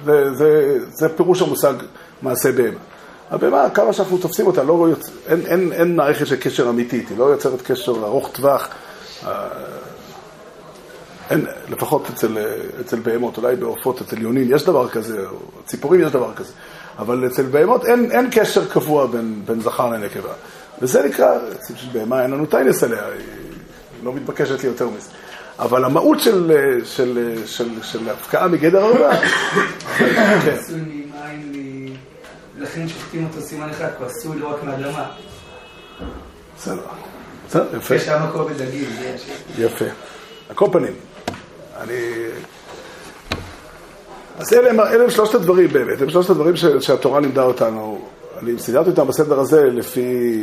וזה 0.05 1.09
פירוש 1.17 1.43
המושג 1.43 1.75
מעשה 2.23 2.53
בהמה. 2.53 2.79
הבהמה, 3.31 3.71
כמה 3.71 3.93
שאנחנו 3.93 4.19
תופסים 4.19 4.47
אותה, 4.47 4.63
לא 4.63 4.87
יוצ... 4.91 5.11
אין, 5.27 5.41
אין, 5.47 5.73
אין 5.73 5.97
מערכת 5.97 6.27
של 6.27 6.37
קשר 6.37 6.69
אמיתית, 6.69 7.09
היא 7.09 7.19
לא 7.19 7.25
יוצרת 7.25 7.63
קשר 7.63 7.93
ארוך 7.93 8.31
טווח. 8.33 8.69
אה, 9.27 9.49
אין, 11.31 11.47
לפחות 11.69 12.11
אצל, 12.11 12.39
אצל 12.81 13.01
בהמות, 13.01 13.37
אולי 13.37 13.57
בעופות, 13.57 14.01
אצל 14.01 14.23
יונים, 14.23 14.55
יש 14.55 14.65
דבר 14.65 14.89
כזה, 14.89 15.27
ציפורים 15.67 16.01
יש 16.01 16.13
דבר 16.13 16.35
כזה, 16.35 16.53
אבל 16.99 17.27
אצל 17.27 17.43
בהמות 17.43 17.85
אין, 17.85 18.11
אין 18.13 18.29
קשר 18.33 18.69
קבוע 18.69 19.07
בין, 19.07 19.43
בין 19.47 19.61
זכר 19.61 19.91
לנקבה. 19.91 20.33
וזה 20.83 21.03
נקרא, 21.03 21.37
אצל 21.53 21.75
בהמה 21.93 22.23
אין 22.23 22.31
לנו 22.31 22.47
טיינס 22.47 22.83
עליה, 22.83 23.07
היא 23.07 23.27
לא 24.03 24.13
מתבקשת 24.15 24.63
לי 24.63 24.69
יותר 24.69 24.89
מזה. 24.89 25.09
אבל 25.59 25.85
המהות 25.85 26.21
של, 26.21 26.53
של, 26.85 27.43
של, 27.47 27.83
של 27.83 28.09
הפקעה 28.09 28.49
מגדר 28.49 28.85
הרבה, 28.85 29.11
כן. 30.45 30.57
לכן 32.59 32.89
שופטים 32.89 33.27
אותו 33.27 33.47
סימן 33.47 33.71
אחד, 33.71 33.89
כי 33.89 34.03
הוא 34.03 34.07
עשוי 34.07 34.39
לא 34.39 34.49
רק 34.49 34.65
מאדמה. 34.65 35.11
בסדר. 36.57 36.83
בסדר, 37.49 37.77
יפה. 37.77 37.95
יש 37.95 38.03
שם 38.03 38.23
מקום 38.29 38.53
בדגים. 38.53 38.91
יפה. 39.59 39.85
על 40.49 40.55
כל 40.55 40.69
פנים, 40.73 40.93
אני... 41.81 41.95
אז 44.39 44.53
אלה 44.53 44.71
הם, 44.71 44.81
אלה 44.81 45.05
הם 45.05 45.11
שלושת 45.11 45.35
הדברים 45.35 45.69
באמת, 45.69 46.03
הם 46.03 46.11
שלושת 46.11 46.31
הדברים 46.31 46.57
ש, 46.57 46.65
שהתורה 46.65 47.21
לימדה 47.21 47.43
אותנו. 47.43 48.09
אני 48.45 48.59
סידרתי 48.59 48.91
אותם 48.91 49.07
בסדר 49.07 49.41
הזה 49.41 49.65
לפי, 49.65 50.43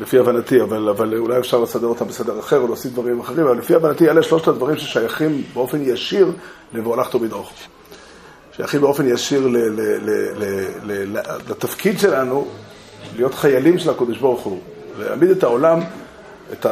לפי 0.00 0.18
הבנתי, 0.18 0.62
אבל, 0.62 0.88
אבל 0.88 1.18
אולי 1.18 1.38
אפשר 1.38 1.60
לסדר 1.60 1.86
אותם 1.86 2.08
בסדר 2.08 2.38
אחר 2.40 2.58
או 2.58 2.66
להוסיף 2.66 2.92
דברים 2.92 3.20
אחרים, 3.20 3.46
אבל 3.46 3.58
לפי 3.58 3.74
הבנתי 3.74 4.10
אלה 4.10 4.22
שלושת 4.22 4.48
הדברים 4.48 4.76
ששייכים 4.76 5.42
באופן 5.54 5.78
ישיר 5.82 6.32
לבואלך 6.72 7.10
תמיד 7.10 7.32
אוכל. 7.32 7.54
שייכים 8.56 8.80
באופן 8.80 9.08
ישיר 9.08 9.46
ל, 9.46 9.56
ל, 9.56 9.80
ל, 9.80 10.10
ל, 10.82 11.16
ל, 11.16 11.20
לתפקיד 11.48 11.98
שלנו, 11.98 12.46
להיות 13.16 13.34
חיילים 13.34 13.78
של 13.78 13.90
הקדוש 13.90 14.18
ברוך 14.18 14.40
הוא, 14.40 14.60
להעמיד 14.98 15.30
את 15.30 15.42
העולם, 15.42 15.80
את 16.52 16.66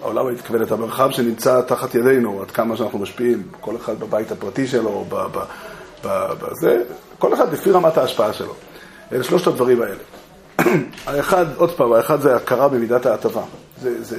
העולם 0.00 0.26
אני 0.28 0.34
מתכוון, 0.34 0.62
את 0.62 0.72
המרחב 0.72 1.10
שנמצא 1.10 1.60
תחת 1.60 1.94
ידינו, 1.94 2.42
עד 2.42 2.50
כמה 2.50 2.76
שאנחנו 2.76 2.98
משפיעים, 2.98 3.42
כל 3.60 3.76
אחד 3.76 4.00
בבית 4.00 4.32
הפרטי 4.32 4.66
שלו, 4.66 5.04
בזה, 6.04 6.82
כל 7.18 7.34
אחד 7.34 7.52
לפי 7.52 7.70
רמת 7.70 7.98
ההשפעה 7.98 8.32
שלו. 8.32 8.54
אלה 9.12 9.24
שלושת 9.24 9.46
הדברים 9.46 9.82
האלה. 9.82 10.02
האחד, 11.06 11.46
עוד 11.56 11.70
פעם, 11.70 11.92
האחד 11.92 12.20
זה 12.20 12.36
הכרה 12.36 12.68
במידת 12.68 13.06
ההטבה. 13.06 13.42
זה, 13.82 14.02
זה, 14.02 14.16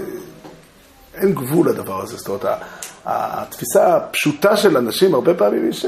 אין 1.13 1.33
גבול 1.33 1.69
לדבר 1.69 2.01
הזה, 2.01 2.17
זאת 2.17 2.27
אומרת, 2.27 2.59
התפיסה 3.05 3.95
הפשוטה 3.95 4.57
של 4.57 4.77
אנשים 4.77 5.15
הרבה 5.15 5.33
פעמים 5.33 5.63
היא 5.63 5.71
ש... 5.71 5.85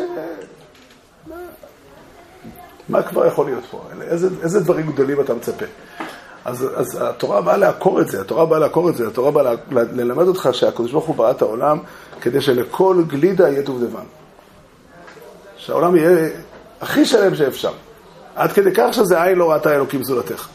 מה 2.90 3.04
כבר 3.04 3.26
יכול 3.26 3.46
להיות 3.46 3.64
פה? 3.72 3.82
איזה, 4.02 4.30
איזה 4.44 4.60
דברים 4.60 4.92
גדולים 4.92 5.22
אתה 5.22 5.34
מצפה? 5.34 5.66
אז, 6.46 6.68
אז 6.76 7.00
התורה 7.02 7.42
באה 7.42 7.58
לעקור 7.58 8.02
את 8.02 8.08
זה, 8.08 8.22
התורה 8.22 8.46
באה 8.46 8.60
לעקור 8.60 8.90
את 8.90 8.96
זה, 8.96 9.08
התורה 9.08 9.32
באה 9.32 9.54
ללמד 9.72 10.28
אותך 10.28 10.50
שהקדוש 10.52 10.92
ברוך 10.92 11.06
הוא 11.06 11.16
ברא 11.16 11.32
את 11.32 11.42
העולם 11.42 11.80
כדי 12.22 12.42
שלכל 12.42 13.04
גלידה 13.08 13.50
יהיה 13.50 13.62
דובדבן. 13.62 14.04
שהעולם 15.58 15.96
יהיה 15.96 16.30
הכי 16.82 17.06
שלם 17.06 17.36
שאפשר. 17.36 17.72
עד 18.36 18.52
כדי 18.52 18.70
כך 18.76 18.94
שזה 18.94 19.24
עין 19.24 19.38
לא 19.38 19.52
ראתה 19.52 19.76
אלוקים 19.76 20.04
זולתך. 20.04 20.48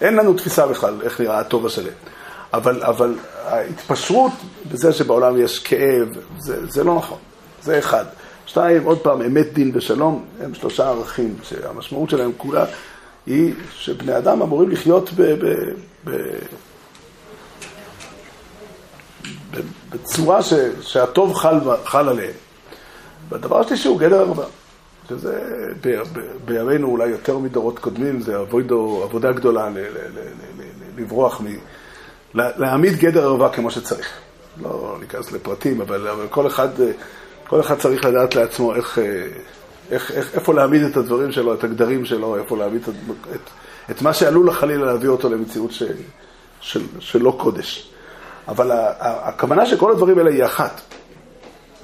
אין 0.00 0.14
לנו 0.14 0.34
תפיסה 0.34 0.66
בכלל 0.66 0.94
איך 1.02 1.20
נראה 1.20 1.38
הטוב 1.38 1.66
השלם. 1.66 1.92
אבל, 2.52 2.82
אבל 2.82 3.14
ההתפשרות 3.44 4.32
בזה 4.72 4.92
שבעולם 4.92 5.40
יש 5.40 5.58
כאב, 5.58 6.08
זה, 6.38 6.66
זה 6.66 6.84
לא 6.84 6.94
נכון. 6.94 7.18
זה 7.62 7.78
אחד. 7.78 8.04
שתיים, 8.46 8.84
עוד 8.84 8.98
פעם, 8.98 9.22
אמת, 9.22 9.52
דין 9.52 9.70
ושלום, 9.74 10.24
הם 10.40 10.54
שלושה 10.54 10.88
ערכים 10.88 11.36
שהמשמעות 11.42 12.10
שלהם 12.10 12.32
כולה 12.36 12.64
היא 13.26 13.54
שבני 13.72 14.18
אדם 14.18 14.42
אמורים 14.42 14.70
לחיות 14.70 15.10
ב, 15.12 15.22
ב, 15.22 15.54
ב, 16.04 16.10
ב, 19.50 19.60
בצורה 19.90 20.42
ש, 20.42 20.54
שהטוב 20.80 21.34
חל, 21.34 21.60
חל 21.84 22.08
עליהם. 22.08 22.32
והדבר 23.28 23.60
השלישי 23.60 23.88
הוא 23.88 23.98
גדר 23.98 24.20
ערווה, 24.20 24.44
שזה 25.10 25.40
בימינו 26.44 26.88
אולי 26.88 27.08
יותר 27.08 27.38
מדורות 27.38 27.78
קודמים, 27.78 28.20
זה 28.20 28.36
עבודו, 28.36 29.02
עבודה 29.04 29.32
גדולה 29.32 29.68
ל, 29.68 29.78
ל, 29.78 29.78
ל, 29.78 30.18
ל, 30.58 30.62
לברוח 31.02 31.40
מ... 31.40 31.46
להעמיד 32.34 32.96
גדר 32.96 33.24
ערווה 33.24 33.52
כמו 33.52 33.70
שצריך. 33.70 34.10
לא 34.62 34.96
ניכנס 35.00 35.32
לפרטים, 35.32 35.80
אבל, 35.80 36.08
אבל 36.08 36.26
כל 36.30 36.46
אחד... 36.46 36.68
כל 37.50 37.60
אחד 37.60 37.78
צריך 37.78 38.04
לדעת 38.04 38.34
לעצמו 38.34 38.74
איך, 38.74 38.98
איך, 39.90 40.10
איך, 40.10 40.34
איפה 40.34 40.54
להעמיד 40.54 40.82
את 40.82 40.96
הדברים 40.96 41.32
שלו, 41.32 41.54
את 41.54 41.64
הגדרים 41.64 42.04
שלו, 42.04 42.36
איפה 42.36 42.56
להעמיד 42.56 42.82
את, 42.82 42.94
את, 43.34 43.40
את 43.90 44.02
מה 44.02 44.14
שעלול 44.14 44.52
חלילה 44.52 44.86
להביא 44.86 45.08
אותו 45.08 45.28
למציאות 45.28 45.72
ש, 45.72 45.82
של, 46.60 46.82
של 46.98 47.22
לא 47.22 47.36
קודש. 47.38 47.90
אבל 48.48 48.70
הכוונה 49.00 49.66
שכל 49.66 49.92
הדברים 49.92 50.18
האלה 50.18 50.30
היא 50.30 50.44
אחת. 50.44 50.80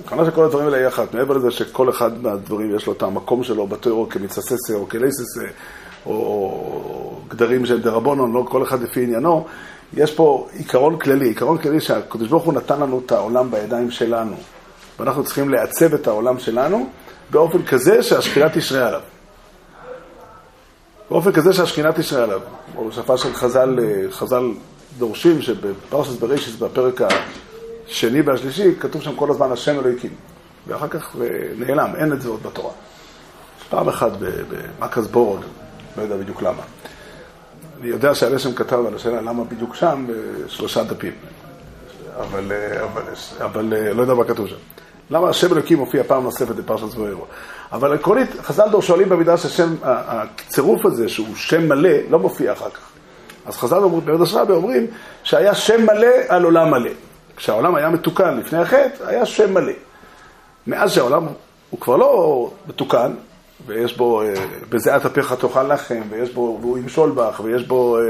הכוונה 0.04 0.30
שכל 0.30 0.44
הדברים 0.44 0.66
האלה 0.66 0.76
היא 0.76 0.88
אחת. 0.88 1.14
מעבר 1.14 1.36
לזה 1.36 1.50
שכל 1.50 1.90
אחד 1.90 2.22
מהדברים 2.22 2.76
יש 2.76 2.86
לו 2.86 2.92
את 2.92 3.02
המקום 3.02 3.44
שלו 3.44 3.66
בתיאור 3.66 4.10
כמצססה 4.10 4.74
או 4.74 4.88
כלייססה, 4.88 5.46
או 6.06 7.20
גדרים 7.28 7.66
של 7.66 7.82
דרבונון, 7.82 8.32
לא 8.32 8.44
כל 8.48 8.62
אחד 8.62 8.82
לפי 8.82 9.02
עניינו. 9.02 9.46
יש 9.94 10.14
פה 10.14 10.48
עיקרון 10.52 10.98
כללי, 10.98 11.28
עיקרון 11.28 11.58
כללי 11.58 11.80
שהקדוש 11.80 12.28
ברוך 12.28 12.44
הוא 12.44 12.54
נתן 12.54 12.80
לנו 12.80 13.02
את 13.06 13.12
העולם 13.12 13.50
בידיים 13.50 13.90
שלנו. 13.90 14.36
ואנחנו 14.98 15.24
צריכים 15.24 15.50
לעצב 15.50 15.94
את 15.94 16.06
העולם 16.06 16.38
שלנו 16.38 16.88
באופן 17.30 17.62
כזה 17.62 18.02
שהשכינה 18.02 18.48
תשרה 18.48 18.88
עליו. 18.88 19.00
באופן 21.10 21.32
כזה 21.32 21.52
שהשכינה 21.52 21.92
תשרה 21.92 22.22
עליו. 22.22 22.40
או 22.76 22.88
בשפה 22.88 23.16
של 23.16 23.34
חז"ל, 23.34 23.78
חז"ל 24.10 24.50
דורשים 24.98 25.42
שבפרשת 25.42 26.20
בראשיס, 26.20 26.56
בפרק 26.56 27.00
השני 27.88 28.20
והשלישי, 28.20 28.74
כתוב 28.80 29.02
שם 29.02 29.16
כל 29.16 29.30
הזמן 29.30 29.52
השם 29.52 29.78
אלוהיקים. 29.78 30.10
ואחר 30.66 30.88
כך 30.88 31.16
נעלם, 31.58 31.92
אין 31.96 32.12
את 32.12 32.20
זה 32.20 32.28
עוד 32.28 32.42
בתורה. 32.42 32.72
פעם 33.70 33.88
אחת 33.88 34.12
במקס 34.20 35.06
בורד, 35.06 35.40
לא 35.96 36.02
יודע 36.02 36.16
בדיוק 36.16 36.42
למה. 36.42 36.62
אני 37.80 37.88
יודע 37.88 38.14
שהלשם 38.14 38.54
כתב 38.54 38.86
על 38.86 38.94
השאלה 38.94 39.20
למה 39.20 39.44
בדיוק 39.44 39.74
שם, 39.74 40.06
בשלושה 40.08 40.84
דפים. 40.84 41.12
אבל, 42.20 42.52
אבל, 42.82 43.02
אבל 43.44 43.92
לא 43.92 44.02
יודע 44.02 44.14
מה 44.14 44.24
כתוב 44.24 44.48
שם. 44.48 44.56
למה 45.10 45.28
השם 45.28 45.52
אלוקים 45.52 45.78
מופיע 45.78 46.02
פעם 46.02 46.22
נוספת 46.22 46.54
בפרשת 46.54 46.86
זבוירו? 46.86 47.26
אבל 47.72 47.94
עקרונית, 47.94 48.30
חז"ל 48.42 48.68
דור 48.70 48.82
שואלים 48.82 49.08
במדרש 49.08 49.44
השם, 49.44 49.74
הצירוף 49.82 50.86
הזה, 50.86 51.08
שהוא 51.08 51.36
שם 51.36 51.68
מלא, 51.68 51.90
לא 52.10 52.18
מופיע 52.18 52.52
אחר 52.52 52.70
כך. 52.70 52.80
אז 53.46 53.56
חז"ל 53.56 53.76
אומרים, 53.76 54.06
במדרש 54.06 54.34
רבי 54.34 54.52
אומרים 54.52 54.86
שהיה 55.22 55.54
שם 55.54 55.82
מלא 55.82 56.08
על 56.28 56.44
עולם 56.44 56.70
מלא. 56.70 56.90
כשהעולם 57.36 57.74
היה 57.74 57.90
מתוקן 57.90 58.38
לפני 58.38 58.58
החטא, 58.58 59.04
היה 59.06 59.26
שם 59.26 59.54
מלא. 59.54 59.72
מאז 60.66 60.92
שהעולם 60.92 61.26
הוא 61.70 61.80
כבר 61.80 61.96
לא 61.96 62.50
מתוקן, 62.68 63.12
ויש 63.66 63.96
בו, 63.96 64.22
אה, 64.22 64.34
בזיעת 64.68 65.06
אפיך 65.06 65.32
תאכל 65.32 65.72
לחם, 65.72 66.02
ויש 66.10 66.30
בו, 66.30 66.58
והוא 66.60 66.78
ימשול 66.78 67.10
בך, 67.10 67.40
ויש 67.44 67.62
בו 67.62 67.98
אה, 67.98 68.02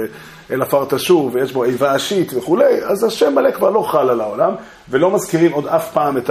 אל 0.50 0.62
עפר 0.62 0.84
תשוב, 0.88 1.34
ויש 1.34 1.52
בו 1.52 1.64
איבה 1.64 1.94
עשית 1.94 2.34
וכולי, 2.34 2.84
אז 2.84 3.04
השם 3.04 3.34
מלא 3.34 3.50
כבר 3.50 3.70
לא 3.70 3.82
חל 3.82 4.10
על 4.10 4.20
העולם, 4.20 4.54
ולא 4.88 5.10
מזכירים 5.10 5.52
עוד 5.52 5.66
אף 5.66 5.92
פעם 5.92 6.16
את 6.16 6.30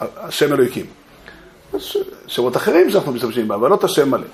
השם 0.00 0.52
אלוהיקים. 0.52 0.86
יש 1.74 1.96
שמות 2.26 2.56
אחרים 2.56 2.90
שאנחנו 2.90 3.12
משתמשים 3.12 3.48
בה, 3.48 3.54
אבל 3.54 3.70
לא 3.70 3.74
את 3.74 3.84
השם 3.84 4.10
מלא. 4.10 4.26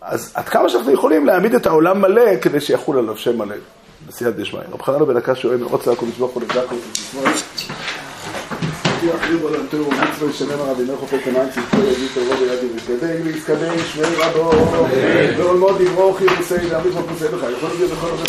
אז 0.00 0.32
עד 0.34 0.48
כמה 0.48 0.68
שאנחנו 0.68 0.92
יכולים 0.92 1.26
להעמיד 1.26 1.54
את 1.54 1.66
העולם 1.66 2.00
מלא 2.00 2.36
כדי 2.42 2.60
שיחול 2.60 2.98
עליו 2.98 3.16
שם 3.16 3.38
מלא, 3.38 3.56
בסייעת 4.08 4.36
דשמיא. 4.36 4.62
רב 4.72 4.82
חנן 4.82 5.06
בן 5.06 5.16
הקש 5.16 5.42
שואל, 5.42 5.64
הקודש 5.64 6.16
ברוך 6.18 6.32
הוא 6.32 6.42
לבדק 6.42 6.72
אותו 6.72 6.74
יחריב 9.06 9.42
עולם 9.42 9.66
תוהו 9.70 9.86
ומצווה 9.86 10.30
ישלם 10.30 10.60
הרבי 10.60 10.84
נוחו 10.84 11.06
פתנן 11.06 11.50
צדקו 11.50 11.76
יגיד 11.76 12.08
תורו 12.14 12.34
בידי 12.40 12.66
ותגדי 12.76 13.22
ויתקדם 13.22 13.74
שמי 13.92 14.16
רבו 14.16 14.50
ועולמות 15.38 15.80
דברו 15.80 16.14
חירוסי 16.14 16.68
להעמיד 16.70 16.92
חוק 16.92 17.06
בך. 17.10 17.44
יכול 17.56 17.68
להיות 17.78 17.90
בכל 17.90 18.16